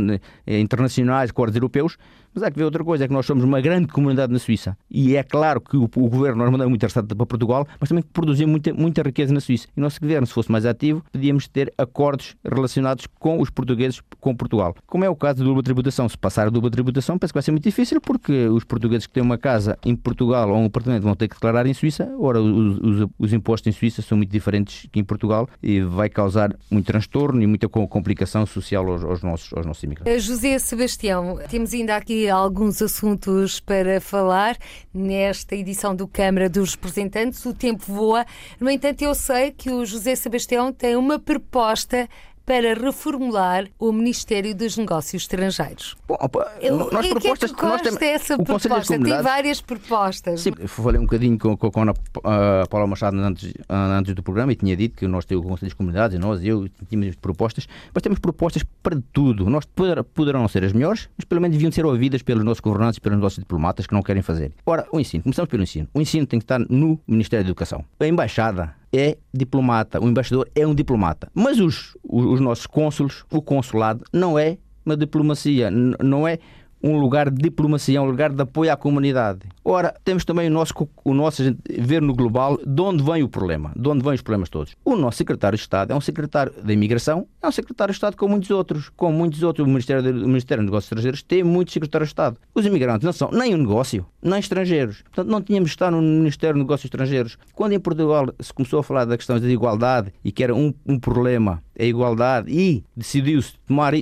internacionais, 0.47 1.29
acordos 1.29 1.55
europeus, 1.55 1.97
Mas 2.37 2.43
há 2.43 2.51
que 2.51 2.59
ver 2.59 2.65
outra 2.65 2.83
coisa, 2.83 3.03
é 3.03 3.07
que 3.07 3.13
nós 3.15 3.25
somos 3.25 3.43
uma 3.43 3.59
grande 3.59 3.87
comunidade 3.87 4.31
na 4.31 4.37
Suíça. 4.37 4.77
E 4.91 5.15
é 5.15 5.23
claro 5.23 5.59
que 5.59 5.75
o, 5.75 5.85
o 5.85 6.07
governo, 6.07 6.43
nós 6.43 6.51
mandamos 6.51 6.69
muita 6.69 6.85
receita 6.85 7.15
para 7.15 7.25
Portugal, 7.25 7.67
mas 7.79 7.89
também 7.89 8.03
produzimos 8.13 8.51
muita, 8.51 8.71
muita 8.75 9.01
riqueza 9.01 9.33
na 9.33 9.39
Suíça. 9.39 9.67
E 9.75 9.79
o 9.79 9.81
nosso 9.81 9.99
governo, 9.99 10.27
se 10.27 10.33
fosse 10.33 10.51
mais 10.51 10.63
ativo, 10.63 11.03
podíamos 11.11 11.47
ter 11.47 11.73
acordos 11.79 12.35
relacionados 12.45 13.07
com 13.17 13.41
os 13.41 13.49
portugueses, 13.49 14.03
com 14.19 14.35
Portugal. 14.35 14.75
Como 14.85 15.03
é 15.03 15.09
o 15.09 15.15
caso 15.15 15.39
da 15.39 15.45
dupla 15.45 15.63
tributação. 15.63 16.07
Se 16.07 16.15
passar 16.15 16.45
a 16.45 16.51
dupla 16.51 16.69
tributação, 16.69 17.17
penso 17.17 17.33
que 17.33 17.37
vai 17.37 17.41
ser 17.41 17.49
muito 17.49 17.63
difícil, 17.63 17.99
porque 17.99 18.45
os 18.49 18.63
portugueses 18.63 19.07
que 19.07 19.13
têm 19.13 19.23
uma 19.23 19.39
casa 19.39 19.75
em 19.83 19.95
Portugal 19.95 20.47
ou 20.51 20.57
um 20.57 20.65
apartamento 20.65 21.01
vão 21.01 21.15
ter 21.15 21.27
que 21.27 21.33
declarar 21.33 21.65
em 21.65 21.73
Suíça. 21.73 22.07
Ora, 22.19 22.39
os, 22.39 22.77
os, 22.77 23.09
os 23.17 23.33
impostos 23.33 23.67
em 23.73 23.75
Suíça 23.75 24.03
são 24.03 24.15
muito 24.15 24.29
diferentes 24.29 24.87
que 24.91 24.99
em 24.99 25.03
Portugal 25.03 25.49
e 25.63 25.81
vai 25.81 26.07
causar 26.07 26.55
muito 26.69 26.85
transtorno 26.85 27.41
e 27.41 27.47
muita 27.47 27.67
complicação 27.67 28.45
social 28.45 28.87
aos, 28.87 29.03
aos 29.03 29.23
nossos, 29.23 29.51
aos 29.53 29.65
nossos 29.65 29.81
imigrantes. 29.81 30.13
Eh, 30.13 30.19
José 30.19 30.59
Sebastião, 30.59 31.39
temos 31.49 31.73
ainda 31.73 31.95
aqui 31.95 32.26
alguns 32.29 32.81
assuntos 32.81 33.59
para 33.59 34.01
falar 34.01 34.57
nesta 34.93 35.55
edição 35.55 35.95
do 35.95 36.07
Câmara 36.07 36.49
dos 36.49 36.75
Representantes. 36.75 37.45
O 37.45 37.53
tempo 37.53 37.83
voa. 37.87 38.25
No 38.59 38.69
entanto, 38.69 39.01
eu 39.01 39.15
sei 39.15 39.51
que 39.51 39.71
o 39.71 39.85
José 39.85 40.15
Sebastião 40.15 40.71
tem 40.71 40.95
uma 40.95 41.19
proposta 41.19 42.07
para 42.47 42.73
reformular 42.73 43.67
o 43.77 43.91
Ministério 43.91 44.55
dos 44.55 44.77
Negócios 44.77 45.23
Estrangeiros. 45.23 45.97
Bom, 46.07 46.17
Eu, 46.61 46.77
nós 46.77 47.05
que 47.05 47.09
propostas, 47.09 47.51
é 47.51 47.53
que 47.53 47.61
nós 47.61 47.81
temos 47.81 48.01
essa 48.01 48.37
proposta? 48.41 48.97
Tem 48.97 49.21
várias 49.21 49.59
propostas. 49.59 50.39
Sim, 50.39 50.51
falei 50.65 50.97
um 50.97 51.03
bocadinho 51.03 51.37
com, 51.37 51.57
com, 51.57 51.69
com 51.69 51.81
a 52.23 52.65
Paula 52.69 52.87
Machado 52.87 53.17
antes, 53.17 53.53
antes 53.69 54.15
do 54.15 54.23
programa 54.23 54.53
e 54.53 54.55
tinha 54.55 54.77
dito 54.77 54.95
que 54.95 55.05
nós 55.07 55.25
temos 55.25 55.45
o 55.45 55.49
Conselho 55.49 55.67
de 55.67 55.75
Comunidades 55.75 56.15
e 56.15 56.19
nós, 56.19 56.41
eu, 56.41 56.69
tínhamos 56.89 57.17
propostas, 57.17 57.67
mas 57.93 58.01
temos 58.01 58.17
propostas 58.17 58.63
para 58.81 58.97
tudo. 59.11 59.49
Nós 59.49 59.65
poder, 59.65 60.01
poderão 60.05 60.39
não 60.39 60.47
ser 60.47 60.63
as 60.63 60.71
melhores, 60.71 61.09
mas 61.17 61.25
pelo 61.25 61.41
menos 61.41 61.53
deviam 61.53 61.69
ser 61.69 61.85
ouvidas 61.85 62.21
pelos 62.21 62.45
nossos 62.45 62.61
governantes 62.61 62.97
e 62.97 63.01
pelos 63.01 63.19
nossos 63.19 63.39
diplomatas 63.39 63.85
que 63.85 63.93
não 63.93 64.01
querem 64.01 64.21
fazer. 64.21 64.53
Ora, 64.65 64.87
o 64.89 65.01
ensino. 65.01 65.21
Começamos 65.21 65.49
pelo 65.49 65.63
ensino. 65.63 65.89
O 65.93 65.99
ensino 65.99 66.25
tem 66.25 66.39
que 66.39 66.45
estar 66.45 66.59
no 66.59 66.97
Ministério 67.05 67.43
da 67.43 67.49
Educação. 67.49 67.83
A 67.99 68.07
Embaixada 68.07 68.73
é 68.97 69.17
diplomata, 69.33 70.01
o 70.01 70.07
embaixador 70.07 70.49
é 70.55 70.65
um 70.65 70.73
diplomata. 70.73 71.29
Mas 71.33 71.59
os, 71.59 71.97
os, 72.03 72.25
os 72.25 72.39
nossos 72.39 72.65
cônsulos, 72.65 73.23
o 73.31 73.41
consulado, 73.41 74.03
não 74.11 74.37
é 74.37 74.57
uma 74.85 74.95
diplomacia, 74.95 75.69
não 75.69 76.27
é 76.27 76.39
um 76.81 76.97
lugar 76.97 77.29
de 77.29 77.41
diplomacia, 77.41 78.01
um 78.01 78.05
lugar 78.05 78.31
de 78.31 78.41
apoio 78.41 78.71
à 78.71 78.77
comunidade. 78.77 79.41
Ora, 79.63 79.93
temos 80.03 80.23
também 80.23 80.47
o 80.47 80.51
nosso, 80.51 80.73
o 81.03 81.13
nosso 81.13 81.43
ver 81.79 82.01
no 82.01 82.13
global 82.13 82.57
de 82.65 82.81
onde 82.81 83.03
vem 83.03 83.23
o 83.23 83.29
problema, 83.29 83.71
de 83.75 83.87
onde 83.87 84.03
vêm 84.03 84.13
os 84.13 84.21
problemas 84.21 84.49
todos. 84.49 84.75
O 84.85 84.95
nosso 84.95 85.17
secretário 85.17 85.57
de 85.57 85.61
Estado 85.61 85.91
é 85.91 85.95
um 85.95 86.01
secretário 86.01 86.53
da 86.63 86.71
imigração, 86.71 87.27
é 87.41 87.47
um 87.47 87.51
secretário 87.51 87.91
de 87.91 87.97
Estado 87.97 88.15
como 88.15 88.31
muitos 88.31 88.49
outros, 88.51 88.89
como 88.95 89.17
muitos 89.17 89.43
outros. 89.43 89.65
O 89.65 89.69
Ministério, 89.69 90.01
de, 90.01 90.09
o 90.09 90.27
Ministério 90.27 90.63
dos 90.63 90.71
Negócios 90.71 90.85
Estrangeiros 90.85 91.23
tem 91.23 91.43
muitos 91.43 91.73
secretários 91.73 92.09
de 92.09 92.11
Estado. 92.11 92.37
Os 92.53 92.65
imigrantes 92.65 93.05
não 93.05 93.13
são 93.13 93.29
nem 93.31 93.53
um 93.53 93.57
negócio, 93.57 94.05
nem 94.21 94.39
estrangeiros. 94.39 95.01
Portanto, 95.03 95.29
não 95.29 95.41
tínhamos 95.41 95.69
de 95.69 95.75
estar 95.75 95.91
no 95.91 96.01
Ministério 96.01 96.55
dos 96.55 96.63
Negócios 96.63 96.85
Estrangeiros. 96.85 97.37
Quando 97.53 97.73
em 97.73 97.79
Portugal 97.79 98.27
se 98.39 98.53
começou 98.53 98.79
a 98.79 98.83
falar 98.83 99.05
da 99.05 99.17
questão 99.17 99.39
da 99.39 99.47
igualdade 99.47 100.13
e 100.23 100.31
que 100.31 100.43
era 100.43 100.53
um, 100.55 100.73
um 100.85 100.99
problema, 100.99 101.61
a 101.77 101.83
igualdade, 101.83 102.51
e 102.51 102.83
decidiu-se 102.95 103.53
tomar 103.67 103.93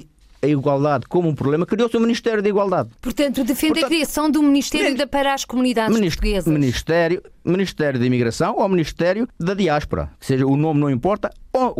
a 0.45 0.49
igualdade 0.49 1.05
como 1.07 1.27
um 1.29 1.35
problema, 1.35 1.65
criou-se 1.65 1.95
o 1.97 1.99
Ministério 1.99 2.41
da 2.41 2.49
Igualdade. 2.49 2.89
Portanto, 3.01 3.43
defende 3.43 3.73
Portanto, 3.73 3.85
a 3.85 3.87
criação 3.89 4.29
do 4.29 4.41
Ministério 4.41 4.95
da 4.95 5.07
para 5.07 5.33
as 5.33 5.45
comunidades 5.45 5.97
portuguesas. 5.99 6.51
Ministério, 6.51 7.21
Ministério 7.43 7.99
da 7.99 8.05
Imigração 8.05 8.55
ou 8.57 8.67
Ministério 8.69 9.27
da 9.39 9.53
Diáspora. 9.53 10.11
Que 10.19 10.25
seja, 10.25 10.45
o 10.45 10.55
nome 10.55 10.79
não 10.79 10.89
importa. 10.89 11.31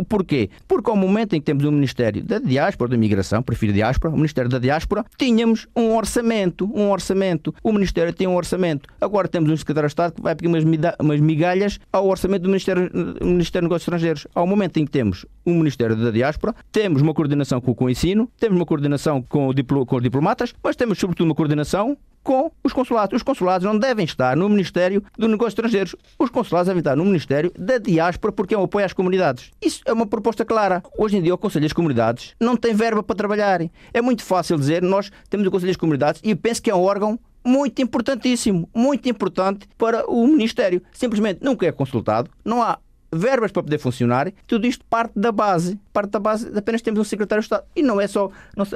Porquê? 0.08 0.48
Porque 0.66 0.90
ao 0.90 0.96
momento 0.96 1.34
em 1.34 1.40
que 1.40 1.46
temos 1.46 1.64
o 1.64 1.72
Ministério 1.72 2.22
da 2.24 2.38
Diáspora, 2.38 2.90
da 2.90 2.96
Imigração, 2.96 3.42
prefiro 3.42 3.72
Diáspora, 3.72 4.14
o 4.14 4.16
Ministério 4.16 4.50
da 4.50 4.58
Diáspora, 4.58 5.04
tínhamos 5.18 5.66
um 5.76 5.94
orçamento, 5.94 6.70
um 6.74 6.90
orçamento. 6.90 7.54
O 7.62 7.72
Ministério 7.72 8.12
tem 8.12 8.26
um 8.26 8.34
orçamento. 8.34 8.88
Agora 9.00 9.28
temos 9.28 9.50
um 9.50 9.56
Secretário 9.56 9.88
de 9.88 9.92
Estado 9.92 10.14
que 10.14 10.22
vai 10.22 10.34
pedir 10.34 10.48
umas, 10.48 10.64
umas 10.98 11.20
migalhas 11.20 11.78
ao 11.92 12.06
orçamento 12.06 12.42
do 12.42 12.48
Ministério, 12.48 12.90
Ministério 13.20 13.68
dos 13.68 13.70
Negócios 13.70 13.82
Estrangeiros. 13.82 14.26
Ao 14.34 14.46
momento 14.46 14.78
em 14.78 14.84
que 14.84 14.90
temos 14.90 15.26
o 15.44 15.50
Ministério 15.50 15.94
da 15.96 16.10
Diáspora, 16.10 16.54
temos 16.72 17.02
uma 17.02 17.12
coordenação 17.12 17.60
com, 17.60 17.74
com 17.74 17.84
o 17.84 17.90
ensino, 17.90 18.30
temos 18.38 18.56
uma 18.56 18.66
coordenação 18.66 19.22
com, 19.22 19.48
o 19.50 19.86
com 19.86 19.96
os 19.96 20.02
diplomatas, 20.02 20.54
mas 20.62 20.76
temos 20.76 20.98
sobretudo 20.98 21.28
uma 21.28 21.34
coordenação 21.34 21.96
com 22.26 22.50
os 22.64 22.72
consulados. 22.72 23.16
Os 23.16 23.22
consulados 23.22 23.64
não 23.64 23.78
devem 23.78 24.04
estar 24.04 24.36
no 24.36 24.48
Ministério 24.48 25.00
dos 25.16 25.30
Negócios 25.30 25.52
Estrangeiros. 25.52 25.94
Os 26.18 26.28
consulados 26.28 26.66
devem 26.66 26.80
estar 26.80 26.96
no 26.96 27.04
Ministério 27.04 27.52
da 27.56 27.78
Diáspora 27.78 28.32
porque 28.32 28.52
é 28.52 28.58
um 28.58 28.64
apoio 28.64 28.84
às 28.84 28.92
comunidades. 28.92 29.52
Isso 29.62 29.80
é 29.86 29.92
uma 29.92 30.06
proposta 30.06 30.44
clara. 30.44 30.82
Hoje 30.98 31.16
em 31.16 31.22
dia 31.22 31.32
o 31.32 31.38
Conselho 31.38 31.64
das 31.64 31.72
Comunidades 31.72 32.34
não 32.40 32.56
tem 32.56 32.74
verba 32.74 33.00
para 33.00 33.14
trabalhar. 33.14 33.60
É 33.94 34.02
muito 34.02 34.24
fácil 34.24 34.58
dizer 34.58 34.82
nós 34.82 35.12
temos 35.30 35.46
o 35.46 35.50
Conselho 35.52 35.70
das 35.70 35.76
Comunidades 35.76 36.20
e 36.24 36.30
eu 36.30 36.36
penso 36.36 36.60
que 36.60 36.68
é 36.68 36.74
um 36.74 36.82
órgão 36.82 37.16
muito 37.44 37.80
importantíssimo, 37.80 38.68
muito 38.74 39.08
importante 39.08 39.68
para 39.78 40.04
o 40.10 40.26
Ministério. 40.26 40.82
Simplesmente 40.92 41.44
nunca 41.44 41.64
é 41.64 41.70
consultado, 41.70 42.28
não 42.44 42.60
há 42.60 42.76
verbas 43.12 43.52
para 43.52 43.62
poder 43.62 43.78
funcionar, 43.78 44.32
tudo 44.46 44.66
isto 44.66 44.84
parte 44.84 45.12
da 45.16 45.32
base. 45.32 45.78
Parte 45.92 46.10
da 46.10 46.18
base, 46.18 46.50
apenas 46.56 46.82
temos 46.82 47.00
um 47.00 47.04
secretário 47.04 47.40
de 47.40 47.46
Estado. 47.46 47.64
E 47.74 47.82
não 47.82 48.00
é 48.00 48.06
só, 48.06 48.30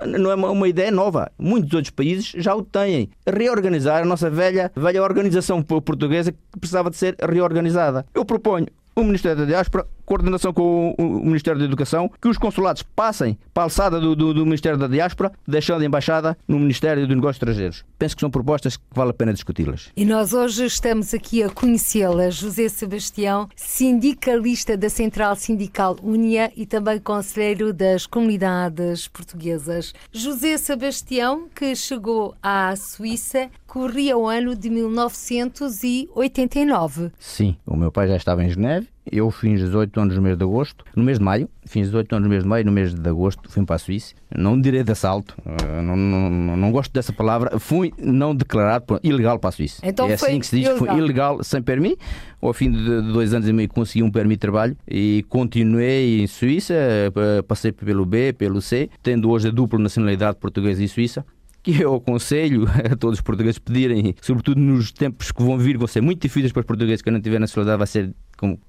não 0.07 0.31
é 0.31 0.35
uma 0.35 0.69
ideia 0.69 0.90
nova. 0.90 1.31
Muitos 1.38 1.73
outros 1.73 1.90
países 1.90 2.33
já 2.37 2.55
o 2.55 2.62
têm. 2.62 3.11
Reorganizar 3.27 4.03
a 4.03 4.05
nossa 4.05 4.31
velha, 4.31 4.71
velha 4.75 5.03
organização 5.03 5.62
portuguesa 5.62 6.33
que 6.33 6.38
precisava 6.59 6.90
de 6.90 6.97
ser 6.97 7.16
reorganizada. 7.21 8.07
Eu 8.14 8.25
proponho 8.25 8.66
o 8.95 9.05
Ministério 9.05 9.38
da 9.38 9.45
Diáspora, 9.45 9.87
coordenação 10.11 10.53
com 10.53 10.92
o 10.99 11.25
Ministério 11.25 11.61
da 11.61 11.64
Educação, 11.64 12.11
que 12.20 12.27
os 12.27 12.37
consulados 12.37 12.83
passem 12.83 13.38
para 13.55 13.62
a 13.62 13.66
alçada 13.66 14.01
do, 14.01 14.16
do, 14.16 14.35
do, 14.35 14.44
Ministério 14.44 14.77
da 14.77 14.88
Diáspora, 14.88 15.31
deixando 15.46 15.83
a 15.83 15.85
embaixada 15.85 16.37
no 16.49 16.59
Ministério 16.59 17.07
dos 17.07 17.14
Negócios 17.14 17.37
Estrangeiros. 17.37 17.85
Penso 17.96 18.16
que 18.16 18.20
são 18.20 18.31
propostas 18.31 18.77
que 18.77 18.83
vale 18.92 19.11
a 19.11 19.14
pena 19.14 19.33
discuti-las. 19.33 19.92
E 19.96 20.05
nós 20.05 20.33
hoje 20.33 20.66
estamos 20.66 21.14
aqui 21.14 21.44
a 21.44 21.49
conhecê-la, 21.49 22.29
José 22.29 22.68
Sebastião, 22.68 23.49
sindicalista 23.55 24.77
da 24.77 24.88
Central 24.88 25.37
Sindical 25.37 25.96
Unia 26.03 26.51
e 26.57 26.66
também 26.66 26.99
conselheiro 26.99 27.73
das 27.73 28.05
comunidades 28.05 29.07
portuguesas. 29.07 29.94
José 30.11 30.59
Sebastião, 30.59 31.46
que 31.55 31.77
chegou 31.77 32.35
à 32.42 32.75
Suíça, 32.75 33.49
corria 33.71 34.19
o 34.19 34.27
ano 34.27 34.57
de 34.57 34.69
1989. 34.69 37.13
Sim, 37.21 37.57
o 37.65 37.77
meu 37.77 37.93
pai 37.93 38.09
já 38.09 38.17
estava 38.17 38.43
em 38.43 38.51
Geneve 38.51 38.89
eu 39.11 39.31
fiz 39.31 39.61
18 39.61 40.01
anos 40.01 40.15
no 40.15 40.23
mês 40.23 40.37
de 40.37 40.45
agosto, 40.45 40.85
no 40.95 41.03
mês 41.03 41.19
de 41.19 41.25
maio, 41.25 41.49
fiz 41.67 41.87
18 41.87 42.15
anos 42.15 42.25
no 42.25 42.31
mês 42.31 42.43
de 42.43 42.49
maio, 42.49 42.65
no 42.65 42.73
mês 42.73 42.95
de 42.95 43.09
agosto 43.09 43.51
fui 43.51 43.65
para 43.65 43.77
a 43.77 43.79
Suíça. 43.79 44.15
Não 44.35 44.61
direi 44.61 44.85
de 44.85 44.93
assalto, 44.93 45.37
eh, 45.45 45.83
não, 45.83 45.97
não, 45.97 46.57
não 46.57 46.71
gosto 46.71 46.93
dessa 46.93 47.13
palavra. 47.13 47.59
Fui 47.59 47.93
não 47.99 48.35
declarado 48.35 49.01
ilegal 49.03 49.39
para 49.39 49.49
a 49.49 49.53
Suíça. 49.53 49.81
Então 49.85 50.07
é 50.07 50.15
assim 50.15 50.39
que 50.39 50.47
se 50.47 50.57
diz, 50.57 50.69
ilegal. 50.69 50.79
fui 50.79 50.99
ilegal 50.99 51.43
sem 51.43 51.61
permis. 51.61 51.97
Ao 52.41 52.55
fim 52.55 52.71
de 52.71 53.03
dois 53.13 53.35
anos 53.35 53.49
e 53.49 53.53
meio 53.53 53.69
consegui 53.69 54.03
um 54.03 54.11
permis 54.11 54.37
de 54.37 54.41
trabalho 54.41 54.77
e 54.89 55.25
continuei 55.29 56.23
em 56.23 56.27
Suíça, 56.27 56.75
eh, 56.75 57.43
passei 57.47 57.73
pelo 57.73 58.07
B, 58.07 58.33
pelo 58.33 58.63
C, 58.63 58.89
tendo 59.03 59.31
hoje 59.31 59.49
a 59.49 59.51
dupla 59.51 59.79
nacionalidade 59.79 60.39
portuguesa 60.39 60.83
e 60.83 60.89
suíça 60.89 61.25
que 61.62 61.81
eu 61.81 61.94
aconselho 61.94 62.66
a 62.90 62.96
todos 62.96 63.18
os 63.18 63.23
portugueses 63.23 63.59
pedirem, 63.59 64.14
sobretudo 64.20 64.61
nos 64.61 64.92
tempos 64.92 65.31
que 65.31 65.42
vão 65.42 65.59
vir, 65.59 65.77
vão 65.77 65.87
ser 65.87 66.01
muito 66.01 66.23
difíceis 66.23 66.53
para 66.53 66.61
os 66.61 66.66
portugueses 66.66 67.03
que 67.03 67.11
não 67.11 67.20
tiver 67.20 67.38
nacionalidade, 67.38 67.79
vai 67.79 67.87
ser 67.87 68.14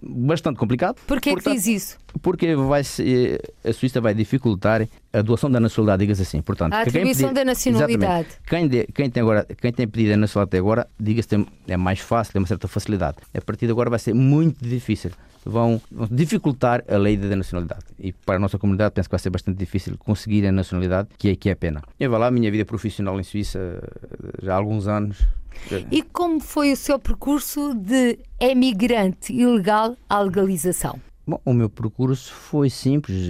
bastante 0.02 0.58
complicado. 0.58 0.96
Porquê 1.08 1.32
Portanto, 1.32 1.54
que 1.54 1.60
diz 1.60 1.68
isso? 1.68 1.98
Porque 2.22 2.56
vai 2.56 2.84
ser, 2.84 3.42
a 3.64 3.74
Suíça 3.74 4.02
vai 4.02 4.14
dificultar 4.14 4.88
a 5.14 5.22
doação 5.22 5.50
da 5.50 5.60
nacionalidade, 5.60 6.02
diga-se 6.02 6.22
assim. 6.24 6.42
Portanto, 6.42 6.74
a 6.74 6.82
atribuição 6.82 7.30
pedir, 7.30 7.36
da 7.36 7.46
nacionalidade. 7.46 8.28
Quem, 8.48 8.68
de, 8.68 8.88
quem, 8.94 9.10
tem 9.10 9.22
agora, 9.22 9.46
quem 9.46 9.72
tem 9.72 9.88
pedido 9.88 10.14
a 10.14 10.18
nacionalidade 10.18 10.50
até 10.50 10.58
agora, 10.58 10.88
diga-se, 11.00 11.48
é 11.68 11.78
mais 11.78 12.00
fácil, 12.00 12.34
tem 12.34 12.42
uma 12.42 12.48
certa 12.48 12.68
facilidade. 12.68 13.18
A 13.36 13.42
partir 13.42 13.66
de 13.66 13.72
agora 13.72 13.90
vai 13.90 14.00
ser 14.00 14.14
muito 14.14 14.64
difícil. 14.64 15.12
Vão, 15.44 15.82
vão 15.92 16.08
dificultar 16.12 16.84
a 16.88 16.98
lei 16.98 17.18
da 17.18 17.36
nacionalidade. 17.36 17.86
E 18.00 18.14
para 18.14 18.36
a 18.36 18.40
nossa 18.40 18.60
comunidade 18.60 18.94
penso 18.94 19.10
que 19.10 19.14
vai 19.14 19.20
ser 19.20 19.32
bastante 19.32 19.58
difícil 19.58 19.98
conseguir 19.98 20.46
a 20.46 20.52
nacionalidade, 20.52 21.10
que 21.18 21.30
é, 21.30 21.36
que 21.36 21.50
é 21.50 21.54
a 21.54 21.56
pena. 21.56 21.82
Eu 22.00 22.12
vou 22.12 22.20
lá, 22.20 22.28
a 22.28 22.32
minha 22.32 22.52
vida 22.52 22.64
profissional 22.64 23.20
em 23.20 23.24
Suíça 23.24 23.82
já 24.42 24.54
há 24.54 24.58
alguns 24.58 24.88
anos, 24.88 25.18
e 25.92 26.02
como 26.02 26.40
foi 26.40 26.72
o 26.72 26.76
seu 26.76 26.98
percurso 26.98 27.74
de 27.74 28.20
emigrante 28.40 29.34
ilegal 29.34 29.96
à 30.10 30.20
legalização? 30.20 31.00
Bom, 31.26 31.40
o 31.46 31.54
meu 31.54 31.70
percurso 31.70 32.34
foi 32.34 32.70
simples. 32.70 33.28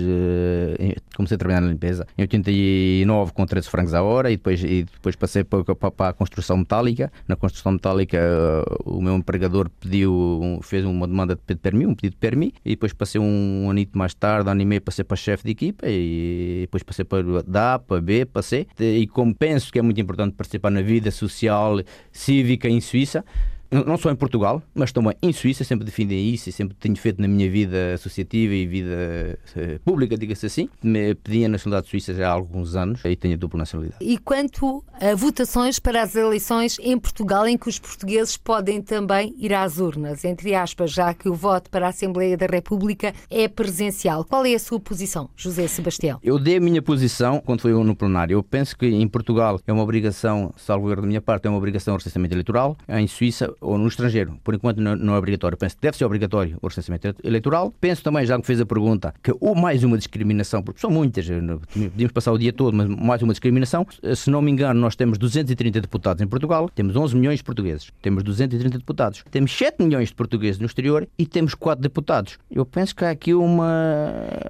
Eh, 0.80 0.96
comecei 1.14 1.36
a 1.36 1.38
trabalhar 1.38 1.60
na 1.60 1.68
limpeza 1.68 2.08
em 2.18 2.22
89 2.22 3.34
com 3.34 3.46
13 3.46 3.70
francos 3.70 3.94
a 3.94 4.02
hora 4.02 4.32
e 4.32 4.38
depois, 4.38 4.64
e 4.64 4.84
depois 4.84 5.16
passei 5.16 5.44
para, 5.44 5.64
para, 5.76 5.92
para, 5.92 6.10
a 6.10 6.14
construção 6.14 6.58
metálica. 6.58 7.12
Na 7.28 7.36
construção 7.36 7.74
metálica, 7.74 8.18
eh, 8.18 8.64
o 8.86 9.02
meu 9.02 9.16
empregador 9.16 9.70
pediu, 9.70 10.60
fez 10.64 10.86
uma 10.86 11.06
demanda 11.06 11.36
de 11.36 11.56
permis, 11.56 11.86
um 11.86 11.94
pedido 11.94 12.14
de 12.14 12.18
permis, 12.18 12.54
e 12.64 12.72
depois 12.72 12.94
passei 12.94 13.20
um 13.20 13.70
anito 13.70 13.98
mais 13.98 14.14
tarde, 14.14 14.48
um 14.48 14.52
ano 14.54 14.62
e 14.62 14.66
meio, 14.66 14.82
passei 14.82 15.04
para 15.04 15.18
chefe 15.18 15.44
de 15.44 15.52
equipa 15.52 15.86
e 15.88 16.60
depois 16.62 16.84
passei 16.84 17.04
para 17.04 17.44
da 17.44 17.78
para 17.78 18.00
B, 18.00 18.26
passei. 18.26 18.68
E 18.80 19.06
como 19.08 19.36
penso 19.36 19.72
que 19.72 19.80
é 19.80 19.82
muito 19.82 20.00
importante 20.00 20.34
participar 20.34 20.70
na 20.72 20.82
vida 20.82 21.12
social, 21.12 21.82
cívica 22.12 22.70
em 22.70 22.80
Suíça, 22.80 23.26
não 23.72 23.98
só 23.98 24.12
em 24.12 24.16
Portugal, 24.16 24.62
mas 24.74 24.92
também 24.92 25.14
em 25.22 25.32
Suíça, 25.32 25.64
sempre 25.64 25.86
defendi 25.86 26.16
isso 26.16 26.50
e 26.50 26.52
sempre 26.52 26.76
tenho 26.78 26.96
feito 26.96 27.22
na 27.22 27.28
minha 27.28 27.50
vida 27.50 27.94
associativa 27.94 28.54
e 28.54 28.68
vida 28.68 29.40
uh, 29.56 29.80
pública, 29.80 30.18
diga-se 30.18 30.46
assim. 30.46 30.70
Me 30.84 31.16
pedi 31.16 31.46
a 31.46 31.50
nacionalidade 31.50 31.90
suíça 31.90 32.14
já 32.14 32.30
há 32.30 32.32
alguns 32.32 32.76
anos 32.76 33.02
e 33.06 33.16
tenho 33.16 33.34
a 33.34 33.38
dupla 33.38 33.60
nacionalidade. 33.60 34.04
E 34.04 34.18
quanto 34.18 34.84
a 35.00 35.16
votações 35.16 35.80
para 35.80 36.02
as 36.02 36.16
eleições 36.16 36.78
em 36.80 36.98
Portugal, 36.98 37.48
em 37.48 37.58
que 37.58 37.70
os 37.70 37.80
portugueses 37.80 38.38
podem 38.38 38.82
também 38.82 39.34
ir 39.38 39.54
às 39.54 39.78
urnas, 39.78 40.26
entre 40.26 40.54
aspas, 40.54 40.92
já 40.92 41.14
que 41.14 41.30
o 41.30 41.34
voto 41.34 41.70
para 41.70 41.86
a 41.88 41.90
Assembleia 41.90 42.36
da 42.36 42.46
República 42.46 43.14
é 43.30 43.48
presencial. 43.48 44.26
Qual 44.26 44.46
é 44.46 44.54
a 44.54 44.60
sua 44.60 44.80
posição, 44.80 45.30
José 45.36 45.68
Sebastião? 45.68 46.20
Eu 46.24 46.38
dei 46.38 46.58
a 46.58 46.62
minha 46.62 46.82
posição 46.82 47.40
quando 47.40 47.62
foi 47.62 47.72
no 47.72 47.96
plenário. 47.96 48.36
Eu 48.36 48.44
penso 48.44 48.78
que 48.78 48.86
em 48.88 49.08
Portugal 49.08 49.60
é 49.66 49.72
uma 49.72 49.84
obrigação, 49.84 50.54
salvo 50.58 50.92
erro 50.92 51.02
da 51.02 51.08
minha 51.08 51.22
parte, 51.22 51.48
é 51.48 51.50
uma 51.50 51.58
obrigação 51.58 51.94
o 51.94 51.98
recenseamento 51.98 52.34
eleitoral. 52.34 52.78
Em 52.88 53.08
Suíça 53.08 53.54
ou 53.62 53.78
no 53.78 53.88
estrangeiro, 53.88 54.38
por 54.44 54.56
enquanto 54.56 54.80
não 54.80 55.14
é 55.14 55.18
obrigatório. 55.18 55.58
Penso 55.58 55.76
que 55.76 55.82
deve 55.82 55.96
ser 55.96 56.06
obrigatório 56.06 56.58
o 56.62 56.68
recenseamento 56.68 57.16
eleitoral. 57.24 57.72
Penso 57.80 58.04
também, 58.04 58.26
já 58.26 58.40
que 58.40 58.46
fez 58.46 58.60
a 58.60 58.66
pergunta, 58.66 59.14
que 59.22 59.34
ou 59.40 59.56
mais 59.56 59.84
uma 59.84 59.98
discriminação, 59.98 60.64
porque 60.64 60.82
são 60.82 60.90
muitas, 60.90 61.28
podíamos 61.74 62.12
passar 62.12 62.32
o 62.32 62.38
dia 62.38 62.52
todo, 62.52 62.76
mas 62.76 62.90
mais 62.90 63.22
uma 63.22 63.34
discriminação. 63.34 63.86
Se 64.16 64.30
não 64.30 64.42
me 64.42 64.52
engano, 64.52 64.80
nós 64.80 64.96
temos 64.96 65.18
230 65.18 65.80
deputados 65.80 66.22
em 66.22 66.28
Portugal, 66.28 66.68
temos 66.70 66.96
11 66.96 67.16
milhões 67.16 67.38
de 67.38 67.44
portugueses, 67.44 67.92
temos 68.02 68.24
230 68.24 68.80
deputados, 68.80 69.24
temos 69.30 69.56
7 69.56 69.84
milhões 69.84 70.10
de 70.10 70.16
portugueses 70.16 70.60
no 70.60 70.66
exterior 70.66 71.08
e 71.18 71.26
temos 71.26 71.54
4 71.54 71.82
deputados. 71.82 72.40
Eu 72.50 72.66
penso 72.66 72.96
que 72.96 73.06
há 73.06 73.12
aqui 73.12 73.34
uma. 73.34 73.70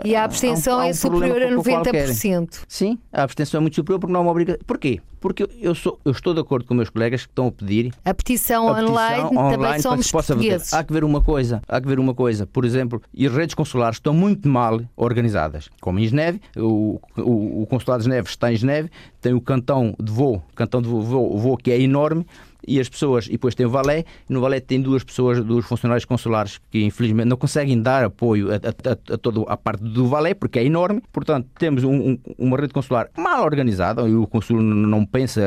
E 0.06 0.16
a 0.16 0.24
abstenção 0.24 0.76
há 0.76 0.78
um, 0.78 0.82
há 0.82 0.86
um 0.86 0.90
é 0.90 0.94
superior 0.94 1.42
a 1.42 1.50
90%. 1.50 1.64
Qualquer. 1.64 2.08
Sim, 2.68 2.98
a 3.12 3.24
abstenção 3.24 3.58
é 3.58 3.62
muito 3.62 3.76
superior 3.76 4.00
porque 4.00 4.14
não 4.14 4.22
é 4.22 4.24
uma 4.24 4.32
obrigação. 4.32 4.62
Porquê? 4.66 5.02
Porque 5.20 5.48
eu, 5.60 5.76
sou, 5.76 6.00
eu 6.04 6.12
estou 6.12 6.34
de 6.34 6.40
acordo 6.40 6.66
com 6.66 6.74
meus 6.74 6.90
colegas 6.90 7.26
que 7.26 7.32
estão 7.32 7.48
a 7.48 7.52
pedir 7.52 7.94
a 8.04 8.12
petição, 8.12 8.70
a 8.70 8.74
petição 8.74 8.94
online, 9.10 9.38
online, 9.38 9.58
também 9.58 9.82
somos 9.82 10.06
que 10.06 10.12
possa 10.12 10.34
portugueses. 10.34 10.74
Há 10.74 10.84
que 10.84 10.94
ver 10.94 11.04
uma 11.04 11.22
coisa, 11.22 11.62
há 11.68 11.82
que 11.82 11.88
ver 11.88 12.00
uma 12.00 12.14
coisa. 12.14 12.46
Por 12.46 12.66
exemplo, 12.66 13.02
e 13.14 13.26
as 13.26 13.34
redes 13.34 13.56
consulares 13.56 13.98
estão 13.98 14.14
muito 14.14 14.48
mal 14.48 14.82
organizadas. 14.96 15.70
Como 15.80 16.00
em 16.00 16.08
Geneve, 16.08 16.42
o, 16.58 17.00
o, 17.18 17.64
o 17.64 17.68
consulado 17.68 18.04
de 18.04 18.10
Geneve 18.10 18.30
está 18.30 18.52
em 18.52 18.56
Geneve, 18.56 18.90
tem 19.20 19.34
o 19.34 19.42
cantão 19.42 19.96
de 20.02 20.12
voo, 20.12 20.44
cantão 20.56 20.82
de 20.82 20.88
voo, 20.88 21.38
voo 21.38 21.58
que 21.58 21.72
é 21.72 21.80
enorme 21.80 22.26
e 22.68 22.80
as 22.80 22.90
pessoas, 22.90 23.28
e 23.28 23.32
depois 23.32 23.56
tem 23.56 23.66
o 23.66 23.70
Valé, 23.70 24.06
no 24.30 24.42
Valé 24.42 24.60
tem 24.60 24.82
duas 24.82 25.04
pessoas, 25.04 25.44
dos 25.44 25.66
funcionários 25.66 26.06
consulares 26.06 26.60
que 26.70 26.84
infelizmente 26.84 27.28
não 27.28 27.38
conseguem 27.38 27.82
dar 27.82 28.04
apoio 28.04 28.52
a, 28.52 28.56
a, 28.56 29.14
a, 29.14 29.18
toda 29.18 29.42
a 29.48 29.58
parte 29.58 29.84
do 29.84 30.08
Valé, 30.08 30.34
porque 30.34 30.60
é 30.60 30.66
enorme, 30.66 31.02
portanto 31.12 31.48
temos 31.58 31.84
um, 31.84 32.12
um, 32.12 32.20
uma 32.38 32.58
rede 32.58 32.74
consular 32.74 33.10
mal 33.18 33.44
organizada, 33.44 34.08
e 34.08 34.16
o 34.16 34.28
consul 34.28 34.62
não 34.62 35.06
pensa 35.06 35.42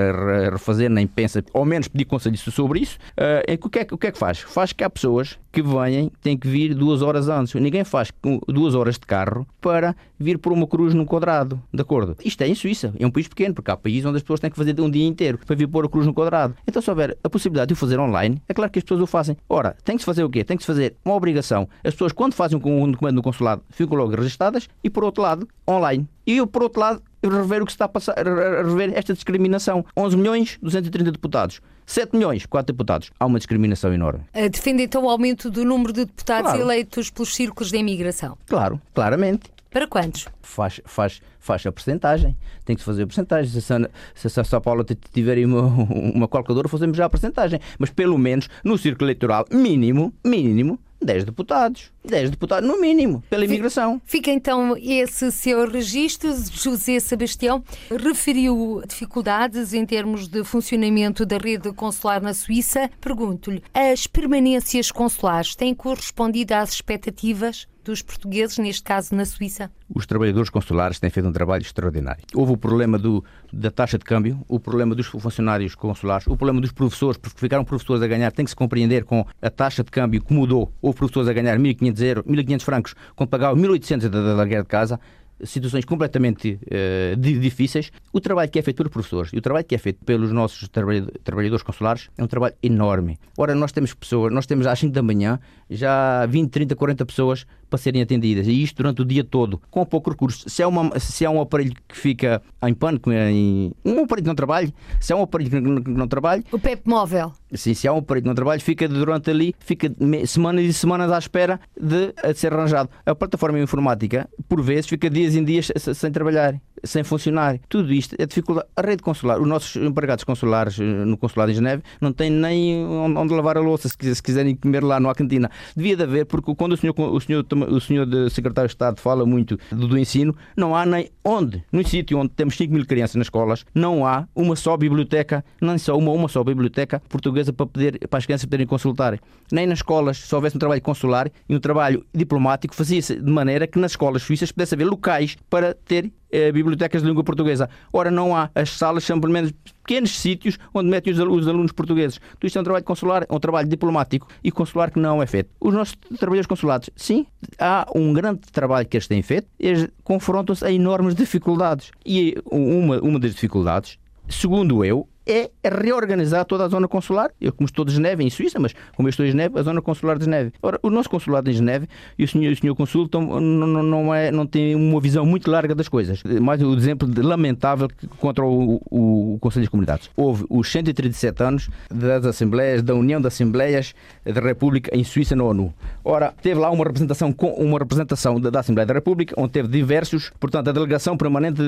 refazer, 0.50 0.90
nem 0.90 1.06
pensa, 1.06 1.44
ao 1.52 1.64
menos 1.64 1.88
pedir 1.88 2.04
conselhos 2.04 2.40
sobre 2.40 2.80
isso, 2.80 2.98
uh, 3.18 3.64
o, 3.64 3.68
que 3.68 3.78
é, 3.78 3.86
o 3.90 3.98
que 3.98 4.06
é 4.08 4.12
que 4.12 4.18
faz? 4.18 4.40
Faz 4.40 4.72
que 4.72 4.84
há 4.84 4.90
pessoas 4.90 5.38
que 5.52 5.62
vêm, 5.62 6.10
têm 6.20 6.36
que 6.36 6.48
vir 6.48 6.74
duas 6.74 7.00
horas 7.02 7.28
antes, 7.28 7.54
ninguém 7.54 7.84
faz 7.84 8.12
duas 8.48 8.74
horas 8.74 8.94
de 8.94 9.06
carro 9.06 9.46
para 9.60 9.94
vir 10.18 10.38
por 10.38 10.52
uma 10.52 10.66
cruz 10.66 10.94
num 10.94 11.04
quadrado, 11.04 11.62
de 11.72 11.80
acordo? 11.80 12.16
Isto 12.24 12.42
é 12.42 12.48
em 12.48 12.54
Suíça, 12.54 12.92
é 12.98 13.06
um 13.06 13.10
país 13.10 13.28
pequeno, 13.28 13.54
porque 13.54 13.70
há 13.70 13.76
países 13.76 14.04
onde 14.04 14.16
as 14.16 14.22
pessoas 14.22 14.40
têm 14.40 14.50
que 14.50 14.56
fazer 14.56 14.80
um 14.80 14.90
dia 14.90 15.06
inteiro 15.06 15.38
para 15.38 15.54
vir 15.54 15.68
pôr 15.68 15.84
a 15.84 15.88
cruz 15.88 16.06
no 16.06 16.14
quadrado. 16.14 16.54
Então 16.66 16.82
se 16.82 16.90
houver 16.90 17.03
houver 17.04 17.18
a 17.22 17.30
possibilidade 17.30 17.68
de 17.68 17.74
o 17.74 17.76
fazer 17.76 17.98
online, 17.98 18.40
é 18.48 18.54
claro 18.54 18.70
que 18.70 18.78
as 18.78 18.82
pessoas 18.82 19.00
o 19.00 19.06
fazem. 19.06 19.36
Ora, 19.48 19.76
tem 19.84 19.96
que 19.96 20.02
se 20.02 20.06
fazer 20.06 20.24
o 20.24 20.30
quê? 20.30 20.42
Tem 20.42 20.56
que 20.56 20.62
se 20.62 20.66
fazer 20.66 20.96
uma 21.04 21.14
obrigação. 21.14 21.68
As 21.84 21.92
pessoas, 21.94 22.12
quando 22.12 22.34
fazem 22.34 22.58
um 22.58 22.90
documento 22.90 23.14
no 23.14 23.22
consulado, 23.22 23.62
ficam 23.70 23.96
logo 23.96 24.14
registadas 24.14 24.68
e, 24.82 24.88
por 24.88 25.04
outro 25.04 25.22
lado, 25.22 25.48
online. 25.68 26.08
E 26.26 26.38
eu, 26.38 26.46
por 26.46 26.62
outro 26.62 26.80
lado, 26.80 27.02
rever 27.22 27.62
o 27.62 27.66
que 27.66 27.72
está 27.72 27.84
a 27.84 27.88
passar, 27.88 28.14
rever 28.16 28.92
esta 28.94 29.12
discriminação. 29.12 29.84
11 29.96 30.16
milhões, 30.16 30.58
230 30.62 31.12
deputados. 31.12 31.60
7 31.86 32.16
milhões, 32.16 32.46
4 32.46 32.72
deputados. 32.72 33.10
Há 33.20 33.26
uma 33.26 33.38
discriminação 33.38 33.92
enorme. 33.92 34.22
Defende 34.50 34.84
então 34.84 35.04
o 35.04 35.10
aumento 35.10 35.50
do 35.50 35.64
número 35.64 35.92
de 35.92 36.06
deputados 36.06 36.52
claro. 36.52 36.62
eleitos 36.62 37.10
pelos 37.10 37.34
círculos 37.34 37.70
de 37.70 37.76
imigração? 37.76 38.38
Claro, 38.46 38.80
claramente. 38.94 39.52
Para 39.74 39.88
quantos? 39.88 40.28
Faz, 40.40 40.80
faz, 40.84 41.20
faz 41.40 41.66
a 41.66 41.72
porcentagem. 41.72 42.36
Tem 42.64 42.76
que 42.76 42.82
se 42.82 42.86
fazer 42.86 43.02
a 43.02 43.06
porcentagem. 43.08 43.50
Se, 43.50 43.60
se, 43.60 44.30
se 44.30 44.40
a 44.40 44.44
São 44.44 44.60
Paulo 44.60 44.86
tiver 45.12 45.44
uma, 45.44 45.62
uma 46.14 46.28
calculadora, 46.28 46.68
fazemos 46.68 46.96
já 46.96 47.06
a 47.06 47.10
porcentagem. 47.10 47.58
Mas 47.76 47.90
pelo 47.90 48.16
menos 48.16 48.48
no 48.62 48.78
círculo 48.78 49.06
eleitoral 49.06 49.44
mínimo, 49.50 50.14
mínimo, 50.24 50.78
10 51.02 51.24
deputados. 51.24 51.90
10 52.04 52.30
deputados, 52.30 52.68
no 52.68 52.80
mínimo, 52.80 53.20
pela 53.28 53.44
imigração. 53.44 54.00
Fica 54.04 54.30
então 54.30 54.76
esse 54.76 55.32
seu 55.32 55.68
registro. 55.68 56.32
José 56.52 57.00
Sebastião 57.00 57.64
referiu 57.90 58.80
dificuldades 58.86 59.74
em 59.74 59.84
termos 59.84 60.28
de 60.28 60.44
funcionamento 60.44 61.26
da 61.26 61.36
rede 61.36 61.72
consular 61.72 62.22
na 62.22 62.32
Suíça. 62.32 62.88
Pergunto-lhe: 63.00 63.60
as 63.74 64.06
permanências 64.06 64.92
consulares 64.92 65.56
têm 65.56 65.74
correspondido 65.74 66.54
às 66.54 66.70
expectativas? 66.70 67.66
Dos 67.84 68.02
portugueses, 68.02 68.58
neste 68.58 68.82
caso 68.82 69.14
na 69.14 69.24
Suíça? 69.24 69.70
Os 69.94 70.06
trabalhadores 70.06 70.50
consulares 70.50 70.98
têm 70.98 71.10
feito 71.10 71.28
um 71.28 71.32
trabalho 71.32 71.62
extraordinário. 71.62 72.24
Houve 72.34 72.52
o 72.52 72.56
problema 72.56 72.98
do, 72.98 73.24
da 73.52 73.70
taxa 73.70 73.98
de 73.98 74.04
câmbio, 74.04 74.44
o 74.48 74.58
problema 74.58 74.94
dos 74.94 75.06
funcionários 75.06 75.74
consulares, 75.74 76.26
o 76.26 76.36
problema 76.36 76.60
dos 76.60 76.72
professores, 76.72 77.18
porque 77.18 77.38
ficaram 77.38 77.64
professores 77.64 78.02
a 78.02 78.06
ganhar, 78.06 78.32
tem 78.32 78.44
que 78.44 78.50
se 78.50 78.56
compreender 78.56 79.04
com 79.04 79.24
a 79.40 79.50
taxa 79.50 79.84
de 79.84 79.90
câmbio 79.90 80.22
que 80.22 80.32
mudou. 80.32 80.72
Houve 80.80 80.98
professores 80.98 81.28
a 81.28 81.32
ganhar 81.32 81.58
1.500 81.58 82.24
1.500 82.24 82.62
francos 82.62 82.94
quando 83.14 83.28
pagavam 83.28 83.62
1.800 83.62 84.08
da, 84.08 84.34
da 84.34 84.44
guerra 84.44 84.62
de 84.62 84.68
casa 84.68 85.00
situações 85.42 85.84
completamente 85.84 86.58
uh, 86.62 87.16
difíceis. 87.16 87.90
O 88.12 88.20
trabalho 88.20 88.50
que 88.50 88.58
é 88.58 88.62
feito 88.62 88.76
pelos 88.76 88.92
professores 88.92 89.32
e 89.32 89.38
o 89.38 89.40
trabalho 89.40 89.64
que 89.64 89.74
é 89.74 89.78
feito 89.78 90.04
pelos 90.04 90.30
nossos 90.32 90.68
trabalhadores 90.68 91.62
consulares 91.62 92.08
é 92.16 92.22
um 92.22 92.26
trabalho 92.26 92.54
enorme. 92.62 93.18
Ora, 93.36 93.54
nós 93.54 93.72
temos 93.72 93.92
pessoas, 93.94 94.32
nós 94.32 94.46
temos 94.46 94.66
às 94.66 94.78
5 94.78 94.92
da 94.92 95.02
manhã 95.02 95.38
já 95.68 96.24
20, 96.26 96.50
30, 96.50 96.76
40 96.76 97.06
pessoas 97.06 97.46
para 97.74 97.78
serem 97.78 98.02
atendidas 98.02 98.46
e 98.46 98.62
isto 98.62 98.76
durante 98.76 99.02
o 99.02 99.04
dia 99.04 99.24
todo, 99.24 99.60
com 99.68 99.84
pouco 99.84 100.10
recurso. 100.10 100.48
Se 100.48 100.62
é, 100.62 100.66
uma, 100.66 100.98
se 101.00 101.24
é 101.24 101.30
um 101.30 101.40
aparelho 101.40 101.74
que 101.88 101.96
fica 101.96 102.40
em 102.62 102.72
pânico, 102.72 103.10
em, 103.10 103.72
um 103.84 104.04
aparelho 104.04 104.22
que 104.22 104.28
não 104.28 104.34
trabalha, 104.34 104.72
se 105.00 105.12
é 105.12 105.16
um 105.16 105.22
aparelho 105.22 105.50
que 105.50 105.60
não, 105.60 105.82
que 105.82 105.90
não 105.90 106.06
trabalha. 106.06 106.44
O 106.52 106.58
PEP 106.58 106.88
móvel. 106.88 107.32
Sim, 107.52 107.74
se 107.74 107.88
é 107.88 107.92
um 107.92 107.98
aparelho 107.98 108.22
que 108.22 108.28
não 108.28 108.34
trabalha, 108.34 108.60
fica 108.60 108.88
durante 108.88 109.30
ali, 109.30 109.54
fica 109.58 109.92
semanas 110.26 110.64
e 110.64 110.72
semanas 110.72 111.10
à 111.10 111.18
espera 111.18 111.60
de, 111.76 112.12
de 112.12 112.38
ser 112.38 112.52
arranjado. 112.52 112.88
A 113.04 113.14
plataforma 113.14 113.58
informática, 113.58 114.28
por 114.48 114.62
vezes, 114.62 114.86
fica 114.86 115.10
dias 115.10 115.34
em 115.34 115.42
dias 115.42 115.72
sem 115.76 116.12
trabalhar 116.12 116.60
sem 116.84 117.02
funcionar. 117.02 117.58
Tudo 117.68 117.92
isto 117.92 118.14
é 118.18 118.26
dificuldade. 118.26 118.68
A 118.76 118.82
rede 118.82 119.02
consular, 119.02 119.40
os 119.40 119.48
nossos 119.48 119.76
empregados 119.76 120.24
consulares 120.24 120.78
eh, 120.78 120.82
no 120.82 121.16
consulado 121.16 121.50
em 121.50 121.54
Geneve 121.54 121.82
não 122.00 122.12
têm 122.12 122.30
nem 122.30 122.84
onde 122.84 123.34
lavar 123.34 123.56
a 123.56 123.60
louça 123.60 123.88
se 123.88 124.22
quiserem 124.22 124.54
comer 124.54 124.84
lá, 124.84 125.00
não 125.00 125.10
há 125.10 125.14
cantina. 125.14 125.50
Devia 125.74 125.96
de 125.96 126.02
haver, 126.02 126.26
porque 126.26 126.54
quando 126.54 126.72
o 126.72 126.76
senhor, 126.76 126.94
o 126.98 127.20
senhor, 127.20 127.44
o 127.64 127.80
senhor 127.80 128.06
secretário 128.30 128.68
de 128.68 128.74
Estado 128.74 129.00
fala 129.00 129.24
muito 129.26 129.58
do, 129.70 129.88
do 129.88 129.98
ensino, 129.98 130.34
não 130.56 130.74
há 130.74 130.84
nem 130.84 131.10
onde, 131.24 131.64
no 131.72 131.86
sítio 131.86 132.18
onde 132.18 132.30
temos 132.30 132.56
5 132.56 132.72
mil 132.72 132.86
crianças 132.86 133.16
nas 133.16 133.26
escolas, 133.26 133.64
não 133.74 134.06
há 134.06 134.26
uma 134.34 134.56
só 134.56 134.76
biblioteca, 134.76 135.44
nem 135.60 135.78
só 135.78 135.96
uma, 135.96 136.12
uma 136.12 136.28
só 136.28 136.42
biblioteca 136.44 137.00
portuguesa 137.08 137.52
para, 137.52 137.66
poder, 137.66 138.08
para 138.08 138.18
as 138.18 138.26
crianças 138.26 138.44
poderem 138.44 138.66
consultar. 138.66 139.18
Nem 139.50 139.66
nas 139.66 139.78
escolas, 139.78 140.18
se 140.18 140.34
houvesse 140.34 140.56
um 140.56 140.58
trabalho 140.58 140.82
consular 140.82 141.30
e 141.48 141.54
um 141.54 141.60
trabalho 141.60 142.04
diplomático, 142.14 142.74
fazia-se 142.74 143.16
de 143.16 143.30
maneira 143.30 143.66
que 143.66 143.78
nas 143.78 143.92
escolas 143.92 144.22
suíças 144.22 144.52
pudesse 144.52 144.74
haver 144.74 144.84
locais 144.84 145.36
para 145.48 145.74
ter 145.74 146.12
eh, 146.34 146.50
bibliotecas 146.50 147.02
de 147.02 147.08
língua 147.08 147.22
portuguesa. 147.22 147.70
Ora, 147.92 148.10
não 148.10 148.36
há. 148.36 148.50
As 148.54 148.70
salas 148.70 149.04
são 149.04 149.20
pelo 149.20 149.32
menos 149.32 149.52
pequenos 149.84 150.10
sítios 150.18 150.58
onde 150.74 150.90
metem 150.90 151.12
os, 151.12 151.18
os 151.20 151.46
alunos 151.46 151.70
portugueses. 151.70 152.18
Tudo 152.18 152.46
isto 152.46 152.58
é 152.58 152.60
um 152.60 152.64
trabalho 152.64 152.84
consular, 152.84 153.24
é 153.28 153.32
um 153.32 153.38
trabalho 153.38 153.68
diplomático 153.68 154.26
e 154.42 154.50
consular 154.50 154.90
que 154.90 154.98
não 154.98 155.22
é 155.22 155.26
feito. 155.26 155.50
Os 155.60 155.72
nossos 155.72 155.94
trabalhadores 156.18 156.46
consulados, 156.46 156.90
sim, 156.96 157.24
há 157.58 157.86
um 157.94 158.12
grande 158.12 158.40
trabalho 158.50 158.86
que 158.86 158.96
eles 158.96 159.06
têm 159.06 159.22
feito, 159.22 159.46
eles 159.60 159.88
confrontam-se 160.02 160.64
a 160.64 160.72
enormes 160.72 161.14
dificuldades. 161.14 161.92
E 162.04 162.36
uma, 162.50 162.98
uma 163.00 163.20
das 163.20 163.32
dificuldades, 163.32 163.96
segundo 164.28 164.84
eu, 164.84 165.08
é 165.26 165.50
reorganizar 165.64 166.44
toda 166.44 166.64
a 166.64 166.68
zona 166.68 166.86
consular. 166.86 167.30
Eu, 167.40 167.52
como 167.52 167.66
estou 167.66 167.84
de 167.84 167.92
Geneve, 167.92 168.24
em 168.24 168.30
Suíça, 168.30 168.58
mas 168.58 168.74
como 168.94 169.08
eu 169.08 169.10
estou 169.10 169.24
em 169.24 169.30
Geneve, 169.30 169.58
a 169.58 169.62
zona 169.62 169.80
consular 169.80 170.18
de 170.18 170.24
Geneve. 170.24 170.52
Ora, 170.62 170.78
o 170.82 170.90
nosso 170.90 171.08
consulado 171.08 171.50
em 171.50 171.52
Geneve 171.52 171.88
e 172.18 172.24
o 172.24 172.28
senhor, 172.28 172.52
o 172.52 172.56
senhor 172.56 172.74
consul 172.74 173.08
não, 173.12 173.40
não, 173.82 174.14
é, 174.14 174.30
não 174.30 174.46
tem 174.46 174.74
uma 174.74 175.00
visão 175.00 175.24
muito 175.24 175.50
larga 175.50 175.74
das 175.74 175.88
coisas. 175.88 176.22
Mais 176.40 176.60
um 176.62 176.74
exemplo 176.74 177.08
lamentável 177.16 177.88
contra 178.18 178.44
o, 178.44 178.80
o, 178.90 179.34
o 179.34 179.38
Conselho 179.38 179.64
de 179.64 179.70
Comunidades. 179.70 180.10
Houve 180.16 180.44
os 180.48 180.70
137 180.70 181.42
anos 181.42 181.70
das 181.90 182.24
Assembleias, 182.26 182.82
da 182.82 182.94
União 182.94 183.20
das 183.20 183.34
Assembleias 183.34 183.94
da 184.24 184.40
República 184.40 184.94
em 184.96 185.04
Suíça 185.04 185.34
na 185.36 185.44
ONU. 185.44 185.72
Ora, 186.04 186.32
teve 186.42 186.60
lá 186.60 186.70
uma 186.70 186.84
representação, 186.84 187.34
uma 187.58 187.78
representação 187.78 188.40
da, 188.40 188.60
Assembleia 188.60 188.86
da 188.86 188.94
República, 188.94 189.34
onde 189.38 189.52
teve 189.52 189.68
diversos, 189.68 190.30
portanto, 190.38 190.68
a 190.68 190.72
delegação 190.72 191.16
permanente 191.16 191.60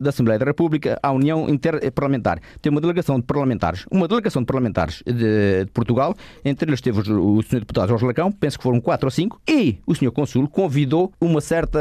da 0.00 0.08
Assembleia 0.08 0.38
da 0.38 0.44
República 0.44 0.98
à 1.02 1.12
União 1.12 1.48
Interparlamentar. 1.48 2.40
Delegação 2.84 3.18
de 3.18 3.26
parlamentares, 3.26 3.86
uma 3.90 4.06
delegação 4.08 4.42
de 4.42 4.46
parlamentares 4.46 5.02
de, 5.06 5.64
de 5.64 5.70
Portugal, 5.72 6.14
entre 6.44 6.68
eles 6.68 6.80
teve 6.80 7.00
o, 7.00 7.42
senhor 7.42 7.60
deputado 7.60 7.88
Jorge 7.88 8.04
Lacão, 8.04 8.30
penso 8.30 8.58
que 8.58 8.62
foram 8.62 8.80
quatro 8.80 9.06
ou 9.06 9.10
cinco, 9.10 9.40
e 9.48 9.78
o 9.86 9.94
senhor 9.94 10.12
consul 10.12 10.48
convidou 10.48 11.12
uma 11.20 11.40
certa 11.40 11.78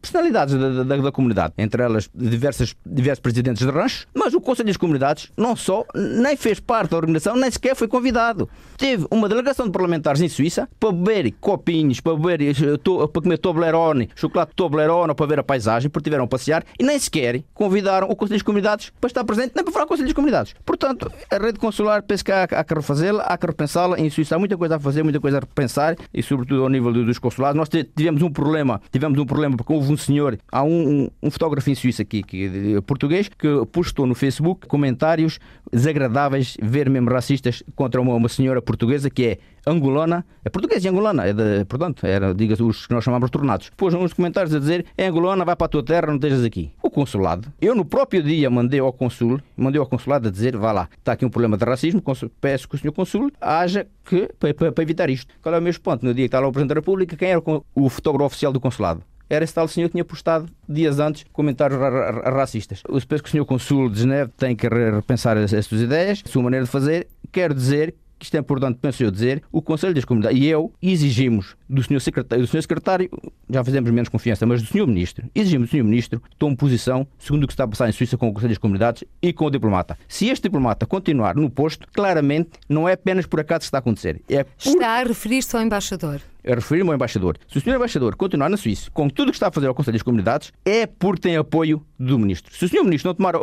personalidades 0.00 0.54
da, 0.54 0.82
da, 0.82 0.96
da 0.96 1.12
comunidade, 1.12 1.54
entre 1.58 1.82
elas 1.82 2.08
diversas, 2.14 2.74
diversos 2.84 3.20
presidentes 3.20 3.66
de 3.66 3.72
rancho, 3.72 4.06
mas 4.14 4.34
o 4.34 4.40
Conselho 4.40 4.68
das 4.68 4.76
Comunidades 4.76 5.30
não 5.36 5.54
só 5.56 5.84
nem 5.94 6.36
fez 6.36 6.60
parte 6.60 6.90
da 6.90 6.96
organização, 6.96 7.36
nem 7.36 7.50
sequer 7.50 7.74
foi 7.74 7.88
convidado. 7.88 8.48
Teve 8.76 9.06
uma 9.10 9.28
delegação 9.28 9.66
de 9.66 9.72
parlamentares 9.72 10.20
em 10.20 10.28
Suíça 10.28 10.68
para 10.78 10.92
beber 10.92 11.34
copinhos, 11.40 12.00
para 12.00 12.16
beber, 12.16 12.40
eh, 12.40 12.78
para 13.12 13.22
comer 13.22 13.38
Toblerone, 13.38 14.08
chocolate 14.14 14.52
Toblerone, 14.54 15.14
para 15.14 15.26
ver 15.26 15.38
a 15.40 15.42
paisagem, 15.42 15.90
porque 15.90 16.04
tiveram 16.04 16.24
a 16.24 16.28
passear 16.28 16.64
e 16.78 16.84
nem 16.84 16.98
sequer 16.98 17.42
convidaram 17.54 18.08
o 18.08 18.16
Conselho 18.16 18.38
das 18.38 18.42
Comunidades 18.42 18.92
para 19.00 19.08
estar 19.08 19.24
presente, 19.24 19.52
nem 19.54 19.64
para 19.64 19.72
falar 19.72 19.86
com 19.86 19.94
o 19.94 19.96
Conselho 19.96 20.08
das 20.08 20.14
Comunidades. 20.20 20.54
Portanto, 20.66 21.10
a 21.30 21.38
rede 21.38 21.58
consular, 21.58 22.02
penso 22.02 22.22
que 22.22 22.30
há, 22.30 22.42
há 22.44 22.62
que 22.62 22.74
refazê-la, 22.74 23.22
há 23.22 23.38
que 23.38 23.46
repensá-la. 23.46 23.98
Em 23.98 24.10
Suíça 24.10 24.36
há 24.36 24.38
muita 24.38 24.54
coisa 24.54 24.76
a 24.76 24.78
fazer, 24.78 25.02
muita 25.02 25.18
coisa 25.18 25.38
a 25.38 25.40
repensar 25.40 25.96
e, 26.12 26.22
sobretudo, 26.22 26.62
ao 26.62 26.68
nível 26.68 26.92
dos 26.92 27.18
consulados. 27.18 27.56
Nós 27.56 27.70
tivemos 27.96 28.20
um 28.20 28.30
problema, 28.30 28.82
tivemos 28.92 29.18
um 29.18 29.24
problema 29.24 29.56
porque 29.56 29.72
houve 29.72 29.90
um 29.90 29.96
senhor, 29.96 30.38
há 30.52 30.62
um, 30.62 31.04
um, 31.04 31.10
um 31.22 31.30
fotógrafo 31.30 31.70
em 31.70 31.74
Suíça 31.74 32.02
aqui, 32.02 32.22
que, 32.22 32.80
português, 32.86 33.28
que 33.28 33.48
postou 33.72 34.06
no 34.06 34.14
Facebook 34.14 34.66
comentários 34.66 35.38
desagradáveis, 35.72 36.58
ver 36.60 36.90
mesmo 36.90 37.08
racistas 37.08 37.62
contra 37.74 37.98
uma, 37.98 38.14
uma 38.14 38.28
senhora 38.28 38.60
portuguesa 38.60 39.08
que 39.08 39.24
é 39.24 39.38
angolana, 39.66 40.24
é 40.44 40.48
portuguesa 40.48 40.86
e 40.86 40.90
angolana, 40.90 41.26
é 41.26 41.32
de, 41.32 41.64
portanto, 41.64 42.06
era, 42.06 42.34
diga-se, 42.34 42.62
os 42.62 42.86
que 42.86 42.94
nós 42.94 43.04
chamamos 43.04 43.30
tornados. 43.30 43.70
Pôs 43.76 43.94
uns 43.94 44.12
comentários 44.12 44.54
a 44.54 44.58
dizer, 44.58 44.86
é 44.96 45.06
angolana, 45.06 45.44
vai 45.44 45.56
para 45.56 45.66
a 45.66 45.68
tua 45.68 45.82
terra, 45.82 46.08
não 46.08 46.16
estejas 46.16 46.44
aqui. 46.44 46.70
O 46.82 46.90
consulado, 46.90 47.52
eu 47.60 47.74
no 47.74 47.84
próprio 47.84 48.22
dia 48.22 48.50
mandei 48.50 48.80
ao 48.80 48.92
consul, 48.92 49.40
mandei 49.56 49.80
ao 49.80 49.86
consulado 49.86 50.28
a 50.28 50.30
dizer, 50.30 50.56
vá 50.56 50.72
lá, 50.72 50.88
está 50.98 51.12
aqui 51.12 51.24
um 51.24 51.30
problema 51.30 51.56
de 51.56 51.64
racismo, 51.64 52.02
peço 52.40 52.68
que 52.68 52.74
o 52.74 52.78
senhor 52.78 52.92
consul 52.92 53.30
haja 53.40 53.86
que, 54.04 54.28
para, 54.38 54.72
para, 54.72 54.82
evitar 54.82 55.10
isto. 55.10 55.34
Qual 55.42 55.54
é 55.54 55.58
o 55.58 55.62
meu 55.62 55.72
ponto? 55.80 56.04
No 56.04 56.12
dia 56.12 56.24
que 56.24 56.28
está 56.28 56.40
lá 56.40 56.48
o 56.48 56.52
Presidente 56.52 56.74
da 56.74 56.80
República, 56.80 57.16
quem 57.16 57.30
era 57.30 57.42
o 57.74 57.88
fotógrafo 57.88 58.26
oficial 58.26 58.52
do 58.52 58.60
consulado? 58.60 59.02
era 59.30 59.44
esse 59.44 59.54
tal 59.54 59.68
senhor 59.68 59.86
que 59.86 59.92
tinha 59.92 60.04
postado 60.04 60.46
dias 60.68 60.98
antes 60.98 61.24
comentários 61.32 61.78
ra 61.78 62.10
ra 62.10 62.30
racistas. 62.30 62.82
Eu 62.86 63.00
penso 63.06 63.22
que 63.22 63.28
o 63.28 63.30
senhor 63.30 63.44
Consul 63.46 63.88
de 63.88 64.00
Geneve 64.00 64.32
tem 64.36 64.56
que 64.56 64.68
repensar 64.68 65.38
as, 65.38 65.54
as 65.54 65.66
suas 65.66 65.80
ideias, 65.80 66.20
a 66.26 66.28
sua 66.28 66.42
maneira 66.42 66.64
de 66.64 66.70
fazer. 66.70 67.06
Quero 67.30 67.54
dizer 67.54 67.94
que 68.20 68.26
isto 68.26 68.36
é 68.36 68.38
importante, 68.38 68.78
penso 68.80 69.02
eu 69.02 69.10
dizer, 69.10 69.42
o 69.50 69.62
Conselho 69.62 69.94
das 69.94 70.04
Comunidades 70.04 70.38
e 70.38 70.46
eu 70.46 70.72
exigimos 70.80 71.56
do 71.70 71.82
Sr. 71.82 72.00
Secretário, 72.00 72.44
do 72.44 72.48
Sr. 72.48 72.62
Secretário, 72.62 73.10
já 73.48 73.64
fizemos 73.64 73.90
menos 73.90 74.08
confiança, 74.08 74.44
mas 74.44 74.60
do 74.60 74.68
Sr. 74.68 74.86
Ministro, 74.86 75.30
exigimos 75.34 75.68
do 75.68 75.76
Sr. 75.76 75.84
Ministro 75.84 76.22
tome 76.38 76.56
posição 76.56 77.06
segundo 77.18 77.44
o 77.44 77.46
que 77.46 77.52
está 77.52 77.64
a 77.64 77.68
passar 77.68 77.88
em 77.88 77.92
Suíça 77.92 78.16
com 78.16 78.28
o 78.28 78.32
Conselho 78.32 78.50
das 78.50 78.58
Comunidades 78.58 79.04
e 79.22 79.32
com 79.32 79.44
o 79.46 79.50
diplomata. 79.50 79.96
Se 80.08 80.28
este 80.28 80.42
diplomata 80.44 80.84
continuar 80.84 81.36
no 81.36 81.48
posto, 81.48 81.86
claramente 81.92 82.50
não 82.68 82.88
é 82.88 82.92
apenas 82.94 83.26
por 83.26 83.40
acaso 83.40 83.60
que 83.60 83.64
está 83.66 83.78
a 83.78 83.80
acontecer. 83.80 84.20
É 84.28 84.44
por... 84.44 84.52
Está 84.58 85.00
a 85.00 85.04
referir-se 85.04 85.56
ao 85.56 85.62
embaixador 85.62 86.20
a 86.42 86.54
referir-me 86.54 86.88
ao 86.88 86.94
embaixador. 86.94 87.36
Se 87.48 87.58
o 87.58 87.60
senhor 87.60 87.76
embaixador 87.76 88.16
continuar 88.16 88.48
na 88.48 88.56
Suíça 88.56 88.90
com 88.92 89.08
tudo 89.08 89.28
o 89.28 89.30
que 89.30 89.36
está 89.36 89.48
a 89.48 89.52
fazer 89.52 89.66
ao 89.66 89.74
Conselho 89.74 89.94
das 89.96 90.02
Comunidades, 90.02 90.52
é 90.64 90.86
porque 90.86 91.20
tem 91.20 91.36
apoio 91.36 91.84
do 91.98 92.18
ministro. 92.18 92.54
Se 92.54 92.64
o 92.64 92.68
senhor 92.68 92.84
ministro 92.84 93.08
não 93.08 93.14
tomar, 93.14 93.34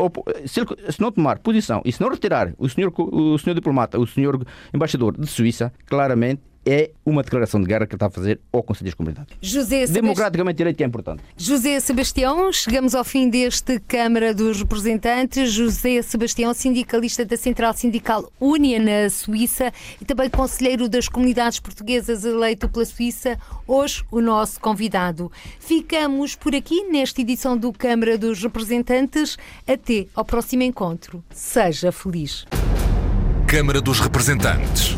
se, 0.45 0.59
ele, 0.59 0.91
se 0.91 0.99
não 0.99 1.11
tomar 1.11 1.39
posição 1.39 1.81
e 1.85 1.91
se 1.91 2.01
não 2.01 2.09
retirar 2.09 2.53
o 2.57 2.67
senhor, 2.67 2.91
o 2.97 3.37
senhor 3.37 3.53
diplomata, 3.53 3.99
o 3.99 4.07
senhor 4.07 4.43
embaixador 4.73 5.15
de 5.17 5.27
Suíça, 5.27 5.71
claramente 5.85 6.41
é 6.67 6.91
uma 7.05 7.23
declaração 7.23 7.61
de 7.61 7.65
guerra 7.65 7.87
que 7.87 7.95
está 7.95 8.07
a 8.07 8.09
fazer 8.09 8.41
ao 8.51 8.61
Conselho 8.61 8.87
das 8.87 8.93
Comunidades. 8.93 9.37
José 9.41 9.87
Democraticamente 9.87 10.57
direito 10.57 10.75
que 10.75 10.83
é 10.83 10.87
importante. 10.87 11.23
José 11.37 11.79
Sebastião, 11.79 12.51
chegamos 12.51 12.93
ao 12.93 13.05
fim 13.05 13.29
deste 13.29 13.79
Câmara 13.79 14.33
dos 14.33 14.59
Representantes. 14.59 15.53
José 15.53 16.01
Sebastião, 16.01 16.53
sindicalista 16.53 17.23
da 17.23 17.37
Central 17.37 17.73
Sindical 17.73 18.29
Unia 18.39 18.79
na 18.79 19.09
Suíça 19.09 19.71
e 20.01 20.03
também 20.03 20.29
conselheiro 20.29 20.89
das 20.89 21.07
comunidades 21.07 21.59
portuguesas 21.61 22.25
eleito 22.25 22.67
pela 22.67 22.83
Suíça, 22.83 23.39
hoje 23.65 24.03
o 24.11 24.19
nosso 24.19 24.59
convidado. 24.59 25.31
Ficamos 25.59 26.35
por 26.35 26.53
aqui 26.53 26.83
nesta 26.83 27.21
edição 27.21 27.57
do 27.57 27.71
Câmara 27.71 28.17
dos 28.17 28.43
Representantes. 28.43 29.37
Até 29.65 30.07
ao 30.13 30.25
próximo 30.25 30.63
encontro. 30.63 31.23
Seja 31.31 31.93
feliz. 31.93 32.45
Câmara 33.47 33.79
dos 33.79 34.01
Representantes. 34.01 34.97